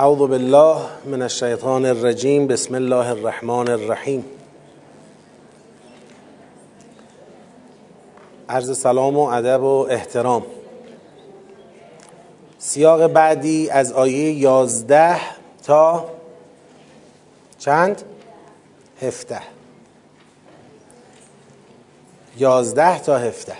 اعوذ 0.00 0.18
بالله 0.18 0.80
من 1.04 1.22
الشیطان 1.22 1.86
الرجیم. 1.86 2.46
بسم 2.46 2.74
الله 2.74 3.10
الرحمن 3.10 3.68
الرحیم. 3.68 4.24
عرض 8.48 8.78
سلام 8.78 9.16
و 9.16 9.20
ادب 9.20 9.62
و 9.62 9.86
احترام. 9.90 10.46
سیاق 12.58 13.06
بعدی 13.06 13.70
از 13.70 13.92
آیه 13.92 14.32
یازده 14.32 15.20
تا 15.62 16.10
چند؟ 17.58 18.02
هفته 19.02 19.40
یازده 22.38 22.98
تا 22.98 23.18
هفته 23.18 23.56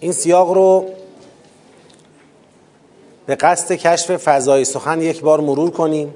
این 0.00 0.12
سیاق 0.12 0.52
رو 0.52 0.90
به 3.26 3.34
قصد 3.34 3.72
کشف 3.72 4.16
فضای 4.16 4.64
سخن 4.64 5.02
یک 5.02 5.20
بار 5.20 5.40
مرور 5.40 5.70
کنیم. 5.70 6.14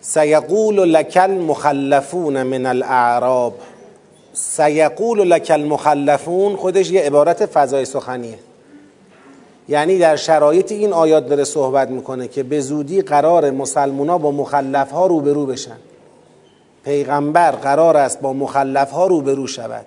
سیقول 0.00 0.78
لک 0.84 1.18
المخلفون 1.22 2.42
من 2.42 2.66
الاعراب. 2.66 3.54
سیقول 4.32 5.20
لک 5.20 5.50
المخلفون 5.50 6.56
خودش 6.56 6.90
یه 6.90 7.00
عبارت 7.00 7.46
فضای 7.46 7.84
سخنیه. 7.84 8.38
یعنی 9.68 9.98
در 9.98 10.16
شرایط 10.16 10.72
این 10.72 10.92
آیات 10.92 11.28
داره 11.28 11.44
صحبت 11.44 11.88
می‌کنه 11.88 12.28
که 12.28 12.42
به 12.42 12.60
زودی 12.60 13.02
قرار 13.02 13.50
مسلمونا 13.50 14.18
با 14.18 14.30
مخلف 14.30 14.90
ها 14.90 15.06
روبرو 15.06 15.46
بشن. 15.46 15.76
پیغمبر 16.84 17.50
قرار 17.50 17.96
است 17.96 18.20
با 18.20 18.32
مخلف 18.32 18.90
ها 18.90 19.06
روبرو 19.06 19.46
شود. 19.46 19.86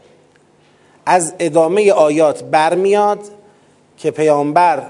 از 1.06 1.34
ادامه 1.40 1.92
آیات 1.92 2.44
برمیاد. 2.44 3.20
که 3.98 4.12
پیامبر 4.12 4.84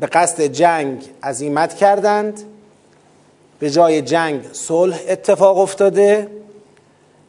به 0.00 0.06
قصد 0.06 0.42
جنگ 0.42 1.04
عزیمت 1.22 1.74
کردند 1.74 2.40
به 3.58 3.70
جای 3.70 4.02
جنگ 4.02 4.40
صلح 4.52 4.98
اتفاق 5.08 5.58
افتاده 5.58 6.28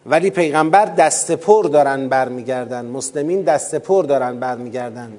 ولی 0.05 0.29
پیغمبر 0.29 0.85
دست 0.85 1.31
پر 1.31 1.63
دارن 1.63 2.09
برمیگردن 2.09 2.85
مسلمین 2.85 3.41
دست 3.41 3.75
پر 3.75 4.03
دارن 4.03 4.39
برمیگردن. 4.39 5.13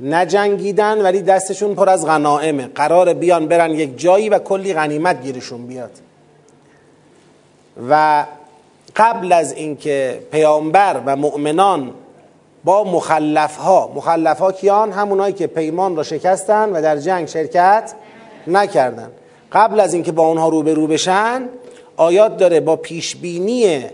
نجنگیدن 0.00 1.02
ولی 1.02 1.22
دستشون 1.22 1.74
پر 1.74 1.88
از 1.88 2.06
غنائمه. 2.06 2.66
قرار 2.66 3.14
بیان 3.14 3.46
برن 3.46 3.70
یک 3.70 3.98
جایی 3.98 4.28
و 4.28 4.38
کلی 4.38 4.74
غنیمت 4.74 5.22
گیرشون 5.22 5.66
بیاد. 5.66 5.90
و 7.90 8.26
قبل 8.96 9.32
از 9.32 9.52
اینکه 9.52 10.22
پیامبر 10.32 11.00
و 11.06 11.16
مؤمنان 11.16 11.94
با 12.64 12.84
مخلف 12.84 13.56
ها 13.56 13.92
مخلف 13.94 14.38
ها 14.38 14.52
کیان؟ 14.52 14.92
همونایی 14.92 15.32
که 15.32 15.46
پیمان 15.46 15.96
را 15.96 16.02
شکستن 16.02 16.72
و 16.72 16.82
در 16.82 16.96
جنگ 16.96 17.28
شرکت 17.28 17.92
نکردن. 18.46 19.10
قبل 19.52 19.80
از 19.80 19.94
اینکه 19.94 20.12
با 20.12 20.26
اونها 20.26 20.48
روبرو 20.48 20.86
بشن 20.86 21.48
آیات 21.96 22.36
داره 22.36 22.60
با 22.60 22.76
پیشبینی 22.76 23.84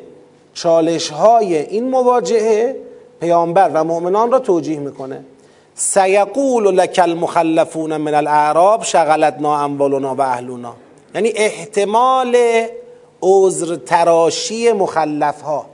چالش 0.54 1.10
های 1.10 1.56
این 1.56 1.90
مواجهه 1.90 2.76
پیامبر 3.20 3.70
و 3.74 3.84
مؤمنان 3.84 4.32
را 4.32 4.38
توجیه 4.38 4.78
می‌کنه. 4.78 5.24
سیقول 5.74 6.74
لک 6.74 7.00
المخلفون 7.02 7.96
من 7.96 8.14
الاعراب 8.14 8.82
شغلتنا 8.82 9.64
اموالنا 9.64 10.14
و 10.14 10.20
اهلنا. 10.20 10.74
یعنی 11.14 11.32
احتمال 11.36 12.36
عذر 13.22 13.76
تراشی 13.76 14.72
مخلف 14.72 15.42
ها 15.42 15.66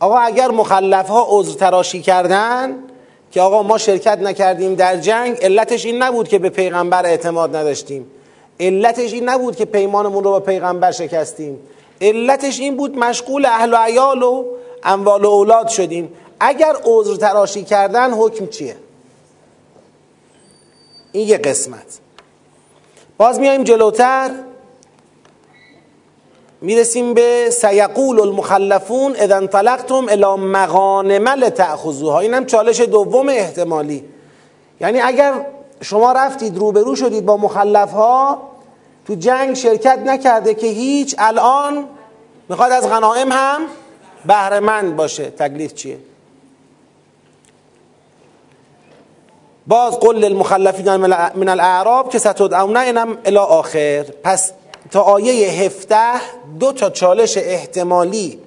آقا 0.00 0.18
اگر 0.18 0.50
مخلف 0.50 1.08
ها 1.08 1.26
عذر 1.28 1.58
تراشی 1.58 2.02
کردن 2.02 2.74
که 3.30 3.40
آقا 3.40 3.62
ما 3.62 3.78
شرکت 3.78 4.18
نکردیم 4.18 4.74
در 4.74 4.96
جنگ 4.96 5.36
علتش 5.42 5.84
این 5.84 6.02
نبود 6.02 6.28
که 6.28 6.38
به 6.38 6.50
پیغمبر 6.50 7.06
اعتماد 7.06 7.56
نداشتیم. 7.56 8.10
علتش 8.60 9.12
این 9.12 9.28
نبود 9.28 9.56
که 9.56 9.64
پیمانمون 9.64 10.24
رو 10.24 10.30
با 10.30 10.40
پیغمبر 10.40 10.90
شکستیم. 10.92 11.58
علتش 12.00 12.60
این 12.60 12.76
بود 12.76 12.98
مشغول 12.98 13.44
اهل 13.44 13.72
و 13.72 13.76
عیال 13.76 14.22
و 14.22 14.44
اموال 14.84 15.24
و 15.24 15.28
اولاد 15.28 15.68
شدیم. 15.68 16.12
اگر 16.40 16.76
عذر 16.84 17.16
تراشی 17.16 17.64
کردن 17.64 18.10
حکم 18.10 18.46
چیه؟ 18.46 18.76
این 21.12 21.28
یه 21.28 21.38
قسمت. 21.38 21.98
باز 23.18 23.40
میایم 23.40 23.64
جلوتر. 23.64 24.30
می‌رسیم 26.60 27.14
به 27.14 27.50
سیقول 27.50 28.20
المخلفون 28.20 29.16
اذا 29.16 29.36
انطلقتم 29.36 30.06
الى 30.08 30.36
مغانم 30.36 31.28
لتأخذوها. 31.28 32.18
اینم 32.18 32.46
چالش 32.46 32.80
دوم 32.80 33.28
احتمالی. 33.28 34.04
یعنی 34.80 35.00
اگر 35.00 35.32
شما 35.82 36.12
رفتید 36.12 36.58
روبرو 36.58 36.96
شدید 36.96 37.26
با 37.26 37.36
مخلف 37.36 37.92
ها 37.92 38.42
تو 39.06 39.14
جنگ 39.14 39.54
شرکت 39.54 39.98
نکرده 39.98 40.54
که 40.54 40.66
هیچ 40.66 41.14
الان 41.18 41.84
می‌خواد 42.48 42.72
از 42.72 42.88
غنائم 42.88 43.32
هم 43.32 43.60
بهرهمند 44.24 44.96
باشه. 44.96 45.30
تکلیف 45.30 45.74
چیه؟ 45.74 45.98
باز 49.66 49.98
قل 49.98 50.16
للمخلفین 50.16 50.96
من 50.96 51.48
الاعراب 51.48 52.10
که 52.10 52.18
ستدعون 52.18 52.76
اینم 52.76 53.18
الی 53.24 53.36
آخر. 53.36 54.02
پس 54.02 54.52
تا 54.90 55.00
آیه 55.00 55.50
هفته 55.50 56.12
دو 56.60 56.72
تا 56.72 56.90
چالش 56.90 57.36
احتمالی 57.36 58.38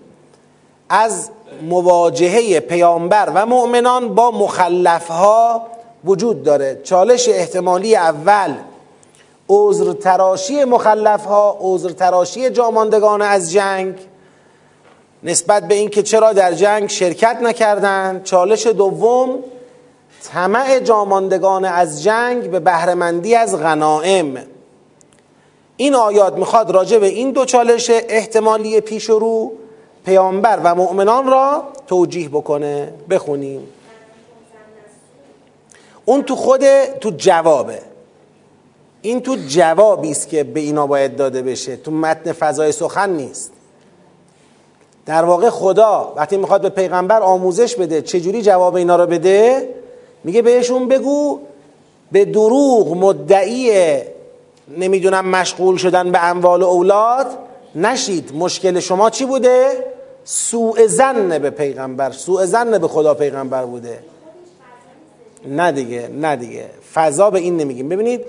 از 0.89 1.29
مواجهه 1.61 2.59
پیامبر 2.59 3.31
و 3.35 3.45
مؤمنان 3.45 4.15
با 4.15 4.31
مخلف 4.31 5.07
ها 5.07 5.67
وجود 6.05 6.43
داره. 6.43 6.81
چالش 6.83 7.29
احتمالی 7.29 7.95
اول 7.95 8.53
عذر 9.49 9.93
تراشی 9.93 10.63
مخلف 10.63 11.25
ها 11.25 11.57
عذر 11.61 11.89
تراشی 11.89 12.49
جاماندگان 12.49 13.21
از 13.21 13.51
جنگ 13.51 13.95
نسبت 15.23 15.67
به 15.67 15.75
اینکه 15.75 16.03
چرا 16.03 16.33
در 16.33 16.53
جنگ 16.53 16.89
شرکت 16.89 17.37
نکردند 17.41 18.23
چالش 18.23 18.67
دوم 18.67 19.39
طمع 20.23 20.79
جاماندگان 20.79 21.65
از 21.65 22.03
جنگ 22.03 22.51
به 22.51 22.59
بهرهمندی 22.59 23.35
از 23.35 23.59
غنائم. 23.59 24.37
این 25.81 25.95
آیات 25.95 26.33
می‌خواد 26.33 26.71
راجع 26.71 26.97
به 26.97 27.07
این 27.07 27.31
دو 27.31 27.45
چالش 27.45 27.89
احتمالی 27.89 28.81
پیش 28.81 29.05
رو 29.05 29.51
پیامبر 30.05 30.59
و 30.63 30.75
مؤمنان 30.75 31.27
را 31.27 31.63
توجیه 31.87 32.29
بکنه. 32.29 32.93
بخونیم. 33.09 33.67
اون 36.05 36.23
تو 36.23 36.35
خود 36.35 36.61
تو 36.85 37.11
جوابه. 37.17 37.79
این 39.01 39.21
تو 39.21 39.35
جوابی 39.47 40.11
است 40.11 40.29
که 40.29 40.43
به 40.43 40.59
اینا 40.59 40.87
باید 40.87 41.15
داده 41.15 41.41
بشه. 41.41 41.75
تو 41.75 41.91
متن 41.91 42.31
فضای 42.31 42.71
سخن 42.71 43.09
نیست. 43.09 43.51
در 45.05 45.25
واقع 45.25 45.49
خدا 45.49 46.13
وقتی 46.15 46.37
می‌خواد 46.37 46.61
به 46.61 46.69
پیغمبر 46.69 47.21
آموزش 47.21 47.75
بده 47.75 48.01
چجوری 48.01 48.41
جواب 48.41 48.75
اینا 48.75 48.95
رو 48.95 49.07
بده 49.07 49.69
میگه 50.23 50.41
بهشون 50.41 50.87
بگو 50.87 51.39
به 52.11 52.25
دروغ 52.25 52.97
مدعی 52.97 53.71
نمی‌دونم 54.67 55.25
مشغول 55.25 55.77
شدن 55.77 56.11
به 56.11 56.23
اموال 56.23 56.63
اولاد. 56.63 57.27
نشید. 57.75 58.35
مشکل 58.35 58.79
شما 58.79 59.09
چی 59.09 59.25
بوده؟ 59.25 59.85
سوء 60.23 60.87
زن 60.87 61.39
به 61.39 61.49
پیغمبر. 61.49 62.11
سوء 62.11 62.45
زن 62.45 62.77
به 62.77 62.87
خدا 62.87 63.13
پیغمبر 63.13 63.65
بوده. 63.65 63.99
نه 65.45 65.71
دیگه 65.71 66.07
نه 66.07 66.35
دیگه. 66.35 66.69
فضا 66.93 67.29
به 67.29 67.39
این 67.39 67.57
نمیگیم. 67.57 67.89
ببینید 67.89 68.25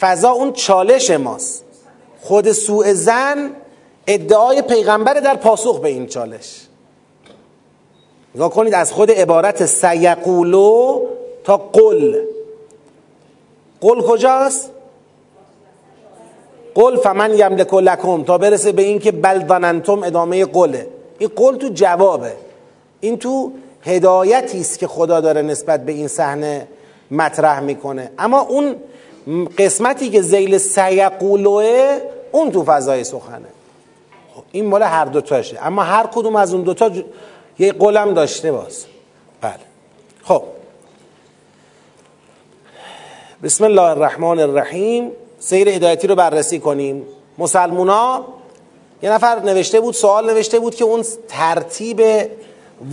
فضا 0.00 0.30
اون 0.30 0.52
چالش 0.52 1.10
ماست. 1.10 1.64
خود 2.20 2.52
سوء 2.52 2.92
زن 2.92 3.50
ادعای 4.06 4.62
پیغمبر 4.62 5.14
در 5.14 5.34
پاسخ 5.34 5.80
به 5.80 5.88
این 5.88 6.06
چالش. 6.06 6.66
نگاه 8.34 8.50
کنید 8.50 8.74
از 8.74 8.92
خود 8.92 9.10
عبارت 9.10 9.66
سیقولو 9.66 11.00
تا 11.44 11.56
قل. 11.56 12.20
قل 13.80 14.00
کجاست؟ 14.02 14.70
قل 16.76 16.96
فمن 16.96 17.34
یملک 17.34 17.74
لکم 17.74 18.24
تا 18.24 18.38
برسه 18.38 18.72
به 18.72 18.82
این 18.82 18.98
که 18.98 19.12
بل 19.12 19.46
ظننتم 19.48 20.02
ادامه 20.02 20.44
قله. 20.44 20.86
این 21.18 21.30
قل 21.36 21.56
تو 21.56 21.68
جوابه. 21.68 22.32
این 23.00 23.18
تو 23.18 23.52
هدایتی 23.82 24.60
است 24.60 24.78
که 24.78 24.86
خدا 24.86 25.20
داره 25.20 25.42
نسبت 25.42 25.84
به 25.84 25.92
این 25.92 26.08
صحنه 26.08 26.68
مطرح 27.10 27.60
می‌کنه. 27.60 28.10
اما 28.18 28.40
اون 28.40 28.76
قسمتی 29.58 30.10
که 30.10 30.22
زیل 30.22 30.58
سیقولوه 30.58 31.98
اون 32.32 32.50
تو 32.50 32.64
فضای 32.64 33.04
سخنه. 33.04 33.48
این 34.52 34.66
مال 34.66 34.82
هر 34.82 35.04
دوتاشه 35.04 35.66
اما 35.66 35.82
هر 35.82 36.06
کدوم 36.06 36.36
از 36.36 36.54
اون 36.54 36.62
دوتا 36.62 36.90
یه 37.58 37.72
قلم 37.72 38.14
داشته 38.14 38.52
باز. 38.52 38.84
بله. 39.40 39.52
خب. 40.22 40.42
بسم 43.42 43.64
الله 43.64 43.82
الرحمن 43.82 44.40
الرحیم. 44.40 45.12
سیر 45.48 45.68
هدایتی 45.68 46.06
رو 46.06 46.14
بررسی 46.14 46.58
کنیم. 46.58 47.06
مسلمونا 47.38 48.24
یه 49.02 49.12
نفر 49.12 49.40
نوشته 49.40 49.80
بود 49.80 49.94
سوال 49.94 50.30
نوشته 50.30 50.58
بود 50.58 50.74
که 50.74 50.84
اون 50.84 51.04
ترتیب 51.28 52.02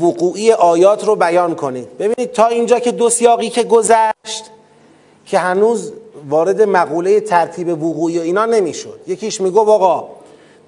وقوعی 0.01 0.51
آیات 0.51 1.05
رو 1.05 1.15
بیان 1.15 1.55
کنید. 1.55 1.97
ببینید 1.97 2.31
تا 2.31 2.47
اینجا 2.47 2.79
که 2.79 2.91
دو 2.91 3.09
سیاقی 3.09 3.49
که 3.49 3.63
گذشت 3.63 4.43
که 5.25 5.39
هنوز 5.39 5.93
وارد 6.29 6.61
مقوله 6.61 7.19
ترتیب 7.19 7.83
وقوعی 7.83 8.19
و 8.19 8.21
اینا 8.21 8.45
نمی‌شد. 8.45 8.99
یکیش 9.07 9.41
می‌گفت 9.41 9.69
آقا 9.69 10.07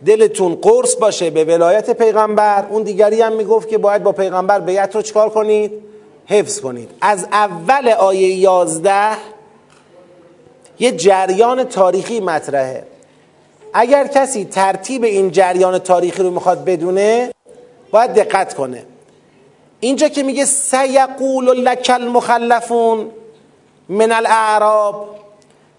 دلتون 0.05 0.55
قرص 0.55 0.95
باشه 0.95 1.29
به 1.29 1.43
ولایت 1.43 1.89
پیغمبر. 1.91 2.65
اون 2.69 2.83
دیگری 2.83 3.21
هم 3.21 3.33
می‌گفت 3.33 3.69
که 3.69 3.77
باید 3.77 4.03
با 4.03 4.11
پیغمبر 4.11 4.59
بیعت 4.59 4.95
رو 4.95 5.01
چکار 5.01 5.29
کنید؟ 5.29 5.71
حفظ 6.25 6.59
کنید. 6.59 6.89
از 7.01 7.27
اول 7.31 7.89
آیه 7.89 8.35
یازده 8.35 9.34
یه 10.79 10.91
جریان 10.91 11.63
تاریخی 11.63 12.19
مطرحه. 12.19 12.83
اگر 13.73 14.07
کسی 14.07 14.45
ترتیب 14.45 15.03
این 15.03 15.31
جریان 15.31 15.79
تاریخی 15.79 16.23
رو 16.23 16.31
می‌خواد 16.31 16.65
بدونه 16.65 17.31
باید 17.91 18.13
دقت 18.13 18.53
کنه. 18.53 18.85
اینجا 19.79 20.07
که 20.07 20.23
میگه 20.23 20.45
سیقول 20.45 21.45
لک 21.45 21.91
المخلفون 21.93 23.11
من 23.89 24.11
الاعراب 24.11 25.15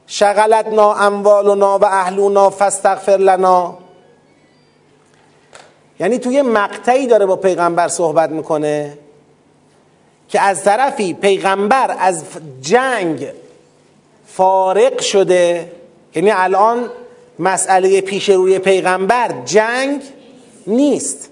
شغلتنا 0.06 0.94
اموالنا 0.94 1.78
و 1.78 1.84
اهلونا 1.84 2.50
فاستغفر 2.50 3.16
لنا. 3.16 3.78
یعنی 6.00 6.18
توی 6.18 6.42
مقطعی 6.42 7.06
داره 7.06 7.26
با 7.26 7.36
پیغمبر 7.36 7.88
صحبت 7.88 8.30
می‌کنه 8.30 8.98
که 10.28 10.40
از 10.40 10.64
طرفی 10.64 11.14
پیغمبر 11.14 11.96
از 11.98 12.24
جنگ 12.60 13.26
فارق 14.36 15.00
شده. 15.00 15.72
یعنی 16.14 16.30
الان 16.30 16.90
مسئله 17.38 18.00
پیش 18.00 18.30
روی 18.30 18.58
پیغمبر 18.58 19.34
جنگ 19.44 20.02
نیست. 20.66 21.30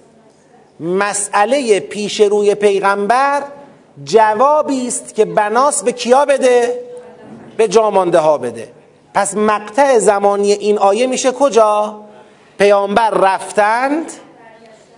مسئله 0.80 1.80
پیش 1.80 2.20
روی 2.20 2.54
پیغمبر 2.54 3.42
جوابی 4.04 4.86
است 4.86 5.14
که 5.14 5.24
بناس 5.24 5.82
به 5.82 5.92
کیا 5.92 6.24
بده؟ 6.24 6.80
به 7.56 7.68
جامانده 7.68 8.18
ها 8.18 8.38
بده. 8.38 8.68
پس 9.14 9.36
مقطع 9.36 9.98
زمانی 9.98 10.52
این 10.52 10.78
آیه 10.78 11.06
میشه 11.06 11.32
کجا؟ 11.32 12.00
پیامبر 12.58 13.10
رفتند 13.10 14.12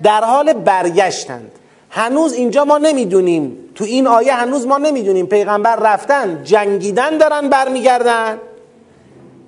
در 0.03 0.25
حال 0.25 0.53
برگشتند. 0.53 1.56
هنوز 1.97 2.33
اینجا 2.33 2.65
ما 2.65 2.79
نمی‌دونیم. 2.79 3.59
تو 3.75 3.85
این 3.85 4.07
آیه 4.07 4.35
هنوز 4.35 4.67
ما 4.67 4.79
نمی‌دونیم. 4.79 5.27
پیغمبر 5.27 5.77
رفتن 5.77 6.43
جنگیدن 6.45 7.19
دارن 7.19 7.49
برمیگردن. 7.49 8.39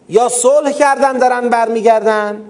یا 0.08 0.28
صلح 0.28 0.72
کردن 0.72 1.18
دارن 1.18 1.48
برمیگردن. 1.48 2.42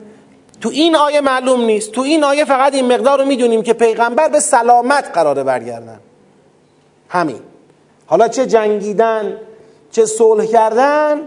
تو 0.61 0.69
این 0.69 0.97
آیه 0.97 1.21
معلوم 1.21 1.61
نیست. 1.65 1.93
تو 1.93 2.01
این 2.01 2.25
آیه 2.25 2.45
فقط 2.45 2.75
این 2.75 2.93
مقدار 2.93 3.19
رو 3.19 3.25
می‌دونیم 3.25 3.63
که 3.63 3.73
پیغمبر 3.73 4.29
به 4.29 4.41
سلامت 4.41 5.11
قراره 5.15 5.43
برگردن. 5.43 6.01
همین. 7.09 7.41
حالا 8.07 8.29
چه 8.29 8.47
جنگیدن 8.47 9.37
چه 9.91 10.07
صلح 10.07 10.45
کردن 10.45 11.21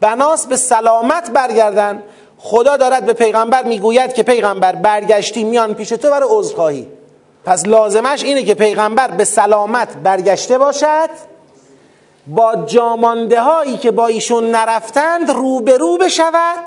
بناس 0.00 0.46
به 0.46 0.56
سلامت 0.56 1.30
برگردن. 1.30 2.02
خدا 2.38 2.76
دارد 2.76 3.06
به 3.06 3.12
پیغمبر 3.12 3.64
می‌گوید 3.64 4.12
که 4.12 4.22
پیغمبر 4.22 4.72
برگشتی 4.72 5.44
میان 5.44 5.74
پیش 5.74 5.88
تو 5.88 6.10
برای 6.10 6.28
عذرخواهی. 6.30 6.97
پس 7.48 7.66
لازمش 7.66 8.24
اینه 8.24 8.42
که 8.42 8.54
پیغمبر 8.54 9.10
به 9.10 9.24
سلامت 9.24 9.96
برگشته 9.96 10.58
باشد 10.58 11.10
با 12.26 12.56
جامانده 12.56 13.40
هایی 13.40 13.76
که 13.76 13.90
با 13.90 14.06
ایشون 14.06 14.50
نرفتند 14.50 15.30
روبرو 15.30 15.96
بشود 15.96 16.64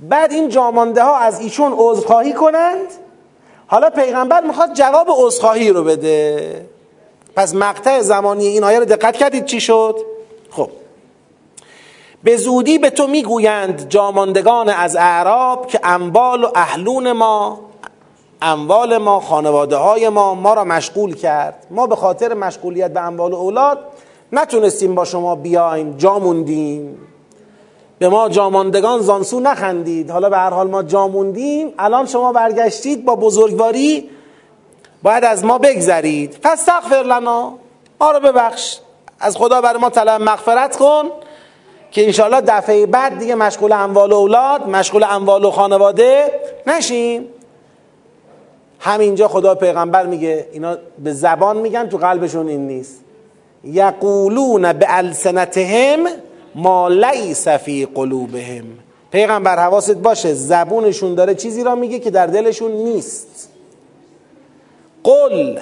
بعد 0.00 0.32
این 0.32 0.48
جامانده 0.48 1.02
ها 1.02 1.16
از 1.16 1.40
ایشون 1.40 1.74
عذرخواهی 1.76 2.32
کنند. 2.32 2.86
حالا 3.66 3.90
پیغمبر 3.90 4.40
می‌خواد 4.40 4.72
جواب 4.72 5.06
عذرخواهی 5.10 5.70
رو 5.70 5.84
بده. 5.84 6.66
پس 7.36 7.54
مقطع 7.54 8.00
زمانی 8.00 8.46
این 8.46 8.64
آیه 8.64 8.78
رو 8.78 8.84
دقت 8.84 9.16
کردید 9.16 9.44
چی 9.44 9.60
شد؟ 9.60 9.98
خب. 10.50 10.70
به 12.24 12.36
زودی 12.36 12.78
به 12.78 12.90
تو 12.90 13.06
می‌گویند 13.06 13.88
جاماندگان 13.88 14.68
از 14.68 14.96
اعراب 14.96 15.66
که 15.66 15.80
اموال 15.84 16.44
و 16.44 16.50
اهلون 16.54 17.12
ما 17.12 17.65
اموال 18.42 18.98
ما 18.98 19.20
خانواده 19.20 19.76
های 19.76 20.08
ما 20.08 20.34
ما 20.34 20.54
را 20.54 20.64
مشغول 20.64 21.14
کرد. 21.14 21.66
ما 21.70 21.86
به 21.86 21.96
خاطر 21.96 22.34
مشغولیت 22.34 22.92
به 22.92 23.00
اموال 23.00 23.34
اولاد 23.34 23.78
نتونستیم 24.32 24.94
با 24.94 25.04
شما 25.04 25.34
بیایم 25.34 25.96
جا 25.96 26.18
موندیم. 26.18 26.98
به 27.98 28.08
ما 28.08 28.28
جاماندگان 28.28 29.00
زانسو 29.00 29.40
نخندید. 29.40 30.10
حالا 30.10 30.30
به 30.30 30.36
هر 30.36 30.50
حال 30.50 30.70
ما 30.70 30.82
جا 30.82 31.08
موندیم. 31.08 31.72
الان 31.78 32.06
شما 32.06 32.32
برگشتید 32.32 33.04
با 33.04 33.16
بزرگواری. 33.16 34.10
باید 35.02 35.24
از 35.24 35.44
ما 35.44 35.58
بگذرید. 35.58 36.38
فاستغفر 36.42 37.02
لنا. 37.02 37.52
ما 38.00 38.10
رو 38.10 38.20
ببخش. 38.20 38.78
از 39.20 39.36
خدا 39.36 39.60
برای 39.60 39.80
ما 39.80 39.90
طلب 39.90 40.22
مغفرت 40.22 40.76
کن 40.76 41.04
که 41.90 42.06
انشالله 42.06 42.40
دفعه 42.40 42.86
بعد 42.86 43.18
دیگه 43.18 43.34
مشغول 43.34 43.72
اموال 43.72 44.12
اولاد 44.12 44.68
مشغول 44.68 45.04
اموال 45.10 45.44
و 45.44 45.50
خانواده 45.50 46.40
نشیم. 46.66 47.28
همینجا 48.80 49.28
خدا 49.28 49.54
پیغمبر 49.54 50.06
میگه 50.06 50.46
اینا 50.52 50.76
به 51.04 51.12
زبان 51.12 51.56
میگن 51.56 51.88
تو 51.88 51.98
قلبشون 51.98 52.48
این 52.48 52.66
نیست. 52.66 53.00
یقولون 53.64 54.72
به 54.72 54.86
السنتهم 54.88 56.00
ما 56.54 56.88
لیس 56.88 57.48
فی 57.48 57.86
قلوبهم. 57.94 58.64
پیغمبر 59.10 59.58
حواست 59.58 59.94
باشه 59.94 60.34
زبونشون 60.34 61.14
داره 61.14 61.34
چیزی 61.34 61.64
را 61.64 61.74
میگه 61.74 61.98
که 61.98 62.10
در 62.10 62.26
دلشون 62.26 62.72
نیست. 62.72 63.48
قل 65.04 65.58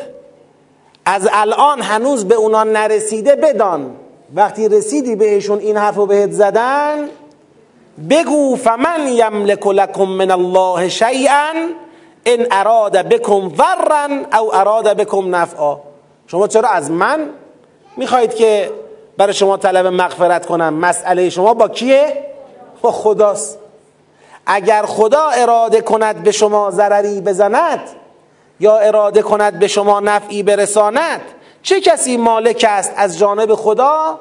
از 1.05 1.28
الان 1.32 1.81
هنوز 1.81 2.25
به 2.25 2.34
اونا 2.34 2.64
نرسیده 2.64 3.37
بدان. 3.37 3.90
وقتی 4.34 4.69
رسیدی 4.69 5.17
بهشون 5.17 5.58
این 5.58 5.76
حرف 5.76 5.96
رو 5.96 6.06
بهت 6.06 6.31
زدن 6.31 7.08
بگو 8.10 8.56
فمن 8.56 9.08
یملک 9.08 9.67
لکم 9.67 10.05
من 10.05 10.31
الله 10.31 10.88
شیئا؟ 10.88 11.52
ان 12.26 12.46
اراد 12.50 12.96
بکم 12.96 13.48
ضرا 13.48 14.40
او 14.40 14.54
اراد 14.54 14.96
بکم 14.96 15.36
نفعا. 15.36 15.76
شما 16.26 16.48
چرا 16.48 16.68
از 16.68 16.90
من 16.90 17.30
می‌خواهید 17.96 18.34
که 18.34 18.70
برای 19.16 19.34
شما 19.34 19.56
طلب 19.56 19.86
مغفرت 19.86 20.46
کنم؟ 20.46 20.74
مسئله 20.74 21.30
شما 21.30 21.54
با 21.54 21.68
کیه؟ 21.68 22.24
با 22.82 22.92
خداست. 22.92 23.58
اگر 24.46 24.82
خدا 24.82 25.28
اراده 25.28 25.80
کند 25.80 26.22
به 26.22 26.32
شما 26.32 26.70
ضرری 26.70 27.20
بزند 27.20 27.81
یا 28.60 28.76
اراده 28.76 29.22
کند 29.22 29.58
به 29.58 29.69
شما 29.69 30.00
نفعی 30.00 30.43
برساند 30.43 31.20
چه 31.62 31.81
کسی 31.81 32.16
مالک 32.16 32.66
است 32.69 32.93
از 32.96 33.19
جانب 33.19 33.54
خدا 33.54 34.19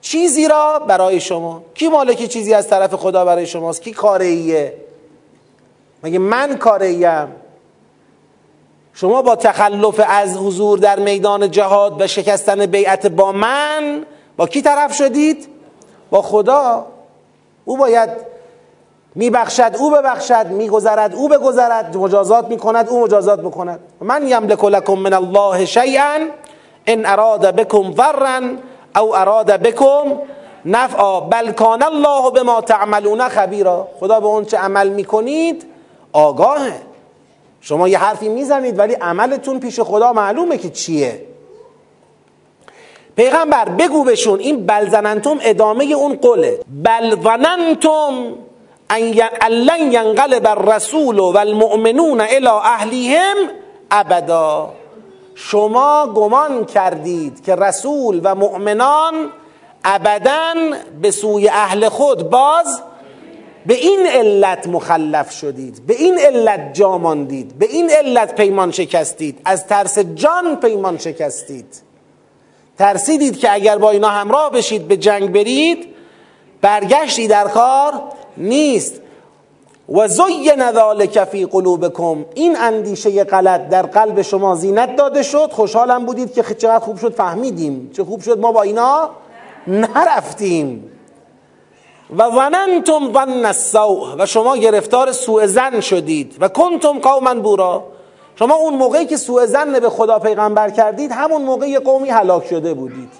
چیزی 0.00 0.48
را 0.48 0.78
برای 0.78 1.20
شما؟ 1.20 1.62
کی 1.74 1.88
مالک 1.88 2.24
چیزی 2.24 2.54
از 2.54 2.68
طرف 2.68 2.94
خدا 2.94 3.24
برای 3.24 3.46
شماست؟ 3.46 3.82
کی 3.82 3.92
کاره 3.92 4.26
ایه 4.26 4.74
مگه 6.02 6.18
من 6.18 6.56
کاره 6.56 6.86
ایم 6.86 7.28
شما 8.94 9.22
با 9.22 9.36
تخلف 9.36 10.00
از 10.08 10.36
حضور 10.36 10.78
در 10.78 10.98
میدان 10.98 11.50
جهاد 11.50 12.00
و 12.00 12.06
شکستن 12.06 12.66
بیعت 12.66 13.06
با 13.06 13.32
من 13.32 14.06
با 14.36 14.46
کی 14.46 14.62
طرف 14.62 14.94
شدید؟ 14.94 15.48
با 16.10 16.22
خدا. 16.22 16.86
او 17.64 17.76
باید 17.76 18.10
میبخشد 19.14 19.76
او 19.78 19.90
ببخشد 19.90 20.46
میگذرد 20.46 21.14
او 21.14 21.28
بگذرد 21.28 21.96
مجازات 21.96 22.48
می‌کند 22.48 22.88
او 22.88 23.02
مجازات 23.04 23.40
بکند 23.40 23.80
من 24.00 24.28
یملک 24.28 24.64
لکم 24.64 24.94
من 24.94 25.12
الله 25.12 25.64
شیئا 25.64 26.18
ان 26.86 27.06
اراد 27.06 27.56
بكم 27.56 27.92
ضرا 27.92 28.40
او 28.96 29.16
اراد 29.16 29.50
بكم 29.62 30.18
نفعا 30.64 31.20
بل 31.20 31.52
کان 31.52 31.82
الله 31.82 32.30
بما 32.30 32.60
تعملون 32.60 33.28
خبیرا. 33.28 33.88
خدا 34.00 34.20
به 34.20 34.26
اون 34.26 34.44
چه 34.44 34.56
عمل 34.56 34.88
می‌کنید؟ 34.88 35.69
آگاهه. 36.12 36.82
شما 37.60 37.88
یه 37.88 37.98
حرفی 37.98 38.28
می‌زنید 38.28 38.78
ولی 38.78 38.94
عملتون 38.94 39.60
پیش 39.60 39.80
خدا 39.80 40.12
معلومه 40.12 40.58
که 40.58 40.70
چیه. 40.70 41.26
پیغمبر 43.16 43.64
بگو 43.64 44.04
بشون 44.04 44.38
این 44.38 44.66
بل 44.66 44.88
زننتم 44.90 45.38
ادامه 45.42 45.84
اون 45.84 46.16
قوله. 46.16 46.60
بل 46.84 47.16
ظننتم 47.22 48.34
ان 48.90 49.92
ینقلب 49.92 50.46
الرسول 50.46 51.18
و 51.18 51.36
المؤمنون 51.36 52.20
الى 52.20 52.48
اهلیهم 52.48 53.36
ابدا. 53.90 54.72
شما 55.34 56.06
گمان 56.06 56.64
کردید 56.64 57.44
که 57.44 57.54
رسول 57.54 58.20
و 58.24 58.34
مؤمنان 58.34 59.14
ابدا 59.84 60.54
به 61.02 61.10
سوی 61.10 61.48
اهل 61.48 61.88
خود 61.88 62.30
باز 62.30 62.82
به 63.66 63.74
این 63.74 64.06
علت 64.06 64.66
مخلف 64.66 65.30
شدید 65.30 65.86
به 65.86 65.94
این 65.94 66.18
علت 66.18 66.74
جا 66.74 66.98
ماندید 66.98 67.58
به 67.58 67.66
این 67.66 67.90
علت 67.90 68.34
پیمان 68.34 68.70
شکستید 68.70 69.40
از 69.44 69.66
ترس 69.66 69.98
جان 69.98 70.56
پیمان 70.56 70.98
شکستید. 70.98 71.82
ترسیدید 72.78 73.38
که 73.38 73.52
اگر 73.52 73.78
با 73.78 73.90
اینا 73.90 74.08
همراه 74.08 74.50
بشید 74.50 74.88
به 74.88 74.96
جنگ 74.96 75.32
برید 75.32 75.86
برگشتی 76.60 77.28
در 77.28 77.48
کار 77.48 77.92
نیست. 78.36 79.00
و 79.88 80.08
زین 80.08 80.72
ذالک 80.72 81.24
فی 81.24 81.46
قلوبکم. 81.46 82.24
این 82.34 82.56
اندیشه 82.56 83.24
غلط 83.24 83.68
در 83.68 83.82
قلب 83.82 84.22
شما 84.22 84.54
زینت 84.54 84.96
داده 84.96 85.22
شد. 85.22 85.52
خوشحالم 85.52 86.06
بودید 86.06 86.32
که 86.32 86.42
چقدر 86.42 86.78
خوب 86.78 86.96
شد 86.96 87.14
فهمیدیم. 87.14 87.90
چه 87.96 88.04
خوب 88.04 88.20
شد 88.20 88.38
ما 88.38 88.52
با 88.52 88.62
اینا 88.62 89.10
نرفتیم. 89.66 90.90
و 92.18 92.30
ظننتم 92.30 93.12
ظن 93.12 93.46
السوء. 93.46 94.14
و 94.18 94.26
شما 94.26 94.56
گرفتار 94.56 95.12
سوء 95.12 95.46
زن 95.46 95.80
شدید. 95.80 96.36
و 96.40 96.48
کنتم 96.48 96.98
قوما 96.98 97.34
بورا. 97.34 97.84
شما 98.38 98.54
اون 98.54 98.74
موقعی 98.74 99.06
که 99.06 99.16
سوء 99.16 99.46
زن 99.46 99.80
به 99.80 99.90
خدا 99.90 100.18
پیغمبر 100.18 100.70
کردید 100.70 101.12
همون 101.12 101.42
موقعی 101.42 101.78
قومی 101.78 102.08
هلاک 102.08 102.46
شده 102.46 102.74
بودید. 102.74 103.12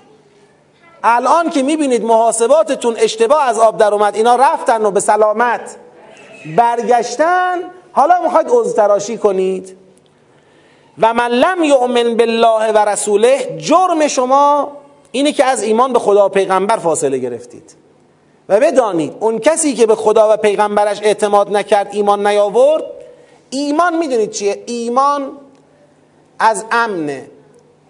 الان 1.05 1.51
که 1.51 1.63
می‌بینید 1.63 2.05
محاسباتتون 2.05 2.97
اشتباه 2.99 3.43
از 3.43 3.59
آب 3.59 3.77
در 3.77 3.95
اومد 3.95 4.17
اینا 4.17 4.37
رفتن 4.37 4.85
و 4.85 4.91
به 4.91 5.01
سلامت 5.01 5.77
برگشتن. 6.57 7.59
حالا 7.93 8.15
می‌خواید 8.23 8.47
عذر 8.51 8.77
تراشی 8.77 9.19
کنید. 9.19 9.77
و 10.99 11.15
من 11.15 11.29
لم 11.31 11.65
یؤمن 11.65 12.17
بالله 12.17 12.73
و 12.73 12.79
رسوله 12.79 13.57
جرم 13.59 14.09
شما 14.09 14.73
اینه 15.13 15.33
که 15.33 15.45
از 15.45 15.63
ایمان 15.63 15.93
به 15.93 15.99
خدا 15.99 16.27
و 16.27 16.29
پیغمبر 16.29 16.77
فاصله 16.77 17.19
گرفتید. 17.19 17.80
و 18.51 18.61
بدانید 18.61 19.17
اون 19.21 19.39
کسی 19.39 19.75
که 19.75 19.87
به 19.87 19.95
خدا 19.95 20.33
و 20.33 20.37
پیغمبرش 20.37 21.01
اعتماد 21.03 21.57
نکرد 21.57 21.89
ایمان 21.93 22.27
نیاورد 22.27 22.85
ایمان 23.51 23.97
می‌دونید 23.97 24.31
چیه؟ 24.31 24.63
ایمان 24.67 25.33
از 26.39 26.65
امن 26.71 27.23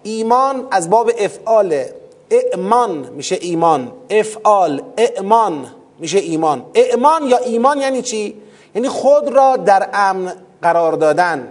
ایمان 0.02 0.66
از 0.70 0.90
باب 0.90 1.10
افعال. 1.18 1.84
اعمان 2.30 3.08
میشه 3.16 3.38
ایمان. 3.40 3.92
افعال 4.10 4.82
اعمان 4.96 5.66
میشه 5.98 6.18
ایمان. 6.18 6.64
اعمان 6.74 7.22
یا 7.22 7.36
ایمان 7.36 7.80
یعنی 7.80 8.02
چی؟ 8.02 8.36
یعنی 8.74 8.88
خود 8.88 9.28
را 9.28 9.56
در 9.56 9.88
امن 9.92 10.32
قرار 10.62 10.92
دادن. 10.92 11.48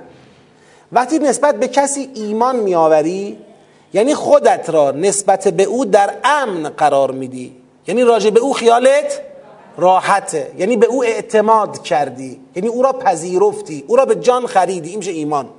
وقتی 0.92 1.20
نسبت 1.20 1.56
به 1.56 1.68
کسی 1.68 2.10
ایمان 2.13 2.56
میآوری 2.56 3.38
یعنی 3.94 4.16
خودت 4.16 4.70
را 4.70 4.92
نسبت 4.92 5.48
به 5.48 5.63
او 5.63 5.86
در 5.86 6.13
امن 6.24 6.70
قرار 6.70 7.12
میدی. 7.12 7.59
یعنی 7.89 8.03
راجع 8.03 8.29
به 8.29 8.39
او 8.39 8.53
خیالت 8.53 9.22
راحته. 9.77 10.51
یعنی 10.58 10.77
به 10.77 10.86
او 10.86 11.03
اعتماد 11.03 11.84
کردی. 11.84 12.39
یعنی 12.55 12.67
او 12.67 12.84
را 12.84 12.93
پذیرفتی. 12.93 13.84
او 13.88 13.96
را 13.96 14.05
به 14.05 14.15
جان 14.15 14.48
خریدی. 14.48 14.89
این 14.89 15.03
ایمان. 15.03 15.50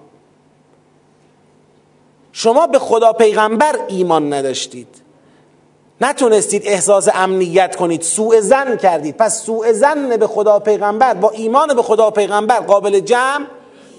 شما 2.32 2.66
به 2.66 2.78
خدا 2.78 3.12
پیغمبر 3.12 3.76
ایمان 3.88 4.32
نداشتید. 4.32 4.88
نتونستید 6.00 6.62
احساس 6.66 7.08
امنیت 7.14 7.76
کنید. 7.76 8.02
سوء 8.02 8.40
زن 8.40 8.76
کردید. 8.76 9.16
پس 9.16 9.42
سوء 9.42 9.72
زن 9.72 10.16
به 10.16 10.26
خدا 10.26 10.58
پیغمبر 10.58 11.14
با 11.14 11.30
ایمان 11.30 11.74
به 11.74 11.82
خدا 11.82 12.10
پیغمبر 12.10 12.60
قابل 12.60 13.00
جمع 13.00 13.46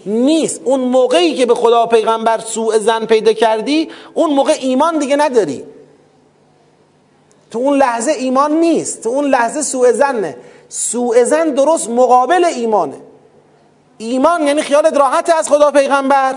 نیست. 0.05 0.61
اون 0.63 0.79
موقعی 0.79 1.33
که 1.33 1.45
به 1.45 1.55
خدا 1.55 1.85
پیغمبر 1.85 2.39
سوء 2.39 2.79
زن 2.79 3.05
پیدا 3.05 3.33
کردی 3.33 3.89
اون 4.13 4.33
موقع 4.33 4.53
ایمان 4.59 4.99
دیگه 4.99 5.15
نداری. 5.15 5.63
تو 7.51 7.59
اون 7.59 7.77
لحظه 7.77 8.11
ایمان 8.11 8.51
نیست. 8.51 9.03
تو 9.03 9.09
اون 9.09 9.25
لحظه 9.25 9.61
سوء 9.61 9.91
زنه 9.91 10.37
سوء 10.69 11.23
زن 11.23 11.49
درست 11.49 11.89
مقابل 11.89 12.45
ایمانه. 12.45 12.97
ایمان 13.97 14.47
یعنی 14.47 14.61
خیالت 14.61 14.97
راحت 14.97 15.29
از 15.29 15.49
خدا 15.49 15.71
پیغمبر. 15.71 16.35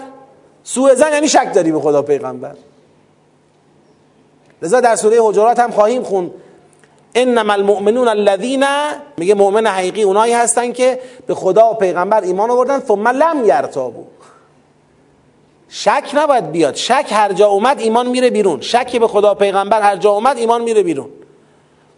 سوء 0.65 0.95
زن 0.95 1.13
یعنی 1.13 1.29
شک 1.29 1.55
داری 1.55 1.73
به 1.73 1.81
خدا 1.81 2.03
پیغمبر. 2.03 2.55
لذا 4.63 4.81
در 4.81 4.97
سوره 4.97 5.17
حجرات 5.23 5.59
هم 5.59 5.71
خواهیم 5.71 6.03
خون 6.03 6.31
انما 7.15 7.53
المؤمنون 7.53 8.09
الذين 8.09 8.65
میگه 9.17 9.35
مؤمن 9.35 9.67
حقیقی 9.67 10.03
اونایی 10.03 10.33
هستن 10.33 10.73
که 10.73 11.01
به 11.27 11.35
خدا 11.35 11.71
و 11.71 11.75
پیغمبر 11.75 12.21
ایمان 12.21 12.51
آوردن 12.51 12.81
ثم 12.81 13.09
لم 13.09 13.45
یرتابو 13.45 14.05
شک 15.77 16.11
نباید 16.15 16.51
بیاد. 16.53 16.75
شک 16.75 17.07
هر 17.11 17.33
جا 17.33 17.47
اومد 17.47 17.81
ایمان 17.81 18.07
میره 18.07 18.31
بیرون. 18.31 18.61
شک 18.61 18.97
به 18.97 19.09
خدا 19.09 19.35
پیغمبر 19.35 19.81
هر 19.81 19.97
جا 19.97 20.11
اومد 20.11 20.39
ایمان 20.39 20.63
میره 20.63 20.83
بیرون. 20.83 21.09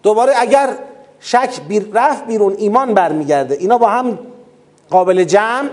دوباره 0.03 0.33
اگر 0.37 0.69
شک 1.21 1.61
بیر 1.69 1.87
رفت 1.95 2.27
بیرون 2.27 2.55
ایمان 2.59 2.95
برمیگرده. 2.95 3.55
اینا 3.55 3.79
با 3.79 3.89
هم 3.89 4.19
قابل 4.91 5.25
جمع 5.25 5.69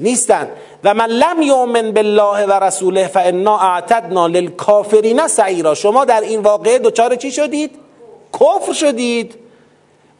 نیستن. 0.00 0.48
و 0.84 0.94
من 0.94 1.06
لم 1.06 1.42
یؤمن 1.42 1.92
بالله 1.92 2.46
و 2.46 2.52
رسوله 2.52 3.06
فانا 3.06 3.58
اعتدنا 3.58 4.26
للکافرین 4.26 5.28
سعیرا. 5.28 5.74
شما 5.74 6.04
در 6.04 6.20
این 6.20 6.40
واقعه 6.40 6.78
دچار 6.78 7.14
چی 7.14 7.30
شدید؟ 7.30 7.70
کفر 8.40 8.72
شدید. 8.72 9.34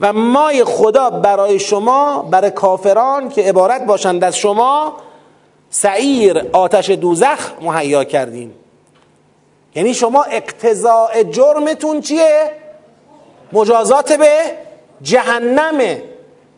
و 0.00 0.12
مای 0.12 0.64
خدا 0.64 1.10
برای 1.10 1.58
شما 1.58 2.28
برای 2.30 2.50
کافران 2.50 3.28
که 3.28 3.42
عبارت 3.42 3.86
باشند 3.86 4.24
از 4.24 4.36
شما 4.36 4.96
سعیر 5.70 6.42
آتش 6.52 6.90
دوزخ 6.90 7.50
مهیا 7.60 8.04
کردیم. 8.04 8.54
یعنی 9.74 9.94
شما 9.94 10.22
اقتضاء 10.22 11.22
جرمتون 11.22 12.00
چیه؟ 12.00 12.50
مجازات 13.52 14.12
به 14.12 14.36
جهنمه 15.02 16.02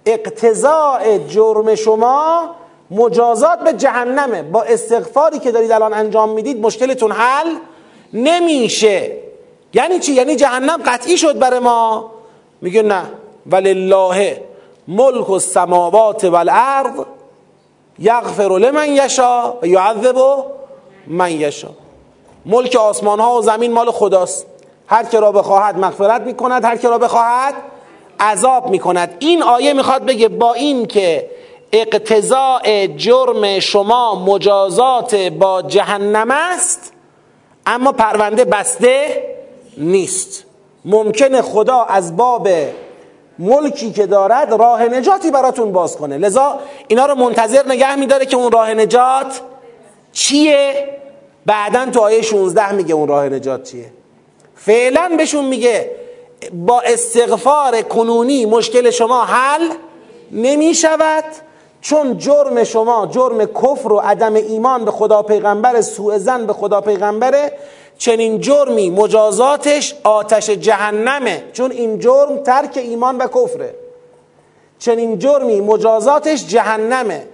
اقتضاء 0.07 1.19
جرم 1.19 1.75
شما 1.75 2.55
مجازات 2.91 3.59
به 3.59 3.73
جهنمه 3.73 4.43
با 4.43 4.63
استغفاری 4.63 5.39
که 5.39 5.53
دارید 5.53 5.73
الان 5.73 5.93
انجام 5.93 6.29
می‌دید 6.29 6.61
مشکلتون 6.61 7.13
حل 7.13 7.47
نمیشه. 8.13 9.13
یعنی 9.75 9.99
چی؟ 9.99 10.13
یعنی 10.13 10.37
جهنم 10.37 10.83
قطعی 10.87 11.17
شد 11.17 11.39
برای 11.39 11.59
ما. 11.59 12.11
میگه 12.61 12.83
نه. 12.83 13.03
ولله 13.47 14.43
ملک 14.89 15.31
السماوات 15.31 16.25
والارض. 16.25 17.05
یغفر 17.99 18.59
لمن 18.59 18.89
یشا 18.89 19.53
و 19.63 19.67
یعذب 19.67 20.17
من 21.07 21.33
یشا. 21.33 21.69
ملک 22.47 22.77
آسمان 22.77 23.21
ها 23.21 23.39
و 23.39 23.43
زمین 23.43 23.73
مال 23.73 23.91
خداست. 23.91 24.47
هر 24.87 25.05
که 25.05 25.21
را 25.21 25.33
بخواهد 25.33 25.79
مغفرت 25.79 26.21
می‌کند 26.23 26.65
هر 26.65 26.77
که 26.77 26.89
را 26.89 26.99
بخواهد 26.99 27.55
عذاب 28.21 28.71
می‌کند. 28.71 29.17
این 29.19 29.43
آیه 29.43 29.73
می‌خواد 29.73 30.05
بگه 30.05 30.29
با 30.29 30.55
این 30.55 30.87
که 30.87 31.31
اقتضاء 31.73 32.87
جرم 32.87 33.59
شما 33.59 34.25
مجازات 34.25 35.15
با 35.15 35.63
جهنم 35.63 36.31
است 36.31 36.93
اما 37.67 37.93
پرونده 37.93 38.45
بسته 38.45 39.25
نیست. 39.77 40.45
ممکنه 40.85 41.43
خدا 41.43 41.83
از 41.83 42.17
باب 42.17 42.49
ملکی 43.39 43.93
که 43.93 44.07
دارد 44.07 44.53
راه 44.53 44.83
نجاتی 44.83 45.31
براتون 45.31 45.73
باز 45.73 45.97
کنه. 45.97 46.19
لذا 46.19 46.59
اینا 46.89 47.07
رو 47.07 47.15
منتظر 47.15 47.69
نگه 47.69 47.97
میداره 47.97 48.27
که 48.27 48.37
اون 48.37 48.53
راه 48.53 48.75
نجات 48.75 49.41
چیه؟ 50.13 50.89
بعدا 51.47 51.87
تو 51.87 52.01
آیه 52.01 52.23
16 52.23 52.73
میگه 52.73 52.95
اون 52.95 53.09
راه 53.09 53.29
نجات 53.29 53.63
چیه. 53.63 53.93
فعلا 54.55 55.13
بهشون 55.17 55.45
میگه 55.45 55.91
با 56.53 56.81
استغفار 56.81 57.83
کنونی 57.83 58.47
مشکل 58.47 58.91
شما 58.91 59.25
حل 59.25 59.69
نمی 60.33 60.75
شود 60.75 61.25
چون 61.81 62.19
جرم 62.19 62.65
شما 62.65 63.07
جرم 63.07 63.45
کفر 63.45 63.93
و 63.93 63.99
عدم 63.99 64.35
ایمان 64.35 64.85
به 64.85 64.91
خدا 64.91 65.23
پیغمبر 65.23 65.81
سوء 65.81 66.19
زن 66.19 66.47
به 66.47 66.53
خدا 66.53 66.81
پیغمبره. 66.81 67.53
چنین 67.99 68.41
جرمی 68.41 68.91
مجازاتش 68.91 69.95
آتش 70.05 70.51
جهنمه. 70.51 71.45
چون 71.53 71.71
این 71.71 71.99
جرم 71.99 72.37
ترک 72.37 72.77
ایمان 72.77 73.19
و 73.19 73.27
کفره. 73.27 73.75
چنین 74.79 75.19
جرمی 75.19 75.61
مجازاتش 75.61 76.47
جهنمه. 76.47 77.27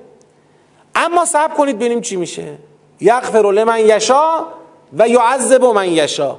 اما 0.94 1.24
صبر 1.24 1.54
کنید 1.54 1.76
ببینیم 1.76 2.00
چی 2.00 2.16
میشه. 2.16 2.54
یغفر 3.00 3.52
لمن 3.52 3.78
یشا 3.78 4.46
و 4.98 5.08
یعذب 5.08 5.64
من 5.64 5.88
یشا. 5.88 6.36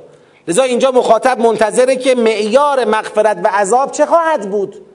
لذا 0.47 0.63
اینجا 0.63 0.91
مخاطب 0.91 1.39
منتظره 1.39 1.95
که 1.95 2.15
معیار 2.15 2.85
مغفرت 2.85 3.37
و 3.43 3.47
عذاب 3.47 3.91
چه 3.91 4.05
خواهد 4.05 4.49
بود. 4.49 4.85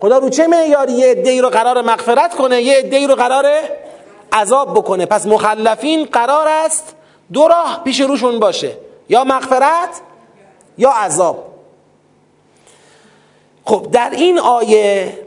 خدا 0.00 0.18
رو 0.18 0.28
چه 0.28 0.46
معیاری 0.46 0.92
یه 0.92 1.06
عده‌ای 1.06 1.40
رو 1.40 1.48
قرار 1.48 1.82
مغفرت 1.82 2.34
کنه 2.34 2.62
یه 2.62 2.78
عده‌ای 2.78 3.06
رو 3.06 3.14
قرار 3.14 3.46
عذاب 4.32 4.74
بکنه. 4.74 5.06
پس 5.06 5.26
مخلفین 5.26 6.04
قرار 6.04 6.48
است 6.48 6.94
دو 7.32 7.48
راه 7.48 7.80
پیش 7.84 8.00
روشون 8.00 8.38
باشه. 8.38 8.76
یا 9.08 9.24
مغفرت 9.24 10.00
یا 10.78 10.90
عذاب. 10.90 11.44
خب 13.64 13.86
در 13.92 14.10
این 14.10 14.38
آیه 14.38 15.18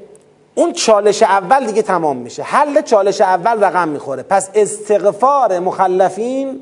اون 0.56 0.74
چالش 0.74 1.24
اول 1.24 1.66
دیگه 1.66 1.82
تمام 1.82 2.18
میشه. 2.18 2.44
حل 2.44 2.82
چالش 2.82 3.22
اول 3.22 3.64
رقم 3.64 3.88
می‌خوره. 3.88 4.24
پس 4.24 4.50
استغفار 4.56 5.60
مخلفین 5.60 6.62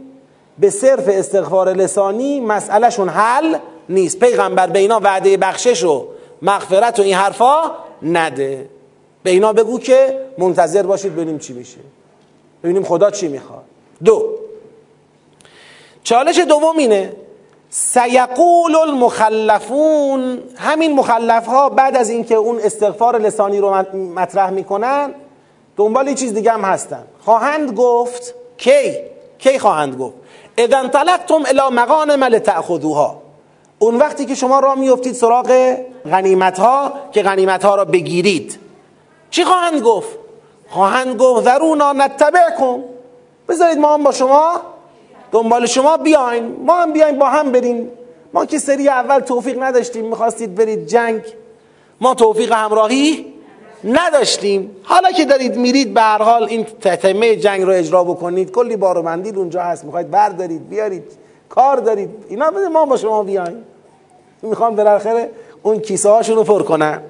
به 0.59 0.69
صرف 0.69 1.03
استغفار 1.07 1.73
لسانی 1.73 2.39
مسئلهشون 2.39 3.09
حل 3.09 3.57
نیست. 3.89 4.19
پیغمبر 4.19 4.67
به 4.67 4.79
اینا 4.79 4.99
وعده 4.99 5.37
بخشش 5.37 5.83
و 5.83 6.07
مغفرت 6.41 6.99
و 6.99 7.01
این 7.01 7.15
حرفا 7.15 7.71
نده. 8.01 8.69
به 9.23 9.29
اینا 9.29 9.53
بگو 9.53 9.79
که 9.79 10.19
منتظر 10.37 10.83
باشید 10.83 11.13
ببینیم 11.13 11.37
چی 11.37 11.53
میشه. 11.53 11.77
ببینیم 12.63 12.83
خدا 12.83 13.11
چی 13.11 13.27
می‌خواد. 13.27 13.63
دو 14.03 14.42
چالش 16.03 16.39
دوم 16.39 16.77
اینه. 16.77 17.13
سیقول 17.69 18.75
المخلفون. 18.75 20.39
همین 20.57 20.95
مخلف 20.95 21.45
ها 21.45 21.69
بعد 21.69 21.97
از 21.97 22.09
اینکه 22.09 22.35
اون 22.35 22.59
استغفار 22.59 23.19
لسانی 23.19 23.59
رو 23.59 23.85
مطرح 24.15 24.49
می‌کنن 24.49 25.13
دنبال 25.77 26.07
یه 26.07 26.13
چیز 26.13 26.33
دیگه 26.33 26.51
هم 26.51 26.61
هستن. 26.61 27.03
خواهند 27.25 27.71
گفت 27.71 28.33
کی؟ 28.57 28.93
کی 29.39 29.59
خواهند 29.59 29.95
گفت؟ 29.95 30.15
اذا 30.57 30.77
انطلقتم 30.77 31.43
الى 31.45 31.61
مغانم 31.71 32.23
لتأخذوها. 32.23 33.21
اون 33.79 33.95
وقتی 33.95 34.25
که 34.25 34.35
شما 34.35 34.59
را 34.59 34.75
میفتید 34.75 35.13
سراغ 35.13 35.77
غنیمت 36.05 36.59
ها 36.59 36.93
که 37.11 37.23
غنیمت 37.23 37.65
ها 37.65 37.75
را 37.75 37.85
بگیرید. 37.85 38.59
چی 39.29 39.43
خواهند 39.43 39.81
گفت؟ 39.81 40.17
خواهند 40.69 41.15
گفت 41.15 41.43
ذرونا 41.43 41.93
نتبعکم. 41.93 42.83
بذارید 43.49 43.77
ما 43.77 43.93
هم 43.93 44.03
با 44.03 44.11
شما 44.11 44.61
دنبال 45.33 45.65
شما 45.65 45.97
بیاین. 45.97 46.55
ما 46.65 46.81
هم 46.81 46.93
بیاین 46.93 47.19
با 47.19 47.25
هم 47.25 47.51
بریم. 47.51 47.89
ما 48.33 48.45
که 48.45 48.59
سری 48.59 48.89
اول 48.89 49.19
توفیق 49.19 49.63
نداشتیم. 49.63 50.05
می‌خواستید 50.05 50.55
برید 50.55 50.87
جنگ. 50.87 51.21
ما 52.01 52.13
توفیق 52.13 52.51
همراهی 52.51 53.33
نداشتیم. 53.83 54.75
حالا 54.83 55.11
که 55.11 55.25
دارید 55.25 55.55
میرید 55.55 55.93
به 55.93 56.01
هر 56.01 56.21
حال 56.21 56.43
این 56.43 56.63
تتمه 56.81 57.35
جنگ 57.35 57.61
رو 57.61 57.71
اجرا 57.71 58.03
بکنید. 58.03 58.51
کلی 58.51 58.75
بار 58.75 58.97
و 58.97 59.01
مندیل 59.01 59.37
اونجا 59.37 59.61
هست. 59.61 59.85
می‌خواید 59.85 60.11
بردارید 60.11 60.69
بیارید. 60.69 61.03
کار 61.49 61.77
دارید. 61.77 62.09
اینا 62.29 62.51
بده 62.51 62.67
ما 62.67 62.85
با 62.85 62.97
شما 62.97 63.23
بیاین 63.23 63.63
می‌خوام 64.41 64.75
بالاخره 64.75 65.29
اون 65.63 65.79
کیسه 65.79 66.09
هاشون 66.09 66.35
رو 66.35 66.43
پر 66.43 66.63
کنن 66.63 67.01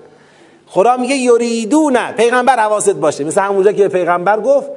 خدا 0.68 0.98
میگه 0.98 1.15
یریدونه 1.15 2.12
پیغمبر 2.12 2.60
حواست 2.60 2.96
باشه. 2.96 3.24
مثل 3.24 3.42
همونجا 3.42 3.72
که 3.72 3.88
پیغمبر 3.88 4.39
گفت 4.39 4.70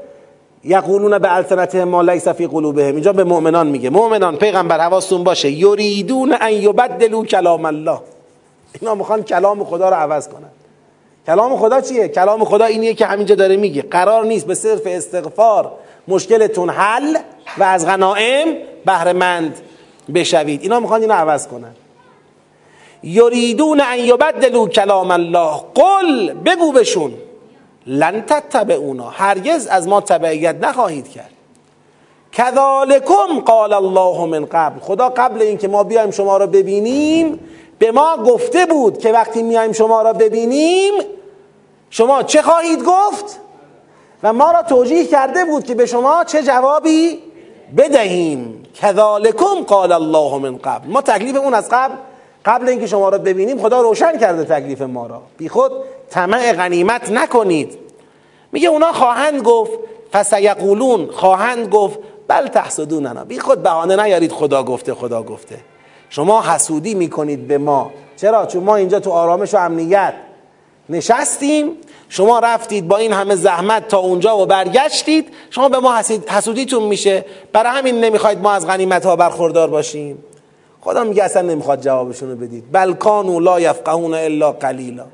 یقولون 0.67 1.19
به 1.19 1.37
السنتهم 1.37 1.89
ما 1.89 2.03
لیس 2.03 2.29
فی 2.29 2.47
قلوبهم. 2.47 2.95
اینجا 2.95 3.13
به 3.13 3.25
مؤمنان 3.25 3.67
میگه. 3.67 3.91
مؤمنان 3.91 4.37
پیغمبر 4.37 4.81
حواستون 4.81 5.25
باشه. 5.25 5.51
یریدون 5.51 6.37
ان 6.41 6.53
یبدلوا 6.53 7.25
کلام 7.25 7.65
الله. 7.65 8.01
اینا 8.81 8.95
می‌خوان 8.95 9.23
کلام 9.23 9.65
خدا 9.65 9.89
رو 9.89 9.95
عوض 9.95 10.29
کنن. 10.29 10.51
کلام 11.27 11.57
خدا 11.57 11.81
چیه؟ 11.81 12.09
کلام 12.09 12.45
خدا 12.45 12.65
اینیه 12.65 12.95
که 12.95 13.07
همینجا 13.07 13.35
داره 13.35 13.57
میگه. 13.57 13.83
قرار 13.83 14.25
نیست 14.25 14.47
به 14.47 14.55
صرف 14.55 14.83
استغفار 14.87 15.73
مشکلتون 16.09 16.71
حل 16.71 17.17
و 17.59 17.65
از 17.65 17.87
غنائم 17.87 18.47
بهره 18.87 19.13
مند 19.13 19.57
بشوید. 20.15 20.63
اینا 20.63 20.81
می‌خوان 20.81 21.01
اینو 21.01 21.15
عوض 21.15 21.47
کنن. 21.47 21.75
یریدون 23.03 23.81
ان 23.81 23.99
یبدلوا 23.99 24.69
کلام 24.69 25.11
الله. 25.11 25.61
قل 25.75 26.33
بگو 26.33 26.73
بشون 26.73 27.15
لن 27.87 28.23
تتبعونا. 28.27 29.11
هرگز 29.11 29.67
از 29.67 29.89
ما 29.89 30.01
تبعیت 30.01 30.57
نخواهید 30.65 31.09
کرد. 31.09 31.31
کذالکم 32.33 33.41
قال 33.45 33.73
الله 33.73 34.25
من 34.25 34.47
قبل. 34.47 34.81
خدا 34.81 35.09
قبل 35.09 35.43
اینکه 35.43 35.69
ما 35.69 35.85
بیایم 35.85 36.11
شما 36.11 36.37
را 36.37 36.47
ببینیم 36.47 37.41
به 37.79 37.93
ما 37.93 38.17
گفته 38.17 38.67
بود 38.67 38.99
که 38.99 39.13
وقتی 39.13 39.43
میایم 39.43 39.73
شما 39.73 40.03
را 40.03 40.13
ببینیم 40.13 40.93
شما 41.91 42.23
چه 42.23 42.43
خواهید 42.43 42.83
گفت؟ 42.85 43.41
و 44.23 44.33
ما 44.33 44.53
را 44.53 44.63
توجیه 44.63 45.07
کرده 45.07 45.45
بود 45.45 45.65
که 45.65 45.75
به 45.75 45.87
شما 45.87 46.25
چه 46.25 46.43
جوابی 46.43 47.19
بدهیم. 47.77 48.63
کذالکم 48.75 49.63
قال 49.67 49.93
الله 49.93 50.39
من 50.39 50.57
قبل. 50.57 50.89
ما 50.89 51.01
تکلیف 51.03 51.37
اون 51.37 51.55
از 51.55 51.69
قبل 51.71 51.95
قبل 52.47 52.69
اینکه 52.69 52.87
شما 52.87 53.09
را 53.09 53.19
ببینیم 53.19 53.59
خدا 53.59 53.81
روشن 53.81 54.19
کرده 54.19 54.45
تکلیف 54.45 54.83
ما 54.83 55.07
را. 55.07 55.23
بی 55.39 55.49
خود 55.49 55.73
طمع 56.11 56.53
غنیمت 56.53 57.11
نکنید. 57.11 57.79
میگه 58.53 58.69
اونا 58.69 58.93
خواهند 58.93 59.43
گفت 59.43 59.73
فسیقولون 60.13 61.11
خواهند 61.11 61.69
گفت 61.69 61.99
بل 62.29 62.47
تحسدوننا. 62.47 63.25
بی 63.25 63.39
خود 63.39 63.63
بهانه 63.63 64.05
نیارید 64.05 64.33
خدا 64.33 64.63
گفته 64.63 64.95
خدا 64.95 65.23
گفته. 65.23 65.59
شما 66.11 66.43
حسودی 66.43 66.95
می‌کنید 66.95 67.49
به 67.49 67.59
ما. 67.59 67.91
چرا؟ 68.17 68.47
چون 68.47 68.63
ما 68.63 68.77
اینجا 68.77 69.01
تو 69.01 69.11
آرامش 69.11 69.55
و 69.55 69.57
امنیت 69.57 70.15
نشستیم. 70.89 71.73
شما 72.09 72.39
رفتید 72.39 72.89
با 72.89 72.97
این 72.97 73.13
همه 73.13 73.37
زحمت 73.37 73.89
تا 73.89 73.99
اونجا 73.99 74.39
و 74.39 74.47
برگشتید. 74.47 75.29
شما 75.51 75.69
به 75.69 75.79
ما 75.79 75.95
حسودیتون 76.29 76.83
میشه. 76.83 77.25
برای 77.53 77.79
همین 77.79 78.01
نمی‌خواید 78.01 78.39
ما 78.39 78.53
از 78.53 78.67
غنیمت 78.67 79.07
ها 79.07 79.17
برخوردار 79.17 79.71
باشیم. 79.71 80.25
خدا 80.87 81.05
میگه 81.05 81.25
اصلا 81.25 81.43
نمی‌خواد 81.43 81.81
جوابشون 81.81 82.31
رو 82.31 82.37
بدید. 82.37 82.65
بل 82.73 82.93
کانوا 82.93 83.39
لا 83.39 83.61
یفقهون 83.61 84.15
الا 84.15 84.53
قلیلا. 84.53 85.05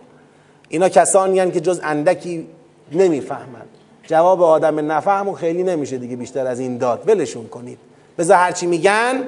اینا 0.69 0.89
کسانی 0.89 1.51
که 1.51 1.61
جز 1.61 1.81
اندکی 1.83 2.47
نمی‌فهمند 2.93 3.69
جواب 4.07 4.43
آدم 4.43 4.93
نفهم 4.93 5.35
خیلی 5.35 5.63
نمیشه 5.63 5.99
دیگه 5.99 6.17
بیشتر 6.17 6.47
از 6.47 6.61
این 6.61 6.79
داد. 6.79 7.03
ولشون 7.07 7.49
کنید. 7.49 7.79
بذار 8.19 8.37
هرچی 8.37 8.67
میگن 8.67 9.23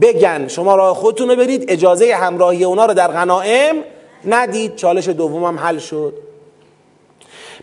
بگن. 0.00 0.48
شما 0.48 0.76
راه 0.76 0.96
خودتون 0.96 1.28
رو 1.28 1.36
برید. 1.36 1.64
اجازه 1.68 2.14
همراهی 2.14 2.64
اونا 2.64 2.86
رو 2.86 2.94
در 2.94 3.08
غنائم 3.08 3.76
ندید. 4.24 4.76
چالش 4.76 5.08
دومم 5.08 5.58
حل 5.58 5.78
شد. 5.78 6.14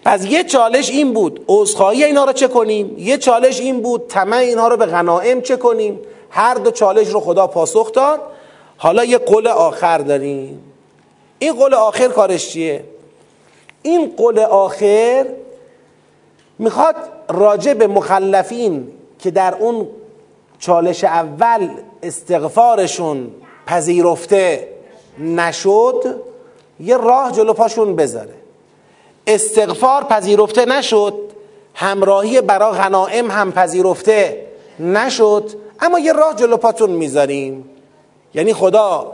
پس 0.06 0.26
یه 0.26 0.44
چالش 0.44 0.90
این 0.90 1.14
بود. 1.14 1.46
عذرخواهی 1.48 2.04
اینا 2.04 2.26
رو 2.26 2.34
چه 2.34 2.48
کنیم؟ 2.48 2.96
یه 2.98 3.18
چالش 3.18 3.60
این 3.60 3.82
بود. 3.82 4.08
طمع 4.08 4.38
اینها 4.38 4.68
رو 4.68 4.78
به 4.78 4.86
غنائم 4.86 5.42
چه 5.42 5.58
کنیم؟ 5.58 6.00
هر 6.34 6.54
دو 6.54 6.72
چالش 6.72 7.08
رو 7.08 7.20
خدا 7.20 7.48
پاسخ 7.48 7.92
داد. 7.92 8.22
حالا 8.78 9.06
یه 9.06 9.18
قول 9.18 9.48
آخر 9.48 9.98
داریم. 9.98 10.64
این 11.40 11.54
قول 11.54 11.74
آخر 11.74 12.08
کارش 12.08 12.50
چیه؟ 12.50 12.84
این 13.82 14.14
قول 14.18 14.40
آخر 14.40 15.26
می‌خواد 16.60 16.96
راجع 17.30 17.74
به 17.74 17.88
مخلفین 17.88 18.88
که 19.20 19.32
در 19.32 19.56
اون 19.56 19.88
چالش 20.60 21.04
اول 21.04 21.70
استغفارشون 22.04 23.32
پذیرفته 23.68 24.68
نشد 25.20 26.16
یه 26.80 26.98
راه 26.98 27.32
جلو 27.32 27.54
پاشون 27.54 27.96
بذاره. 27.96 28.34
استغفار 29.28 30.04
پذیرفته 30.04 30.66
نشد 30.66 31.14
همراهی 31.76 32.42
برای 32.42 32.72
غنائم 32.72 33.32
هم 33.32 33.52
پذیرفته 33.52 34.46
نشد 34.80 35.52
اما 35.84 36.00
یه 36.00 36.14
راه 36.14 36.36
جلو 36.36 36.58
پاتون 36.58 36.90
می‌ذاریم. 36.90 37.70
یعنی 38.34 38.54
خدا 38.54 39.14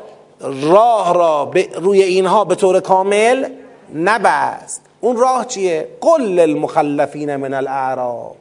راه 0.61 1.13
را 1.13 1.51
روی 1.75 2.03
اینها 2.03 2.45
به 2.45 2.55
طور 2.55 2.79
کامل 2.79 3.49
نبست. 3.95 4.81
اون 5.01 5.17
راه 5.17 5.45
چیه؟ 5.45 5.87
قل 6.01 6.39
المخلفین 6.39 7.35
من 7.35 7.53
الاعراب 7.53 8.35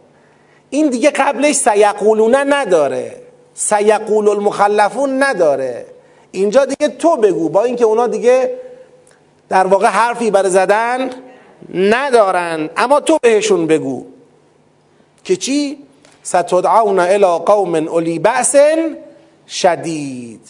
این 0.71 0.91
دیگه 0.91 1.11
قبلش 1.11 1.55
سیقولونه 1.55 2.45
نداره. 2.45 3.17
سیقول 3.55 4.29
المخلفون 4.29 5.23
نداره. 5.23 5.87
اینجا 6.31 6.64
دیگه 6.64 6.88
تو 6.88 7.17
بگو. 7.17 7.49
با 7.49 7.62
اینکه 7.62 7.85
اونا 7.85 8.07
دیگه 8.07 8.51
در 9.49 9.67
واقع 9.67 9.87
حرفی 9.87 10.31
برای 10.31 10.51
زدن 10.51 11.11
ندارن. 11.75 12.71
اما 12.77 13.01
تو 13.01 13.19
بهشون 13.23 13.67
بگو. 13.67 14.05
که 15.25 15.37
چی؟ 15.37 15.88
ستدعون 16.29 16.99
الى 16.99 17.38
قوم 17.47 17.75
اولی 17.75 18.19
بأس 18.19 18.57
شدید. 19.49 20.41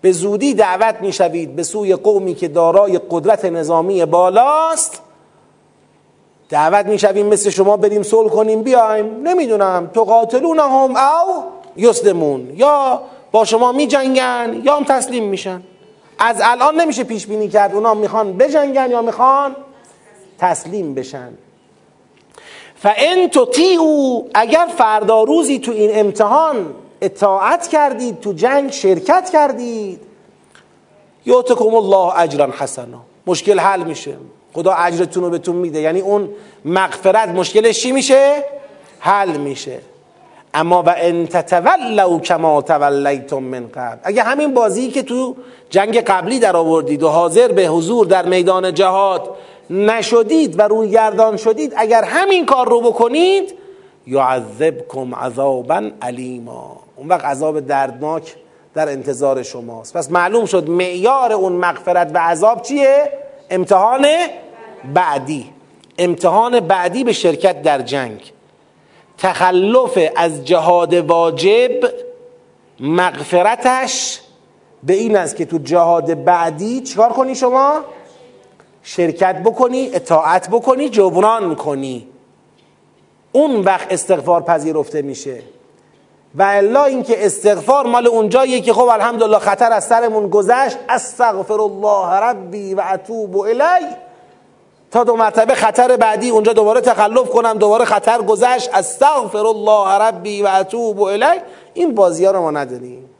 به 0.00 0.12
زودی 0.12 0.54
دعوت 0.54 0.96
می‌شوید 1.00 1.56
به 1.56 1.62
سوی 1.62 1.94
قومی 1.94 2.34
که 2.34 2.48
دارای 2.48 3.00
قدرت 3.10 3.44
نظامی 3.44 4.04
بالاست. 4.04 5.02
دعوت 6.48 6.86
می‌شویم 6.86 7.26
مثل 7.26 7.50
شما 7.50 7.76
بریم 7.76 8.02
صلح 8.02 8.28
کنیم 8.28 8.62
بیایم. 8.62 9.28
نمی‌دونم 9.28 9.90
تو 9.94 10.04
قاتلون 10.04 10.58
هم 10.58 10.96
او 10.96 11.44
یسلمون 11.76 12.52
یا 12.56 13.02
با 13.32 13.44
شما 13.44 13.72
میجنگن 13.72 14.60
یا 14.64 14.76
هم 14.76 14.84
تسلیم 14.84 15.24
میشن. 15.24 15.62
از 16.18 16.40
الان 16.44 16.80
نمیشه 16.80 17.04
پیش 17.04 17.26
بینی 17.26 17.48
کرد 17.48 17.74
اونا 17.74 17.94
می‌خوان 17.94 18.32
بجنگن 18.36 18.90
یا 18.90 19.02
می‌خوان 19.02 19.56
تسلیم 20.38 20.94
بشن. 20.94 21.32
فان 22.82 23.28
تطیعوا 23.28 24.22
اگر 24.34 24.68
فردا 24.78 25.22
روزی 25.22 25.58
تو 25.58 25.72
این 25.72 25.90
امتحان 25.92 26.74
اطاعت 27.00 27.68
کردید 27.68 28.20
تو 28.20 28.32
جنگ 28.32 28.70
شرکت 28.70 29.30
کردید 29.32 30.00
یعطکم 31.26 31.74
الله 31.74 32.18
اجرا 32.18 32.48
حسنا. 32.58 33.00
مشکل 33.26 33.58
حل 33.58 33.82
میشه. 33.82 34.16
خدا 34.54 34.72
اجرتون 34.72 35.24
رو 35.24 35.30
بهتون 35.30 35.56
میده. 35.56 35.80
یعنی 35.80 36.00
اون 36.00 36.28
مغفرت 36.64 37.28
مشکلش 37.28 37.80
چی 37.80 37.92
میشه؟ 37.92 38.44
حل 38.98 39.36
میشه. 39.36 39.78
اما 40.54 40.82
و 40.82 40.94
ان 40.96 41.26
تتولوا 41.26 42.18
کما 42.18 42.62
تولیتم 42.62 43.38
من 43.38 43.68
قبل. 43.68 43.98
اگه 44.02 44.22
همین 44.22 44.54
بازی 44.54 44.90
که 44.90 45.02
تو 45.02 45.36
جنگ 45.70 46.00
قبلی 46.00 46.38
در 46.38 46.56
آوردید 46.56 47.02
و 47.02 47.08
حاضر 47.08 47.48
به 47.48 47.66
حضور 47.66 48.06
در 48.06 48.26
میدان 48.26 48.74
جهاد 48.74 49.30
نشدید 49.70 50.58
و 50.58 50.62
روی 50.62 50.90
گردان 50.90 51.36
شدید 51.36 51.74
اگر 51.76 52.04
همین 52.04 52.46
کار 52.46 52.68
رو 52.68 52.80
بکنید 52.80 53.54
یعذبکم 54.06 55.14
عذابا 55.14 55.90
علیما 56.02 56.76
اون 56.96 57.08
وقت 57.08 57.24
عذاب 57.24 57.60
دردناک 57.60 58.34
در 58.74 58.88
انتظار 58.88 59.42
شماست. 59.42 59.96
پس 59.96 60.10
معلوم 60.10 60.46
شد 60.46 60.68
معیار 60.68 61.32
اون 61.32 61.52
مغفرت 61.52 62.10
و 62.14 62.18
عذاب 62.18 62.62
چیه؟ 62.62 63.12
امتحان 63.50 64.06
بعدی. 64.94 65.50
امتحان 65.98 66.60
بعدی 66.60 67.04
به 67.04 67.12
شرکت 67.12 67.62
در 67.62 67.82
جنگ. 67.82 68.32
تخلف 69.22 69.98
از 70.16 70.44
جهاد 70.44 70.94
واجب 70.94 71.70
مغفرتش 72.80 74.20
به 74.82 74.92
این 74.92 75.16
است 75.16 75.36
که 75.36 75.44
تو 75.44 75.58
جهاد 75.58 76.24
بعدی 76.24 76.80
چیکار 76.80 77.12
کنی 77.12 77.34
شما؟ 77.34 77.80
شرکت 78.82 79.42
بکنی 79.42 79.90
اطاعت 79.94 80.48
بکنی 80.48 80.88
جبران 80.88 81.54
کنی. 81.54 82.08
اون 83.32 83.60
وقت 83.60 83.92
استغفار 83.92 84.40
پذیرفته 84.40 85.02
میشه. 85.02 85.42
و 86.34 86.42
الا 86.42 86.84
اینکه 86.84 87.26
استغفار 87.26 87.86
مال 87.86 88.06
اونجاییه 88.06 88.60
که 88.60 88.72
خب 88.72 88.88
الحمدلله 88.88 89.38
خطر 89.38 89.72
از 89.72 89.84
سرمون 89.84 90.28
گذشت 90.28 90.76
استغفر 90.88 91.60
الله 91.60 92.08
ربی 92.08 92.74
و 92.74 92.82
اتوب 92.92 93.36
الی 93.36 93.86
تا 94.92 95.04
دو 95.04 95.16
مرتبه 95.16 95.54
خطر 95.54 95.96
بعدی 95.96 96.30
اونجا 96.30 96.52
دوباره 96.52 96.80
تخلف 96.80 97.30
کنم 97.30 97.58
دوباره 97.58 97.84
خطر 97.84 98.22
گذشت. 98.22 98.70
استغفر 98.74 99.46
الله 99.46 99.88
ربی 99.88 100.42
و 100.42 100.46
اتوب 100.46 101.02
الی 101.02 101.40
این 101.74 101.94
بازی 101.94 102.24
ها 102.24 102.30
رو 102.30 102.40
ما 102.40 102.50
نداریم. 102.50 103.10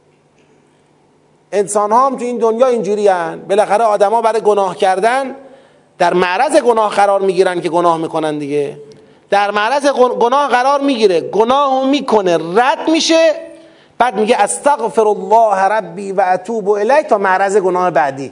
انسان 1.51 1.91
ها 1.91 2.05
هم 2.07 2.17
تو 2.17 2.25
این 2.25 2.37
دنیا 2.37 2.67
اینجوری 2.67 3.07
هن. 3.07 3.41
بالاخره 3.49 3.83
آدما 3.83 4.21
برای 4.21 4.41
گناه 4.41 4.75
کردن 4.75 5.35
در 5.97 6.13
معرض 6.13 6.57
گناه 6.57 6.91
قرار 6.91 7.21
می‌گیرن 7.21 7.61
که 7.61 7.69
گناه 7.69 7.97
می‌کنن 7.97 8.37
دیگه. 8.37 8.77
در 9.29 9.51
معرض 9.51 9.87
گناه 10.19 10.49
قرار 10.49 10.81
می‌گیره. 10.81 11.21
گناه 11.21 11.85
می‌کنه. 11.85 12.37
رد 12.37 12.89
میشه. 12.91 13.33
بعد 13.97 14.15
میگه 14.15 14.35
استغفر 14.37 15.07
الله 15.07 15.55
ربی 15.55 16.11
و 16.11 16.21
اتوب 16.33 16.69
الی 16.69 17.03
تا 17.03 17.17
معرض 17.17 17.57
گناه 17.57 17.91
بعدی. 17.91 18.31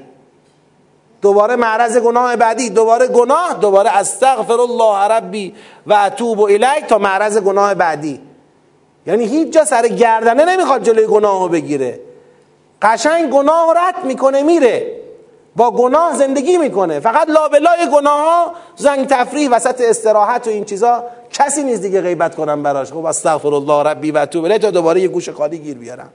دوباره 1.21 1.55
معرض 1.55 1.97
گناه 1.97 2.35
بعدی 2.35 2.69
دوباره 2.69 3.07
گناه 3.07 3.53
دوباره 3.61 3.89
استغفر 3.89 4.61
الله 4.61 4.97
ربی 4.97 5.55
و 5.87 5.93
اتوب 5.93 6.41
الی 6.41 6.81
تا 6.87 6.97
معرض 6.97 7.37
گناه 7.37 7.73
بعدی. 7.73 8.21
یعنی 9.07 9.25
هیچ 9.25 9.53
جا 9.53 9.65
سر 9.65 9.87
گردنه 9.87 10.45
نمی‌خواد 10.45 10.83
جلوی 10.83 11.07
گناه 11.07 11.39
رو 11.39 11.47
بگیره. 11.47 11.99
قشنگ 12.81 13.29
گناه 13.29 13.73
رد 13.77 14.05
می‌کنه 14.05 14.43
میره. 14.43 15.01
با 15.55 15.71
گناه 15.71 16.15
زندگی 16.15 16.57
می‌کنه. 16.57 16.99
فقط 16.99 17.29
لابلای 17.29 17.89
گناه 17.93 18.19
ها 18.19 18.53
زنگ 18.75 19.07
تفریح 19.07 19.49
وسط 19.49 19.81
استراحت 19.81 20.47
و 20.47 20.49
این 20.49 20.65
چیزا. 20.65 21.03
کسی 21.33 21.63
نیست 21.63 21.81
دیگه 21.81 22.01
غیبت 22.01 22.35
کنم 22.35 22.63
براش. 22.63 22.91
خب 22.91 23.05
استغفر 23.05 23.53
الله 23.53 23.83
ربی 23.83 24.11
و 24.11 24.25
تو 24.25 24.57
تا 24.57 24.71
دوباره 24.71 25.01
یه 25.01 25.07
گوش 25.07 25.29
خالی 25.29 25.57
گیر 25.57 25.77
بیارم. 25.77 26.09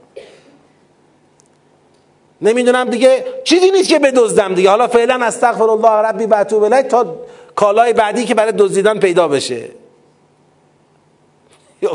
نمی‌دونم 2.41 2.89
دیگه 2.89 3.25
چیزی 3.43 3.71
نیست 3.71 3.89
که 3.89 3.99
بدزدم 3.99 4.55
دیگه. 4.55 4.69
حالا 4.69 4.87
فعلا 4.87 5.25
استغفر 5.25 5.69
الله 5.69 5.89
ربی 5.89 6.25
و 6.25 6.43
تو 6.43 6.69
تا 6.81 7.15
کالای 7.55 7.93
بعدی 7.93 8.25
که 8.25 8.35
برای 8.35 8.51
دزدیدن 8.51 8.99
پیدا 8.99 9.27
بشه. 9.27 9.69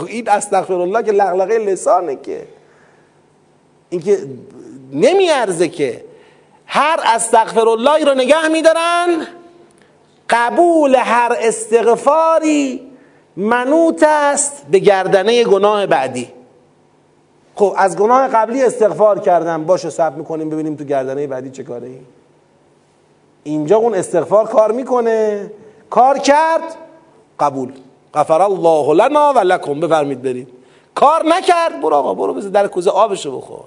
این 0.07 0.29
استغفر 0.29 0.73
الله 0.73 1.03
که 1.03 1.13
لغلقه 1.13 1.59
لسانه 1.59 2.17
که. 2.23 2.47
اینکه 3.91 4.19
نمیارزه 4.93 5.69
که. 5.69 6.05
هر 6.67 7.01
استغفر 7.05 7.69
الله 7.69 8.05
رو 8.05 8.15
نگه 8.15 8.49
میدارن 8.49 9.27
قبول 10.31 10.95
هر 10.95 11.37
استغفاری 11.41 12.81
منوط 13.37 14.03
است 14.07 14.67
به 14.71 14.79
گردنه 14.79 15.45
گناه 15.45 15.87
بعدی. 15.87 16.29
خب 17.63 17.75
از 17.77 17.97
گناه 17.97 18.29
قبلی 18.29 18.65
استغفار 18.65 19.19
کردم. 19.19 19.65
باشو 19.65 19.91
سب 19.91 20.17
می‌کنیم 20.17 20.51
ببینیم 20.51 20.77
تو 20.77 20.85
گردنه 20.85 21.27
بعدی 21.27 21.51
چه 21.51 21.63
کاره 21.63 21.89
ای. 21.89 21.99
اینجا 23.45 23.77
اون 23.77 23.95
استغفار 23.95 24.47
کار 24.47 24.73
می‌کنه. 24.73 25.51
کار 25.91 26.19
کرد 26.19 26.63
قبول. 27.41 27.73
غفر 28.15 28.43
الله 28.43 28.95
لنا 28.95 29.33
و 29.33 29.39
لکم. 29.39 29.81
بفرمید 29.81 30.23
برید. 30.23 30.49
کار 30.95 31.25
نکرد. 31.27 31.81
برو 31.83 31.95
آقا 31.95 32.15
برو 32.15 32.35
بزن 32.35 32.49
در 32.49 32.67
کوزه 32.67 32.91
آبشو 32.91 33.37
بخور. 33.39 33.65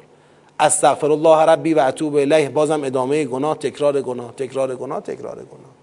استغفر 0.59 1.11
الله 1.11 1.37
ربی 1.37 1.73
و 1.73 1.79
اتوب 1.79 2.15
الیه. 2.15 2.49
بازم 2.49 2.83
ادامه 2.83 3.25
گناه 3.25 3.57
تکرار 3.57 4.01
گناه 4.01 4.31
تکرار 4.31 4.75
گناه 4.75 4.99
تکرار 4.99 5.35
گناه. 5.35 5.75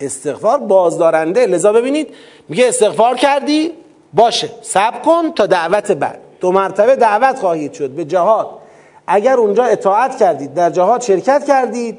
استغفار 0.00 0.58
بازدارنده. 0.58 1.46
لذا 1.46 1.72
ببینید 1.72 2.14
میگه 2.48 2.68
استغفار 2.68 3.16
کردی 3.16 3.72
باشه. 4.14 4.50
صبر 4.62 4.98
کن 4.98 5.32
تا 5.32 5.46
دعوت 5.46 5.92
بعد. 5.92 6.21
دو 6.42 6.52
مرتبه 6.52 6.96
دعوت 6.96 7.38
خواهید 7.38 7.72
شد 7.72 7.90
به 7.90 8.04
جهاد. 8.04 8.50
اگر 9.06 9.34
اونجا 9.34 9.64
اطاعت 9.64 10.18
کردید 10.18 10.54
در 10.54 10.70
جهاد 10.70 11.00
شرکت 11.00 11.44
کردید 11.46 11.98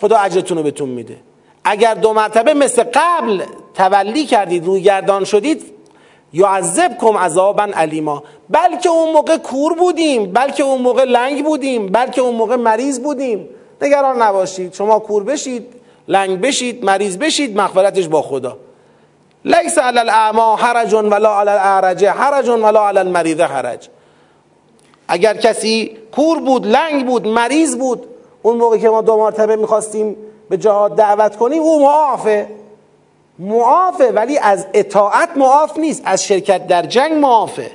خدا 0.00 0.18
اجرتون 0.18 0.56
رو 0.56 0.62
بهتون 0.62 0.88
میده. 0.88 1.16
اگر 1.64 1.94
دو 1.94 2.12
مرتبه 2.12 2.54
مثل 2.54 2.84
قبل 2.94 3.42
تولی 3.74 4.26
کردید 4.26 4.66
روی 4.66 4.82
گردان 4.82 5.24
شدید 5.24 5.72
کم 7.00 7.16
عذابا 7.16 7.62
علیما 7.62 8.22
بلکه 8.50 8.88
اون 8.88 9.12
موقع 9.12 9.36
کور 9.36 9.74
بودیم 9.74 10.32
بلکه 10.32 10.62
اون 10.62 10.82
موقع 10.82 11.04
لنگ 11.04 11.44
بودیم 11.44 11.86
بلکه 11.86 12.20
اون 12.20 12.34
موقع 12.34 12.56
مریض 12.56 13.00
بودیم. 13.00 13.48
نگران 13.82 14.22
نباشید 14.22 14.74
شما 14.74 14.98
کور 14.98 15.24
بشید 15.24 15.66
لنگ 16.08 16.40
بشید 16.40 16.84
مریض 16.84 17.16
بشید 17.18 17.56
مغفرتش 17.56 18.08
با 18.08 18.22
خدا. 18.22 18.56
لیس 19.44 19.78
علی 19.78 19.98
الاعما 19.98 20.56
حرج 20.56 20.94
ولا 20.94 21.40
علی 21.40 21.50
الاعرج 21.50 22.04
حرج 22.04 22.48
ولا 22.48 22.88
علی 22.88 22.98
المریض 22.98 23.40
حرج. 23.40 23.88
اگر 25.08 25.36
کسی 25.36 25.96
کور 26.12 26.40
بود 26.40 26.66
لنگ 26.66 27.06
بود 27.06 27.28
مریض 27.28 27.76
بود 27.76 28.06
اون 28.42 28.56
موقع 28.56 28.78
که 28.78 28.88
ما 28.88 29.02
دو 29.02 29.16
مرتبه 29.16 29.56
می‌خواستیم 29.56 30.16
به 30.48 30.56
جهاد 30.56 30.96
دعوت 30.96 31.36
کنیم 31.36 31.62
او 31.62 31.82
معافه. 31.82 32.48
معافه 33.38 34.12
ولی 34.12 34.38
از 34.38 34.66
اطاعت 34.74 35.36
معاف 35.36 35.78
نیست 35.78 36.02
از 36.04 36.24
شرکت 36.24 36.66
در 36.66 36.82
جنگ 36.82 37.12
معافه. 37.12 37.70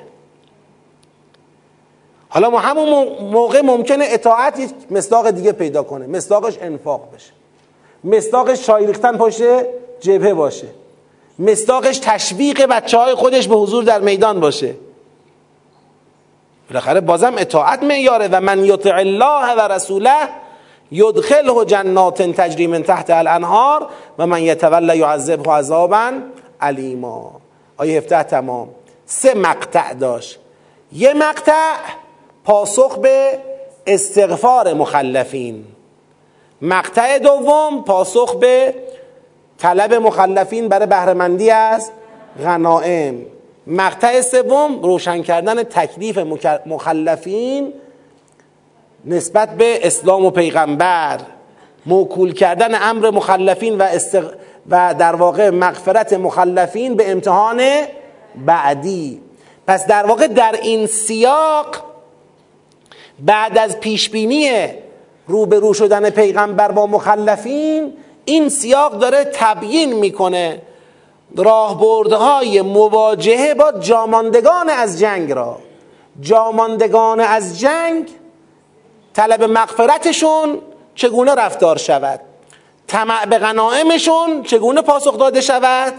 حالا 2.30 2.50
ما 2.50 2.60
همون 2.60 3.08
موقع 3.32 3.62
ممکنه 3.62 4.06
اطاعت 4.08 4.60
یک 4.60 4.72
مصداق 4.92 5.32
دیگه 5.32 5.52
پیدا 5.52 5.84
کنه 5.84 6.08
مصداقش 6.08 6.58
انفاق 6.62 7.02
بشه. 7.16 7.32
مصداقش 8.04 8.66
چای 8.66 8.86
ریختن 8.88 9.18
جبهه 10.00 10.34
باشه. 10.34 10.68
مصداقش 11.40 12.00
تشویق 12.00 12.66
بچه 12.66 12.98
های 12.98 13.16
خودش 13.16 13.48
به 13.48 13.56
حضور 13.56 13.84
در 13.84 14.00
میدان 14.00 14.40
باشه. 14.40 14.76
بالاخره 16.70 17.02
بازم 17.02 17.34
اطاعت 17.38 17.84
معیاره 17.84 18.28
و 18.32 18.42
من 18.42 18.66
یطع 18.66 18.96
الله 18.96 19.56
و 19.56 19.72
رسوله 19.72 20.30
یدخله 20.92 21.66
جنات 21.66 22.22
تجری 22.22 22.80
تحت 22.80 23.10
الانهار 23.10 23.88
و 24.18 24.28
من 24.28 24.42
یتولی 24.42 24.98
یعذبه 24.98 25.52
عذابا 25.52 26.12
علیما 26.62 27.32
آیه 27.78 27.98
17 27.98 28.24
تمام. 28.24 28.70
سه 29.06 29.34
مقطع 29.34 29.94
داشت. 29.94 30.40
یه 30.94 31.14
مقطع 31.14 31.76
پاسخ 32.46 32.98
به 32.98 33.40
استغفار 33.88 34.74
مخلفین. 34.74 35.66
مقطع 36.62 37.20
دوم 37.20 37.84
پاسخ 37.84 38.36
به 38.36 38.74
طلب 39.60 39.94
مخلفین 39.94 40.68
برای 40.68 40.88
بهرهمندی 40.88 41.52
از 41.52 41.92
غنائم. 42.44 43.16
مقطع 43.68 44.22
سوم 44.22 44.82
روشن 44.82 45.22
کردن 45.22 45.64
تکلیف 45.64 46.18
مخلفین 46.66 47.74
نسبت 49.06 49.50
به 49.50 49.88
اسلام 49.88 50.26
و 50.26 50.30
پیغمبر. 50.30 51.20
موکول 51.86 52.34
کردن 52.34 52.82
امر 52.82 53.10
مخلفین 53.10 53.78
و, 53.78 53.82
استغ... 53.82 54.32
و 54.70 54.96
در 55.00 55.16
واقع 55.16 55.50
مغفرت 55.50 56.14
مخلفین 56.14 56.96
به 56.96 57.12
امتحان 57.12 57.62
بعدی. 58.46 59.22
پس 59.68 59.88
در 59.88 60.06
واقع 60.06 60.28
در 60.28 60.56
این 60.62 60.86
سیاق 60.86 61.76
بعد 63.20 63.58
از 63.58 63.80
پیشبینی 63.80 64.50
روبرو 65.28 65.74
شدن 65.74 66.10
پیغمبر 66.10 66.72
با 66.72 66.88
مخلفین 66.88 67.94
این 68.28 68.50
سیاق 68.50 68.98
داره 68.98 69.32
تبیین 69.34 69.94
می‌کنه. 69.94 70.62
راهبردهای 71.36 72.62
مواجهه 72.62 73.54
با 73.54 73.72
جاماندگان 73.72 74.70
از 74.70 75.00
جنگ 75.00 75.32
را. 75.32 75.58
جاماندگان 76.22 77.20
از 77.20 77.60
جنگ 77.60 78.10
طلب 79.14 79.44
مغفرتشون 79.44 80.62
چگونه 80.96 81.36
رفتار 81.36 81.78
شود؟ 81.78 82.20
طمع 82.88 83.26
به 83.26 83.38
غنائمشون 83.38 84.44
چگونه 84.44 84.82
پاسخ 84.82 85.18
داده 85.18 85.42
شود؟ 85.42 85.94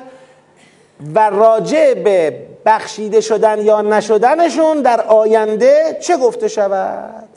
و 1.14 1.30
راجع 1.30 1.94
به 1.94 2.46
بخشیده 2.66 3.20
شدن 3.20 3.62
یا 3.62 3.82
نشدنشون 3.82 4.82
در 4.82 5.00
آینده 5.00 5.98
چه 6.02 6.16
گفته 6.16 6.48
شود؟ 6.48 7.28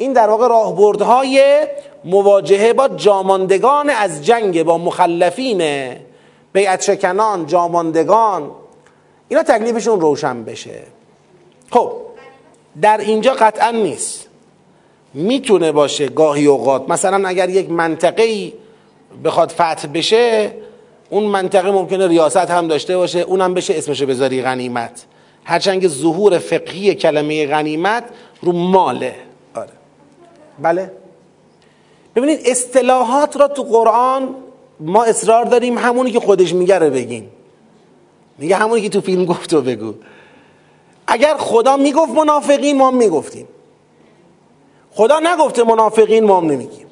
این 0.00 0.12
در 0.12 0.28
واقع 0.28 0.48
راهبردهای 0.48 1.66
مواجهه 2.04 2.72
با 2.72 2.88
جاماندگان 2.88 3.90
از 3.90 4.24
جنگ 4.24 4.62
با 4.62 4.78
مخلفین 4.78 5.62
بیعت 6.52 6.82
شکنان 6.82 7.46
جاماندگان. 7.46 8.50
اینا 9.28 9.42
تکلیفشون 9.42 10.00
روشن 10.00 10.44
بشه. 10.44 10.82
خب 11.70 11.92
در 12.82 12.98
اینجا 12.98 13.32
قطعا 13.32 13.70
نیست. 13.70 14.28
می‌تونه 15.14 15.72
باشه 15.72 16.08
گاهی 16.08 16.46
اوقات. 16.46 16.88
مثلا 16.88 17.28
اگر 17.28 17.48
یک 17.48 17.70
منطقه 17.70 18.52
بخواد 19.24 19.50
فتح 19.50 19.88
بشه 19.94 20.52
اون 21.10 21.24
منطقه 21.24 21.70
ممکنه 21.70 22.08
ریاست 22.08 22.36
هم 22.36 22.68
داشته 22.68 22.96
باشه 22.96 23.18
اونم 23.18 23.54
بشه 23.54 23.74
اسمشو 23.74 24.06
بذاری 24.06 24.42
غنیمت. 24.42 25.04
هرچند 25.44 25.88
ظهور 25.88 26.38
فقهی 26.38 26.94
کلمه 26.94 27.46
غنیمت 27.46 28.04
رو 28.42 28.52
ماله. 28.52 29.29
بله. 30.62 30.90
ببینید 32.16 32.40
اصطلاحات 32.44 33.36
را 33.36 33.48
تو 33.48 33.62
قرآن 33.62 34.34
ما 34.80 35.04
اصرار 35.04 35.44
داریم 35.44 35.78
همونی 35.78 36.10
که 36.10 36.20
خودش 36.20 36.54
میگه 36.54 36.78
رو 36.78 36.90
بگیم 36.90 37.30
میگه 38.38 38.56
همونی 38.56 38.82
که 38.82 38.88
تو 38.88 39.00
فیلم 39.00 39.24
گفت 39.24 39.54
و 39.54 39.60
بگو. 39.60 39.94
اگر 41.06 41.36
خدا 41.36 41.76
می‌گفت 41.76 42.12
منافقین 42.12 42.76
ما 42.76 42.90
می‌گفتیم. 42.90 43.48
خدا 44.92 45.20
نگفته 45.20 45.64
منافقین 45.64 46.24
ما 46.24 46.40
نمیگیم. 46.40 46.86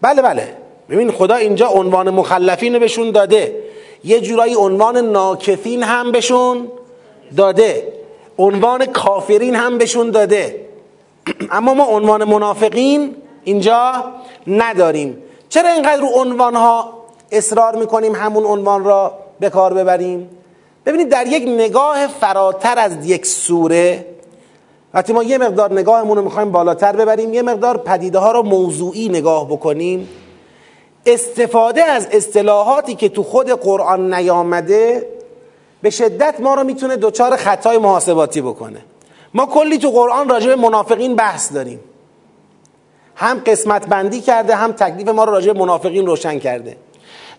بله 0.00 0.22
بله. 0.22 0.56
ببین 0.90 1.10
خدا 1.10 1.34
اینجا 1.34 1.68
عنوان 1.68 2.10
مخلفین 2.10 2.74
رو 2.74 2.80
بهشون 2.80 3.10
داده. 3.10 3.62
یه 4.04 4.20
جورایی 4.20 4.54
عنوان 4.54 4.96
ناکفین 4.96 5.82
هم 5.82 6.12
بهشون 6.12 6.68
داده. 7.36 7.92
عنوان 8.38 8.86
کافرین 8.86 9.54
هم 9.54 9.78
بهشون 9.78 10.10
داده. 10.10 10.67
اما 11.50 11.74
ما 11.74 11.84
عنوان 11.84 12.24
منافقین 12.24 13.16
اینجا 13.44 13.92
نداریم. 14.46 15.22
چرا 15.48 15.68
اینقدر 15.68 16.00
رو 16.00 16.08
عنوان 16.14 16.54
ها 16.54 16.92
اصرار 17.32 17.76
می‌کنیم 17.76 18.14
همون 18.14 18.44
عنوان 18.44 18.84
را 18.84 19.18
به 19.40 19.50
کار 19.50 19.74
ببریم؟ 19.74 20.30
ببینید 20.86 21.08
در 21.08 21.26
یک 21.26 21.48
نگاه 21.48 22.06
فراتر 22.06 22.78
از 22.78 23.06
یک 23.06 23.26
سوره 23.26 24.06
وقتی 24.94 25.12
ما 25.12 25.22
یه 25.22 25.38
مقدار 25.38 25.72
نگاهمون 25.72 26.16
رو 26.16 26.24
می‌خوایم 26.24 26.52
بالاتر 26.52 26.96
ببریم 26.96 27.34
یه 27.34 27.42
مقدار 27.42 27.76
پدیده 27.76 28.18
ها 28.18 28.32
رو 28.32 28.42
موضوعی 28.42 29.08
نگاه 29.08 29.48
بکنیم. 29.48 30.08
استفاده 31.06 31.82
از 31.82 32.06
اصطلاحاتی 32.12 32.94
که 32.94 33.08
تو 33.08 33.22
خود 33.22 33.50
قرآن 33.50 34.14
نیامده 34.14 35.08
به 35.82 35.90
شدت 35.90 36.40
ما 36.40 36.54
رو 36.54 36.64
می‌تونه 36.64 36.96
دچار 36.96 37.36
خطای 37.36 37.78
محاسباتی 37.78 38.40
بکنه. 38.40 38.80
ما 39.34 39.46
کلی 39.46 39.78
تو 39.78 39.90
قرآن 39.90 40.28
راجع 40.28 40.46
به 40.48 40.56
منافقین 40.56 41.16
بحث 41.16 41.52
داریم. 41.52 41.80
هم 43.16 43.42
قسمت 43.46 43.86
بندی 43.86 44.20
کرده 44.20 44.54
هم 44.54 44.72
تکلیف 44.72 45.08
ما 45.08 45.24
رو 45.24 45.32
راجع 45.32 45.52
به 45.52 45.58
منافقین 45.58 46.06
روشن 46.06 46.38
کرده. 46.38 46.76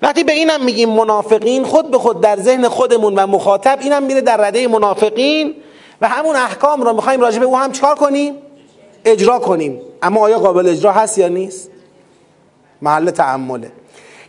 وقتی 0.01 0.23
به 0.23 0.31
اینم 0.31 0.65
میگیم 0.65 0.89
منافقین 0.89 1.63
خود 1.63 1.91
به 1.91 1.97
خود 1.97 2.21
در 2.21 2.35
ذهن 2.39 2.67
خودمون 2.67 3.15
و 3.15 3.27
مخاطب 3.27 3.79
اینم 3.81 4.03
میره 4.03 4.21
در 4.21 4.37
رده 4.37 4.67
منافقین 4.67 5.55
و 6.01 6.07
همون 6.07 6.35
احکام 6.35 6.81
رو 6.81 6.93
می‌خوایم 6.93 7.21
راجع 7.21 7.39
به 7.39 7.45
او 7.45 7.57
هم 7.57 7.71
چکار 7.71 7.95
کنیم؟ 7.95 8.35
اجرا 9.05 9.39
کنیم. 9.39 9.81
اما 10.01 10.21
آیا 10.21 10.39
قابل 10.39 10.67
اجرا 10.67 10.91
هست 10.91 11.17
یا 11.17 11.27
نیست؟ 11.27 11.69
محل 12.81 13.11
تعمله. 13.11 13.71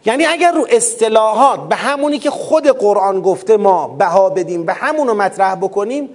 یعنی 0.05 0.25
اگر 0.25 0.53
رو 0.53 0.67
اصطلاحات 0.71 1.69
به 1.69 1.77
همونی 1.77 2.19
که 2.19 2.31
خود 2.31 2.67
قرآن 2.67 3.21
گفته 3.21 3.57
ما 3.57 3.89
بها 3.89 4.31
بدیم 4.31 4.65
و 4.67 4.71
همون 4.75 5.09
رو 5.09 5.15
مطرح 5.15 5.55
بکنیم 5.55 6.09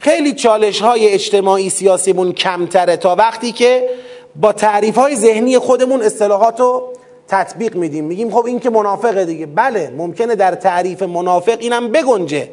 خیلی 0.00 0.32
چالش 0.32 0.80
های 0.80 1.08
اجتماعی 1.08 1.70
سیاسیمون 1.70 2.32
کمتره 2.32 2.96
تا 2.96 3.14
وقتی 3.14 3.52
که 3.52 3.88
با 4.36 4.52
تعریف 4.52 4.98
های 4.98 5.16
ذهنی 5.16 5.58
خودمون 5.58 6.02
اصطلاحات 6.02 6.60
رو 6.60 6.92
تطبیق 7.28 7.76
میدیم. 7.76 8.04
میگیم 8.04 8.30
خب 8.30 8.44
این 8.46 8.60
که 8.60 8.70
منافقه 8.70 9.24
دیگه. 9.24 9.46
بله 9.46 9.92
ممکنه 9.96 10.34
در 10.34 10.54
تعریف 10.54 11.02
منافق 11.02 11.56
اینم 11.60 11.88
بگنجه. 11.88 12.50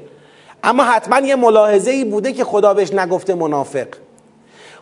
اما 0.63 0.83
حتما 0.83 1.27
یه 1.27 1.35
ملاحظه 1.35 1.91
ای 1.91 2.05
بوده 2.05 2.33
که 2.33 2.43
خدا 2.43 2.73
بهش 2.73 2.93
نگفته 2.93 3.33
منافق. 3.33 3.87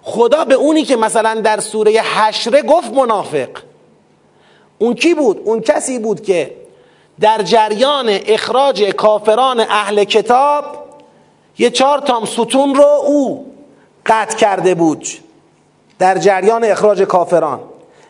خدا 0.01 0.45
به 0.45 0.53
اونی 0.53 0.83
که 0.83 0.95
مثلا 0.95 1.41
در 1.41 1.59
سوره 1.59 1.91
حشره 1.91 2.61
گفت 2.61 2.93
منافق. 2.93 3.49
اون 4.79 4.93
کی 4.93 5.13
بود؟ 5.13 5.41
اون 5.45 5.61
کسی 5.61 5.99
بود 5.99 6.21
که 6.21 6.55
در 7.19 7.41
جریان 7.41 8.09
اخراج 8.09 8.83
کافران 8.83 9.59
اهل 9.59 10.03
کتاب 10.03 10.82
یه 11.57 11.69
چهار 11.69 11.99
تام 11.99 12.25
ستون 12.25 12.75
رو 12.75 12.85
او 12.85 13.53
قطع 14.05 14.37
کرده 14.37 14.75
بود 14.75 15.07
در 15.99 16.17
جریان 16.17 16.63
اخراج 16.63 17.01
کافران. 17.01 17.59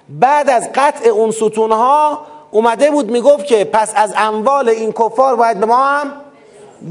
بعد 0.10 0.50
از 0.50 0.70
قطع 0.76 1.10
اون 1.10 1.32
ستونها 1.32 2.26
اومده 2.52 2.92
بود 2.92 3.12
می‌گفت 3.12 3.46
که 3.46 3.66
پس 3.66 3.92
از 3.96 4.14
اموال 4.18 4.70
این 4.70 4.92
کفار 4.92 5.36
باید 5.36 5.60
به 5.60 5.66
ما 5.66 5.86
هم 5.86 6.12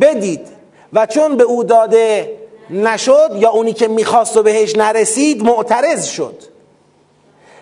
بدید. 0.00 0.48
و 0.92 1.06
چون 1.06 1.36
به 1.36 1.44
او 1.44 1.64
داده 1.64 2.38
نشد 2.70 3.30
یا 3.34 3.50
اونی 3.50 3.72
که 3.72 3.88
می‌خواست 3.88 4.36
و 4.36 4.42
بهش 4.42 4.76
نرسید 4.76 5.44
معترض 5.44 6.06
شد. 6.06 6.42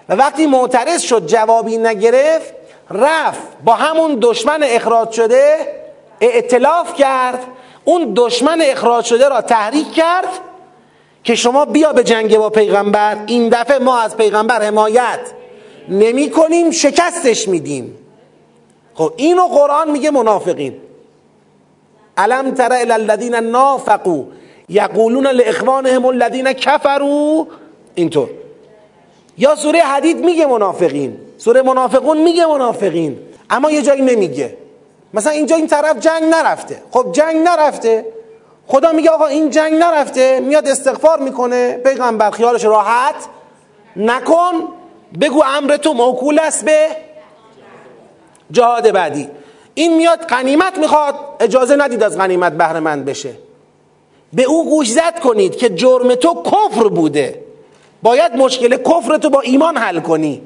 و 0.09 0.14
وقتی 0.14 0.46
معترض 0.46 1.03
شد 1.03 1.26
جوابی 1.26 1.76
نگرفت 1.76 2.55
رفت 2.90 3.42
با 3.64 3.72
همون 3.72 4.18
دشمن 4.22 4.62
اخراج 4.62 5.11
شده 5.11 5.57
اعتلاف 6.20 6.94
کرد 6.94 7.44
اون 7.84 8.12
دشمن 8.16 8.60
اخراج 8.62 9.04
شده 9.04 9.28
را 9.28 9.40
تحریک 9.40 9.92
کرد 9.92 10.28
که 11.24 11.34
شما 11.34 11.64
بیا 11.64 11.92
به 11.92 12.04
جنگ 12.04 12.38
با 12.38 12.50
پیغمبر. 12.50 13.16
این 13.26 13.48
دفعه 13.48 13.78
ما 13.78 13.98
از 13.98 14.16
پیغمبر 14.16 14.62
حمایت 14.62 15.20
نمی 15.88 16.30
کنیم 16.30 16.70
شکستش 16.70 17.48
میدیم 17.48 17.96
خب 18.94 19.12
اینو 19.16 19.46
قرآن 19.46 19.90
میگه 19.90 20.10
منافقین. 20.10 20.76
علم 22.16 22.50
تر 22.50 22.72
الى 22.72 22.92
الذین 22.92 23.34
نافقوا 23.34 24.24
یقولون 24.68 25.26
لاخوانهم 25.26 26.06
الذین 26.06 26.52
کفروا؟ 26.52 27.46
اینطور. 27.94 28.28
یا 29.38 29.54
سوره 29.54 29.80
حدید 29.80 30.24
میگه 30.24 30.46
منافقین. 30.46 31.16
سوره 31.38 31.62
منافقون 31.62 32.18
میگه 32.22 32.46
منافقین. 32.46 33.18
اما 33.50 33.70
یه 33.70 33.82
جایی 33.82 34.02
نمیگه. 34.02 34.56
مثلا 35.14 35.32
اینجا 35.32 35.56
این 35.56 35.66
طرف 35.66 35.98
جنگ 35.98 36.24
نرفته. 36.24 36.82
خب 36.90 37.12
جنگ 37.12 37.36
نرفته. 37.36 38.06
خدا 38.66 38.92
میگه 38.92 39.10
آقا 39.10 39.26
این 39.26 39.50
جنگ 39.50 39.74
نرفته. 39.74 40.40
میاد 40.40 40.68
استغفار 40.68 41.18
می‌کنه. 41.20 41.80
پیغمبر 41.84 42.30
خیالش 42.30 42.64
راحت. 42.64 43.14
نکن. 43.96 44.52
بگو 45.20 45.42
امر 45.46 45.76
تو 45.76 45.92
موکول 45.92 46.38
است 46.38 46.64
به 46.64 46.86
جهاد 48.50 48.90
بعدی. 48.90 49.28
این 49.74 49.96
میاد 49.96 50.18
غنیمت 50.18 50.78
می‌خواد. 50.78 51.14
اجازه 51.40 51.76
ندید 51.76 52.02
از 52.02 52.18
غنیمت 52.18 52.52
بهره 52.52 52.80
مند 52.80 53.04
بشه. 53.04 53.32
به 54.32 54.42
او 54.42 54.70
گوش 54.70 54.90
زد 54.90 55.20
کنید 55.20 55.56
که 55.56 55.68
جرم 55.70 56.14
تو 56.14 56.42
کفر 56.42 56.88
بوده. 56.88 57.44
باید 58.02 58.36
مشکل 58.36 58.76
کفر 58.76 59.16
تو 59.16 59.30
با 59.30 59.40
ایمان 59.40 59.76
حل 59.76 60.00
کنی. 60.00 60.42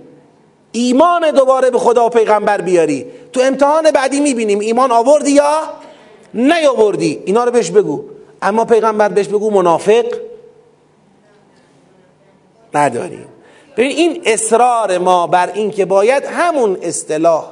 ایمان 0.72 1.30
دوباره 1.30 1.70
به 1.70 1.78
خدا 1.78 2.06
و 2.06 2.08
پیغمبر 2.08 2.60
بیاری. 2.60 3.06
تو 3.34 3.40
امتحان 3.40 3.90
بعدی 3.90 4.20
می‌بینیم. 4.20 4.58
ایمان 4.58 4.92
آوردی 4.92 5.30
یا 5.30 5.60
نیاوردی؟ 6.34 7.22
اینا 7.24 7.44
رو 7.44 7.50
بهش 7.50 7.70
بگو. 7.70 8.04
اما 8.42 8.64
پیغمبر 8.64 9.08
بهش 9.08 9.28
بگو 9.28 9.50
منافق 9.50 10.04
نداریم 12.74 13.26
ببین 13.76 13.90
این 13.90 14.22
اصرار 14.24 14.98
ما 14.98 15.26
بر 15.26 15.50
این 15.54 15.70
که 15.70 15.84
باید 15.84 16.24
همون 16.24 16.78
اصطلاح 16.82 17.44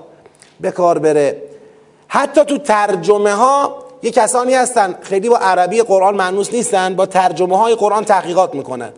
به 0.60 0.70
کار 0.70 0.98
بره. 0.98 1.42
حتی 2.08 2.44
تو 2.44 2.58
ترجمه 2.58 3.34
ها 3.34 3.84
یه 4.02 4.10
کسانی 4.10 4.54
هستن 4.54 4.98
خیلی 5.00 5.28
با 5.28 5.36
عربی 5.36 5.82
قرآن 5.82 6.14
معنوس 6.14 6.52
نیستن 6.52 6.94
با 6.96 7.06
ترجمه 7.06 7.58
های 7.58 7.74
قرآن 7.74 8.04
تحقیقات 8.04 8.54
می‌کنن. 8.54 8.92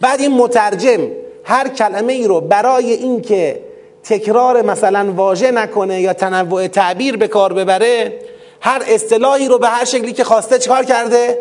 بعد 0.00 0.20
این 0.20 0.32
مترجم 0.32 1.08
هر 1.44 1.68
کلمه 1.68 2.12
ای 2.12 2.26
رو 2.26 2.40
برای 2.40 2.92
اینکه 2.92 3.60
تکرار 4.08 4.62
مثلا 4.62 5.12
واژه 5.12 5.50
نکنه 5.50 6.00
یا 6.00 6.12
تنوع 6.12 6.66
تعبیر 6.66 7.16
به 7.16 7.28
کار 7.28 7.52
ببره 7.52 8.18
هر 8.60 8.82
اصطلاحی 8.88 9.48
رو 9.48 9.58
به 9.58 9.68
هر 9.68 9.84
شکلی 9.84 10.12
که 10.12 10.24
خواسته 10.24 10.58
چکار 10.58 10.84
کرده؟ 10.84 11.38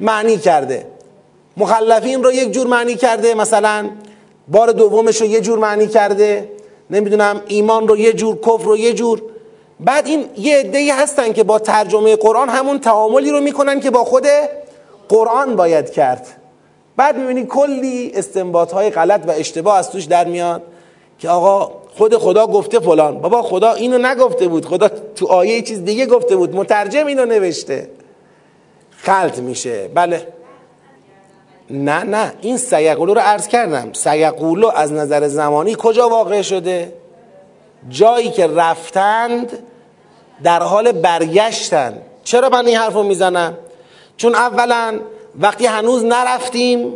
معنی 0.00 0.38
کرده. 0.38 0.86
مخلفین 1.56 2.24
رو 2.24 2.32
یک 2.32 2.52
جور 2.52 2.66
معنی 2.66 2.94
کرده 2.94 3.34
مثلا 3.34 3.90
بار 4.48 4.72
دومش 4.72 5.20
رو 5.20 5.26
یه 5.26 5.40
جور 5.40 5.58
معنی 5.58 5.86
کرده 5.86 6.50
نمی‌دونم 6.90 7.40
ایمان 7.46 7.88
رو 7.88 7.96
یه 7.96 8.12
جور 8.12 8.38
کفر 8.40 8.64
رو 8.64 8.76
یه 8.76 8.92
جور. 8.92 9.22
بعد 9.80 10.06
این 10.06 10.24
یه 10.36 10.56
عده‌ای 10.56 10.90
هستن 10.90 11.32
که 11.32 11.44
با 11.44 11.58
ترجمه 11.58 12.16
قرآن 12.16 12.48
همون 12.48 12.78
تعاملی 12.80 13.30
رو 13.30 13.40
می‌کنن 13.40 13.80
که 13.80 13.90
با 13.90 14.04
خود 14.04 14.26
قرآن 15.08 15.56
باید 15.56 15.90
کرد. 15.90 16.26
بعد 16.96 17.16
می‌بینی 17.16 17.46
کلی 17.46 18.12
استنباط 18.14 18.72
های 18.72 18.90
غلط 18.90 19.20
و 19.26 19.30
اشتباه 19.30 19.78
از 19.78 19.90
توش 19.90 20.04
در 20.04 20.24
میاد 20.24 20.62
که 21.18 21.28
آقا 21.28 21.83
خود 21.96 22.16
خدا 22.16 22.46
گفته 22.46 22.80
فلان. 22.80 23.20
بابا 23.20 23.42
خدا 23.42 23.72
اینو 23.72 23.98
نگفته 23.98 24.48
بود. 24.48 24.66
خدا 24.66 24.88
تو 24.88 25.26
آیه 25.26 25.62
چیز 25.62 25.84
دیگه 25.84 26.06
گفته 26.06 26.36
بود. 26.36 26.56
مترجم 26.56 27.06
اینو 27.06 27.24
نوشته. 27.24 27.90
خلط 28.90 29.38
میشه. 29.38 29.88
بله. 29.94 30.28
نه 31.70 32.02
نه. 32.02 32.32
این 32.40 32.56
سیقولو 32.56 33.14
رو 33.14 33.20
عرض 33.20 33.48
کردم. 33.48 33.92
سیقولو 33.92 34.70
از 34.74 34.92
نظر 34.92 35.28
زمانی 35.28 35.76
کجا 35.78 36.08
واقع 36.08 36.42
شده؟ 36.42 36.92
جایی 37.88 38.30
که 38.30 38.46
رفتند 38.46 39.58
در 40.42 40.62
حال 40.62 40.92
برگشتن. 40.92 41.98
چرا 42.24 42.48
من 42.48 42.66
این 42.66 42.76
حرف 42.76 42.92
رو 42.92 43.02
می‌زنم؟ 43.02 43.58
چون 44.16 44.34
اولا 44.34 45.00
وقتی 45.40 45.66
هنوز 45.66 46.04
نرفتیم 46.04 46.92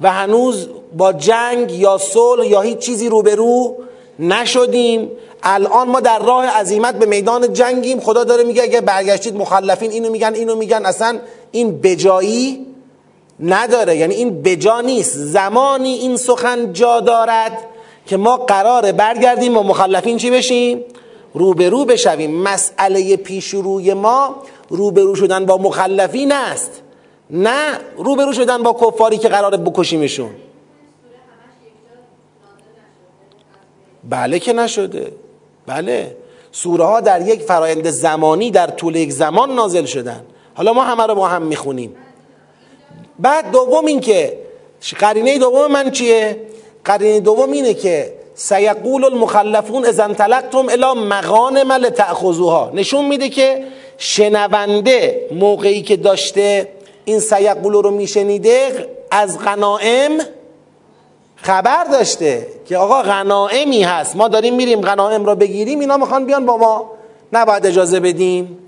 و 0.00 0.12
هنوز 0.12 0.68
با 0.96 1.12
جنگ 1.12 1.72
یا 1.72 1.98
صلح 1.98 2.46
یا 2.46 2.60
هیچ 2.60 2.78
چیزی 2.78 3.08
روبرو 3.08 3.76
نشدیم. 4.18 5.10
الان 5.42 5.88
ما 5.88 6.00
در 6.00 6.18
راه 6.18 6.46
عزیمت 6.46 6.94
به 6.94 7.06
میدان 7.06 7.52
جنگیم. 7.52 8.00
خدا 8.00 8.24
داره 8.24 8.44
میگه 8.44 8.62
اگه 8.62 8.80
برگشتید 8.80 9.36
مخلفین 9.36 9.90
اینو 9.90 10.10
میگن 10.10 10.34
اینو 10.34 10.56
میگن. 10.56 10.86
اصلا 10.86 11.18
این 11.52 11.80
بجایی 11.80 12.66
نداره. 13.40 13.96
یعنی 13.96 14.14
این 14.14 14.42
بجا 14.42 14.80
نیست. 14.80 15.16
زمانی 15.16 15.92
این 15.92 16.16
سخن 16.16 16.72
جا 16.72 17.00
دارد 17.00 17.58
که 18.06 18.16
ما 18.16 18.36
قراره 18.36 18.92
برگردیم 18.92 19.56
و 19.56 19.62
مخلفین 19.62 20.16
چی 20.16 20.30
بشیم؟ 20.30 20.84
روبرو 21.34 21.84
بشویم. 21.84 22.30
مسئله 22.30 23.16
پیش 23.16 23.48
روی 23.48 23.94
ما 23.94 24.36
روبرو 24.68 25.14
شدن 25.14 25.46
با 25.46 25.56
مخلفین 25.56 26.32
است. 26.32 26.82
نه 27.30 27.78
روبرو 27.96 28.32
شدن 28.32 28.62
با 28.62 28.72
کفاری 28.72 29.18
که 29.18 29.28
قراره 29.28 29.56
بکشیمشون. 29.56 30.30
بله 34.10 34.38
که 34.38 34.52
نشده. 34.52 35.12
بله. 35.66 36.16
سوره 36.52 36.84
ها 36.84 37.00
در 37.00 37.28
یک 37.28 37.42
فرایند 37.42 37.90
زمانی 37.90 38.50
در 38.50 38.66
طول 38.66 38.96
یک 38.96 39.12
زمان 39.12 39.54
نازل 39.54 39.84
شدن. 39.84 40.20
حالا 40.54 40.72
ما 40.72 40.84
همه 40.84 41.06
رو 41.06 41.14
با 41.14 41.28
هم 41.28 41.42
می‌خونیم. 41.42 41.96
بعد 43.18 43.50
دوم 43.50 43.86
این 43.86 44.00
که 44.00 44.38
قرینه 44.98 45.38
دوم 45.38 45.72
من 45.72 45.90
چیه؟ 45.90 46.36
قرینه 46.84 47.20
دوم 47.20 47.52
اینه 47.52 47.74
که 47.74 48.12
سیقول 48.34 49.04
المخلفون 49.04 49.84
اذا 49.84 50.04
انطلقتم 50.04 50.68
الى 50.68 51.00
مغانم 51.00 51.72
لتأخذوها. 51.72 52.70
نشون 52.74 53.04
میده 53.04 53.28
که 53.28 53.64
شنونده 53.98 55.28
موقعی 55.32 55.82
که 55.82 55.96
داشته 55.96 56.68
این 57.04 57.20
سیقول 57.20 57.72
رو 57.72 57.90
میشنیده 57.90 58.88
از 59.10 59.38
غنائم 59.38 60.18
خبر 61.46 61.84
داشته 61.84 62.46
که 62.68 62.76
آقا 62.76 63.02
غنائمی 63.02 63.82
هست. 63.82 64.16
ما 64.16 64.28
داریم 64.28 64.54
میریم 64.54 64.80
غنائم 64.80 65.24
رو 65.24 65.34
بگیریم 65.34 65.80
اینا 65.80 65.96
می‌خوان 65.96 66.24
بیان 66.26 66.46
با 66.46 66.56
ما. 66.56 66.90
نباید 67.32 67.66
اجازه 67.66 68.00
بدیم. 68.00 68.58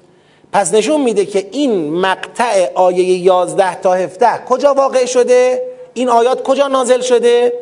پس 0.52 0.74
نشون 0.74 1.00
میده 1.00 1.26
که 1.26 1.48
این 1.52 1.94
مقطع 1.94 2.72
آیه 2.74 3.04
11 3.04 3.80
تا 3.80 3.94
17 3.94 4.44
کجا 4.48 4.74
واقع 4.74 5.06
شده؟ 5.06 5.62
این 5.94 6.08
آیات 6.08 6.42
کجا 6.42 6.68
نازل 6.68 7.00
شده؟ 7.00 7.52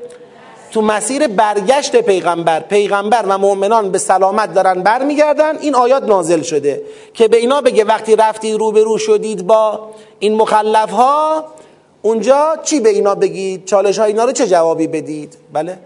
تو 0.72 0.82
مسیر 0.82 1.26
برگشت 1.26 1.96
پیغمبر. 1.96 2.60
پیغمبر 2.60 3.24
و 3.28 3.38
مؤمنان 3.38 3.90
به 3.90 3.98
سلامت 3.98 4.54
دارن 4.54 4.82
برمیگردن. 4.82 5.58
این 5.58 5.74
آیات 5.74 6.02
نازل 6.02 6.42
شده 6.42 6.82
که 7.14 7.28
به 7.28 7.36
اینا 7.36 7.60
بگه 7.60 7.84
وقتی 7.84 8.16
رفتید 8.16 8.54
روبرو 8.54 8.98
شدید 8.98 9.46
با 9.46 9.80
این 10.18 10.34
مخلف 10.34 10.90
ها 10.90 11.44
اونجا 12.06 12.56
چی 12.62 12.80
به 12.80 12.88
اینا 12.88 13.14
بگید؟ 13.14 13.64
چالش 13.64 13.98
ها 13.98 14.04
اینا 14.04 14.24
رو 14.24 14.32
چه 14.32 14.46
جوابی 14.46 14.86
بدید؟ 14.86 15.36
بله. 15.52 15.78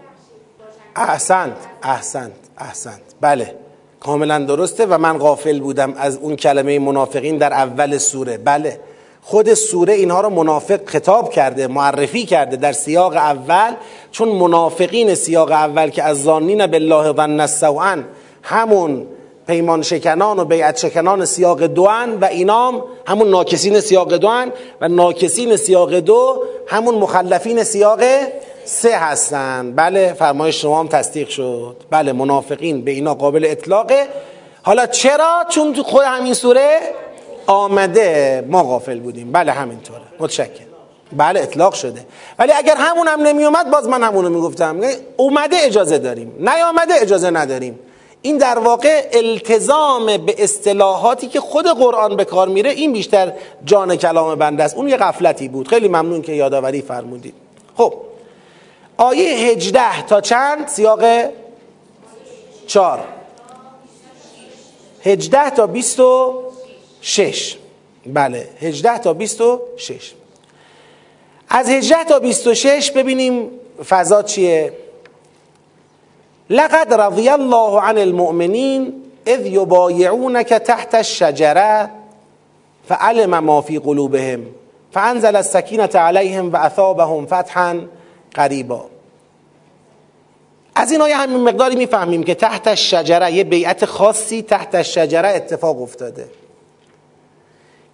احسنت 0.95 1.55
احسنت 1.83 2.31
احسنت. 2.57 3.01
بله. 3.21 3.55
کاملا 3.99 4.39
درسته 4.39 4.85
و 4.85 4.97
من 4.97 5.17
غافل 5.17 5.59
بودم 5.59 5.93
از 5.97 6.17
اون 6.17 6.35
کلمه 6.35 6.79
منافقین 6.79 7.37
در 7.37 7.53
اول 7.53 7.97
سوره. 7.97 8.37
بله. 8.37 8.79
خود 9.21 9.53
سوره 9.53 9.93
اینها 9.93 10.21
رو 10.21 10.29
منافق 10.29 10.89
خطاب 10.89 11.29
کرده 11.29 11.67
معرفی 11.67 12.25
کرده 12.25 12.55
در 12.55 12.71
سیاق 12.71 13.13
اول 13.13 13.73
چون 14.11 14.29
منافقین 14.29 15.15
سیاق 15.15 15.51
اول 15.51 15.89
که 15.89 16.03
از 16.03 16.23
زانین 16.23 16.67
بالله 16.67 17.13
ظن 17.13 17.39
السوء 17.39 17.97
همون 18.43 19.07
پیمان 19.51 19.81
شکنان 19.81 20.39
و 20.39 20.45
بیعت 20.45 20.77
شکنان 20.77 21.25
سیاق 21.25 21.63
دوان 21.63 22.19
و 22.19 22.25
اینام 22.25 22.83
همون 23.07 23.29
ناکسین 23.29 23.79
سیاق 23.79 24.15
دوان 24.15 24.51
و 24.81 24.87
ناکسین 24.87 25.55
سیاق 25.55 25.93
دو 25.93 26.43
همون 26.67 26.95
مخلفین 26.95 27.63
سیاق 27.63 27.99
سه 28.65 28.97
هستن. 28.97 29.73
بله 29.75 30.13
فرمایش 30.13 30.61
شما 30.61 30.79
هم 30.79 30.87
تصدیق 30.87 31.29
شد. 31.29 31.75
بله 31.89 32.13
منافقین 32.13 32.81
به 32.81 32.91
اینا 32.91 33.13
قابل 33.13 33.45
اطلاقه. 33.45 34.07
حالا 34.63 34.85
چرا؟ 34.85 35.45
چون 35.49 35.73
تو 35.73 35.83
خود 35.83 36.03
همین 36.05 36.33
سوره 36.33 36.79
آمده. 37.47 38.43
ما 38.49 38.63
غافل 38.63 38.99
بودیم. 38.99 39.31
بله 39.31 39.51
همینطوره. 39.51 40.01
متشکرم. 40.19 40.67
بله 41.17 41.39
اطلاق 41.39 41.73
شده. 41.73 42.05
ولی 42.39 42.51
اگر 42.51 42.75
همون 42.77 43.07
هم 43.07 43.21
نمی 43.21 43.43
اومد 43.43 43.71
باز 43.71 43.87
من 43.87 44.03
همونو 44.03 44.29
می‌گفتم. 44.29 44.81
اومده 45.17 45.55
اجازه 45.59 45.97
داریم. 45.97 46.35
نیامده 46.39 46.93
اجازه 47.01 47.29
نداریم. 47.29 47.79
این 48.21 48.37
در 48.37 48.59
واقع 48.59 49.09
التزام 49.13 50.17
به 50.17 50.35
اصطلاحاتی 50.37 51.27
که 51.27 51.39
خود 51.39 51.67
قرآن 51.67 52.15
به 52.15 52.25
کار 52.25 52.47
میره 52.47 52.69
این 52.69 52.93
بیشتر 52.93 53.33
جان 53.65 53.95
کلام 53.95 54.35
بنده 54.35 54.63
است. 54.63 54.75
اون 54.75 54.87
یه 54.87 54.97
غفلتی 54.97 55.47
بود. 55.47 55.67
خیلی 55.67 55.87
ممنون 55.87 56.21
که 56.21 56.31
یادآوری 56.31 56.81
فرمودید. 56.81 57.33
خب. 57.77 57.93
آیه 58.97 59.29
هجده 59.29 60.01
تا 60.01 60.21
چند؟ 60.21 60.67
سیاق 60.67 61.03
چار 62.67 62.99
هجده 65.03 65.49
تا 65.49 65.67
بیست 65.67 65.99
و 65.99 66.43
شش. 67.01 67.57
بله. 68.05 68.49
هجده 68.61 68.97
تا 68.97 69.13
بیست 69.13 69.41
و 69.41 69.61
شش. 69.77 70.13
از 71.49 71.69
هجده 71.69 72.03
تا 72.03 72.19
بیست 72.19 72.47
و 72.47 72.53
شش 72.53 72.91
ببینیم 72.91 73.49
فضا 73.89 74.23
چیه. 74.23 74.73
لقد 76.51 76.93
رضی 76.93 77.29
الله 77.29 77.81
عن 77.81 77.97
المؤمنین 77.97 78.93
اذ 79.25 79.45
یبایعونک 79.45 80.47
تحت 80.47 80.95
الشجره 80.95 81.89
فعلم 82.87 83.39
ما 83.39 83.61
في 83.61 83.79
قلوبهم 83.79 84.39
فانزل 84.91 85.35
السکینه 85.35 85.87
علیهم 85.87 86.49
و 86.53 87.25
فتحا 87.25 87.79
قریبا 88.33 88.85
از 90.75 90.91
این 90.91 91.01
آیه 91.01 91.17
همین 91.17 91.37
مقداری 91.37 91.75
می‌فهمیم 91.75 92.23
که 92.23 92.35
تحت 92.35 92.75
شجره 92.75 93.31
یه 93.31 93.43
بیعت 93.43 93.85
خاصی 93.85 94.41
تحت 94.41 94.81
شجره 94.81 95.29
اتفاق 95.29 95.81
افتاده 95.81 96.29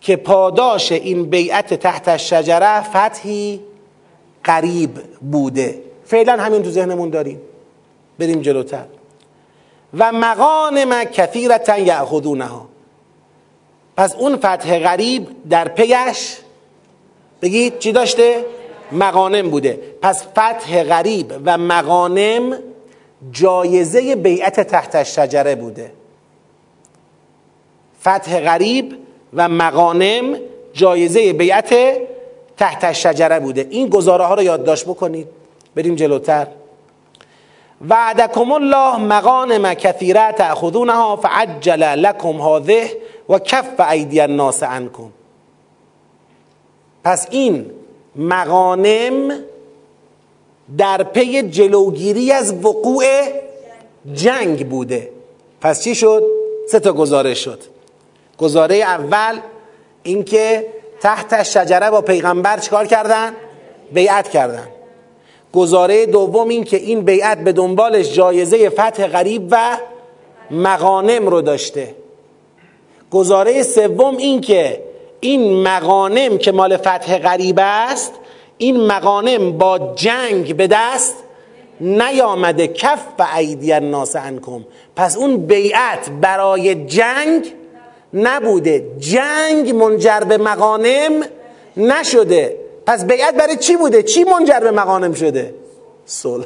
که 0.01 0.15
پاداش 0.15 0.91
این 0.91 1.29
بیعت 1.29 1.73
تحت 1.73 2.17
شجره 2.17 2.81
فتحی 2.81 3.61
قریب 4.43 4.99
بوده. 5.31 5.81
فعلا 6.05 6.33
همین 6.33 6.63
تو 6.63 6.69
ذهنمون 6.69 7.09
داریم. 7.09 7.41
بریم 8.19 8.41
جلوتر. 8.41 8.85
و 9.97 10.11
مغانم 10.11 11.03
کثیرتا 11.03 11.77
یأخذونها 11.77 12.67
پس 13.97 14.15
اون 14.15 14.37
فتح 14.37 14.79
غریب 14.79 15.27
در 15.49 15.67
پیش 15.67 16.37
بگید 17.41 17.79
چی 17.79 17.91
داشته؟ 17.91 18.45
مغانم 18.91 19.49
بوده. 19.49 19.79
پس 20.01 20.23
فتح 20.23 20.83
غریب 20.83 21.33
و 21.45 21.57
مغانم 21.57 22.59
جایزه 23.31 24.15
بیعت 24.15 24.59
تحت 24.59 25.03
شجره 25.03 25.55
بوده. 25.55 25.91
فتح 28.01 28.39
غریب 28.39 28.95
و 29.33 29.49
مغانم 29.49 30.39
جایزه 30.73 31.33
بیعت 31.33 31.75
تحت 32.57 32.91
شجره 32.93 33.39
بوده. 33.39 33.67
این 33.69 33.89
گزاره 33.89 34.25
ها 34.25 34.33
رو 34.33 34.43
یادداشت 34.43 34.85
بکنید. 34.85 35.27
بریم 35.75 35.95
جلوتر. 35.95 36.47
وعدکم 37.81 38.51
الله 38.51 38.97
مغانم 38.97 39.73
کثیره 39.73 40.31
تأخذونها 40.31 41.15
فعجل 41.15 41.83
لکم 41.83 42.41
هذه 42.41 42.89
و 43.29 43.39
کف 43.39 43.79
ایدی 43.79 44.19
الناس 44.19 44.63
عنکم 44.63 45.09
پس 47.03 47.27
این 47.29 47.71
مغانم 48.15 49.39
در 50.77 51.03
پی 51.03 51.41
جلوگیری 51.41 52.31
از 52.31 52.65
وقوع 52.65 53.05
جنگ 54.13 54.69
بوده 54.69 55.09
پس 55.61 55.83
چی 55.83 55.95
شد؟ 55.95 56.23
سه 56.71 56.79
تا 56.79 56.93
گزاره 56.93 57.33
شد 57.33 57.59
گزاره 58.37 58.75
اول 58.75 59.39
اینکه 60.03 60.67
تحت 61.01 61.43
شجره 61.43 61.89
با 61.89 62.01
پیغمبر 62.01 62.57
چکار 62.57 62.87
کردن؟ 62.87 63.33
بیعت 63.93 64.29
کردن 64.29 64.67
گزاره 65.57 66.05
دوم 66.05 66.47
این 66.47 66.63
که 66.63 66.77
این 66.77 67.01
بیعت 67.01 67.37
به 67.43 67.51
دنبالش 67.51 68.13
جایزه 68.13 68.69
فتح 68.69 69.07
غریب 69.07 69.47
و 69.51 69.77
مغانم 70.51 71.27
رو 71.27 71.41
داشته. 71.41 71.95
گزاره 73.11 73.63
سوم 73.63 74.17
این 74.17 74.41
که 74.41 74.83
این 75.19 75.63
مغانم 75.63 76.37
که 76.37 76.51
مال 76.51 76.77
فتح 76.77 77.17
غریب 77.17 77.59
است 77.61 78.13
این 78.57 78.87
مغانم 78.87 79.51
با 79.51 79.93
جنگ 79.95 80.55
به 80.55 80.67
دست 80.67 81.15
نیامده. 81.81 82.67
کف 82.67 82.99
و 83.19 83.27
ایدی 83.37 83.73
الناس 83.73 84.15
عنکم. 84.15 84.65
پس 84.95 85.17
اون 85.17 85.37
بیعت 85.37 86.09
برای 86.21 86.85
جنگ 86.85 87.53
نبوده. 88.13 88.85
جنگ 88.99 89.75
منجر 89.75 90.19
به 90.19 90.37
مغانم 90.37 91.23
نشده. 91.77 92.66
پس 92.87 93.05
بیعت 93.05 93.35
برای 93.35 93.55
چی 93.55 93.75
بوده؟ 93.75 94.03
چی 94.03 94.23
منجر 94.23 94.59
به 94.59 94.71
مغانم 94.71 95.13
شده؟ 95.13 95.55
صلح. 96.05 96.45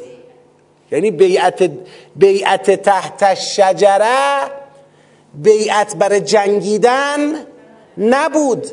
یعنی 0.92 1.10
بیعت 1.10 1.70
بیعت 2.16 2.70
تحت 2.70 3.34
شجره 3.34 4.50
بیعت 5.34 5.96
برای 5.96 6.20
جنگیدن 6.20 7.18
نبود. 7.98 8.66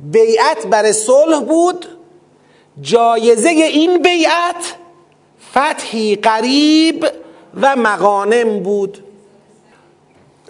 بیعت 0.00 0.66
برای 0.66 0.92
صلح 0.92 1.40
بود. 1.40 1.86
جایزه 2.80 3.48
این 3.48 4.02
بیعت 4.02 4.74
فتحی 5.50 6.16
قریب 6.16 7.06
و 7.60 7.76
مغانم 7.76 8.60
بود. 8.60 8.98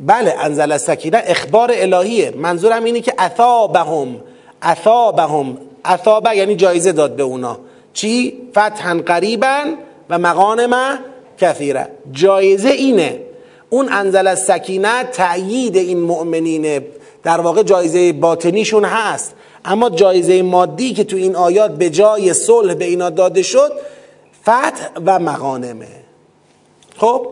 بله 0.01 0.35
انزل 0.39 0.77
سکینه 0.77 1.23
اخبار 1.27 1.71
الهیه. 1.75 2.31
منظورم 2.37 2.85
اینه 2.85 3.01
که 3.01 3.15
اثابهم 3.19 4.21
اثابهم. 4.63 5.59
اثابه 5.85 6.37
یعنی 6.37 6.57
جایزه 6.57 6.93
داد 6.93 7.17
به 7.17 7.23
اونا. 7.23 7.59
چی؟ 7.93 8.39
فتحا 8.51 9.01
قریبا 9.07 9.65
و 10.11 10.19
مغانم 10.19 10.99
کثیره 11.39 11.89
جایزه 12.13 12.69
اینه. 12.69 13.21
اون 13.71 13.89
انزل 13.93 14.35
سکینه 14.35 15.05
تأیید 15.05 15.77
این 15.77 16.01
مؤمنینه 16.01 16.85
در 17.23 17.41
واقع 17.41 17.63
جایزه 17.63 18.13
باطنیشون 18.13 18.85
هست. 18.85 19.35
اما 19.65 19.91
جایزه 19.91 20.43
مادی 20.43 20.95
که 20.95 21.05
تو 21.05 21.17
این 21.17 21.37
آیات 21.37 21.71
به 21.71 21.91
جای 21.91 22.33
صلح 22.33 22.75
به 22.75 22.85
اینا 22.85 23.11
داده 23.11 23.43
شد 23.43 23.73
فتح 24.43 24.89
و 25.07 25.19
مغانمه. 25.19 25.89
خب؟ 26.97 27.27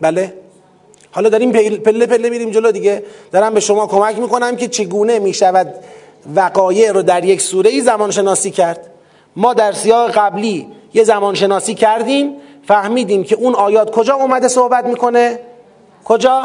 بله. 0.00 0.34
حالا 1.10 1.28
داریم 1.28 1.52
پله 1.52 2.06
پله 2.06 2.30
میریم 2.30 2.50
جلو 2.50 2.72
دیگه. 2.72 3.02
دارم 3.32 3.54
به 3.54 3.60
شما 3.60 3.86
کمک 3.86 4.18
می‌کنم 4.18 4.56
که 4.56 4.68
چگونه 4.68 5.18
می‌شود 5.18 5.74
وقایع 6.36 6.92
رو 6.92 7.02
در 7.02 7.24
یک 7.24 7.40
سوره 7.40 7.70
ای 7.70 7.80
زمان 7.80 8.10
شناسی 8.10 8.50
کرد. 8.50 8.90
ما 9.36 9.54
در 9.54 9.72
سیاق 9.72 10.10
قبلی 10.10 10.66
یه 10.94 11.04
زمان 11.04 11.34
شناسی 11.34 11.74
کردیم 11.74 12.36
فهمیدیم 12.66 13.24
که 13.24 13.36
اون 13.36 13.54
آیات 13.54 13.90
کجا 13.90 14.14
اومده 14.14 14.48
صحبت 14.48 14.84
می‌کنه؟ 14.84 15.38
کجا؟ 16.04 16.42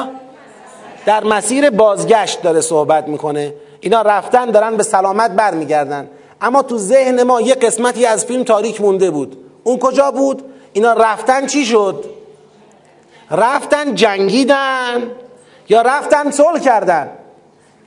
در 1.05 1.23
مسیر 1.23 1.69
بازگشت 1.69 2.41
داره 2.41 2.61
صحبت 2.61 3.07
می‌کنه. 3.07 3.53
اینا 3.79 4.01
رفتن 4.01 4.51
دارن 4.51 4.77
به 4.77 4.83
سلامت 4.83 5.31
برمیگردن. 5.31 6.07
اما 6.41 6.61
تو 6.61 6.77
ذهن 6.77 7.23
ما 7.23 7.41
یه 7.41 7.55
قسمتی 7.55 8.05
از 8.05 8.25
فیلم 8.25 8.43
تاریک 8.43 8.81
مونده 8.81 9.11
بود. 9.11 9.37
اون 9.63 9.79
کجا 9.79 10.11
بود؟ 10.11 10.43
اینا 10.73 10.93
رفتن 10.93 11.45
چی 11.45 11.65
شد؟ 11.65 12.05
رفتن 13.31 13.95
جنگیدن 13.95 15.11
یا 15.69 15.81
رفتن 15.81 16.31
صلح 16.31 16.59
کردن؟ 16.59 17.09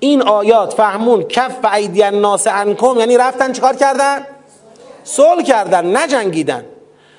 این 0.01 0.23
آیات 0.23 0.75
فهمون 0.75 1.23
کف 1.23 1.57
و 1.63 1.67
ایدی 1.67 2.03
الناس 2.03 2.47
انکم 2.47 2.99
یعنی 2.99 3.17
رفتن 3.17 3.53
چیکار 3.53 3.77
کردن؟ 3.77 4.27
صلح 5.05 5.43
کردن 5.43 5.97
نجنگیدن. 5.97 6.65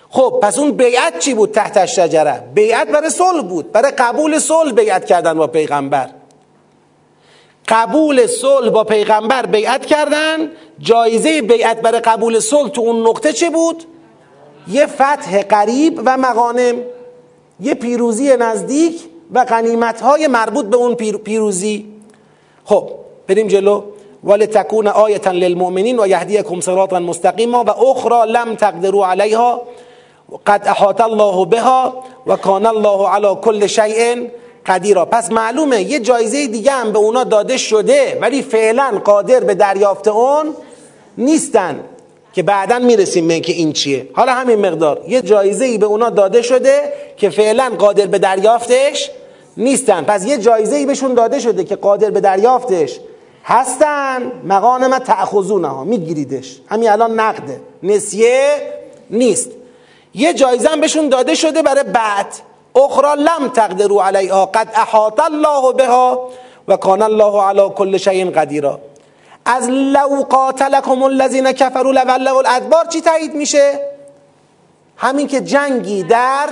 خب 0.10 0.40
پس 0.42 0.60
اون 0.60 0.72
بیعت 0.72 1.20
چی 1.20 1.34
بود 1.34 1.52
تحت 1.52 1.86
شجره 1.86 2.44
بیعت 2.54 2.88
برای 2.88 3.10
صلح 3.10 3.42
بود 3.42 3.72
برای 3.72 3.92
قبول 3.92 4.40
صلح 4.40 4.72
بیعت 4.72 5.06
کردن 5.06 5.34
با 5.34 5.48
پیغمبر. 5.48 6.10
قبول 7.68 8.28
صلح 8.28 8.70
با 8.70 8.84
پیغمبر 8.84 9.46
بیعت 9.46 9.86
کردن 9.86 10.52
جایزه 10.80 11.42
بیعت 11.42 11.82
برای 11.82 12.00
قبول 12.00 12.40
صلح 12.40 12.70
تو 12.70 12.82
اون 12.82 13.08
نقطه 13.08 13.34
چه 13.34 13.50
بود؟ 13.50 13.84
یه 14.68 14.86
فتح 14.86 15.42
قریب 15.42 16.02
و 16.06 16.18
مغانم 16.18 16.76
یه 17.60 17.74
پیروزی 17.74 18.38
نزدیک 18.38 19.02
و 19.34 19.46
غنیمت 19.46 20.02
های 20.02 20.28
مربوط 20.28 20.66
به 20.66 20.78
اون 20.78 20.96
پیروزی. 20.96 21.99
خب 22.70 22.90
بریم 23.28 23.48
جلو. 23.48 23.84
ولتكون 24.24 24.88
آیه 24.88 25.30
للمؤمنین 25.30 26.00
و 26.00 26.08
یهدیکم 26.08 26.60
صراطا 26.60 27.00
مستقیما 27.00 27.64
و 27.64 27.70
اخرى 27.70 28.32
لم 28.32 28.56
تقدروا 28.56 29.08
علیها 29.08 29.62
قد 30.48 30.68
احاط 30.68 31.02
الله 31.02 31.46
بها 31.46 32.04
و 32.28 32.36
کان 32.36 32.66
الله 32.66 33.08
على 33.08 33.36
كل 33.36 33.68
شیء 33.68 34.28
قدیرا. 34.66 35.06
پس 35.06 35.32
معلومه 35.32 35.82
یه 35.82 36.00
جایزه 36.00 36.48
دیگه 36.48 36.72
هم 36.72 36.92
به 36.92 37.00
اونا 37.00 37.24
داده 37.24 37.58
شده 37.58 38.18
ولی 38.22 38.42
فعلا 38.42 39.02
قادر 39.06 39.40
به 39.40 39.54
دریافت 39.54 40.08
اون 40.08 40.54
نیستن 41.18 41.80
که 42.34 42.44
بعدا 42.44 42.80
می‌رسیم 42.80 43.28
به 43.28 43.40
که 43.40 43.54
این 43.54 43.74
چیه. 43.74 44.08
حالا 44.14 44.34
همین 44.34 44.66
مقدار. 44.66 45.02
یه 45.08 45.22
جایزه 45.22 45.66
ای 45.66 45.78
به 45.78 45.86
اونا 45.86 46.10
داده 46.10 46.42
شده 46.42 46.94
که 47.18 47.30
فعلا 47.30 47.72
قادر 47.80 48.06
به 48.06 48.18
دریافتش 48.20 49.12
نیستن. 49.58 50.04
پس 50.04 50.26
یه 50.26 50.38
جایزه 50.38 50.76
ای 50.76 50.86
بهشون 50.86 51.14
داده 51.14 51.40
شده 51.40 51.64
که 51.64 51.76
قادر 51.76 52.10
به 52.10 52.22
دریافتش. 52.22 53.00
هستن. 53.44 54.32
مقانم 54.44 55.00
تأخذونه 55.00 55.68
ها 55.68 55.84
میگیریدش. 55.84 56.60
همین 56.68 56.90
الان 56.90 57.20
نقده. 57.20 57.62
نسیه 57.84 58.52
نیست. 59.10 59.50
یه 60.14 60.34
جایزه 60.34 60.70
هم 60.70 60.82
بهشون 60.82 61.10
داده 61.10 61.36
شده 61.36 61.62
برای 61.62 61.84
بعد. 61.84 62.28
اخرى 62.76 63.24
لم 63.24 63.48
تقدروا 63.48 64.06
علیها. 64.06 64.46
قد 64.46 64.68
احاط 64.76 65.20
الله 65.20 65.74
بها 65.74 66.30
و 66.68 66.78
کان 66.78 67.02
الله 67.02 67.42
علی 67.42 67.70
کل 67.76 67.98
شیء 67.98 68.32
قدیرا. 68.32 68.80
از 69.46 69.70
لو 69.70 70.24
قاتلکم 70.30 71.04
الذین 71.04 71.52
کفروا 71.52 71.92
لولوا 71.92 72.38
الادبار 72.38 72.86
چی 72.86 73.02
تایید 73.02 73.36
میشه؟ 73.36 73.80
همین 74.98 75.28
که 75.28 75.42
جنگی 75.42 76.04
در 76.04 76.50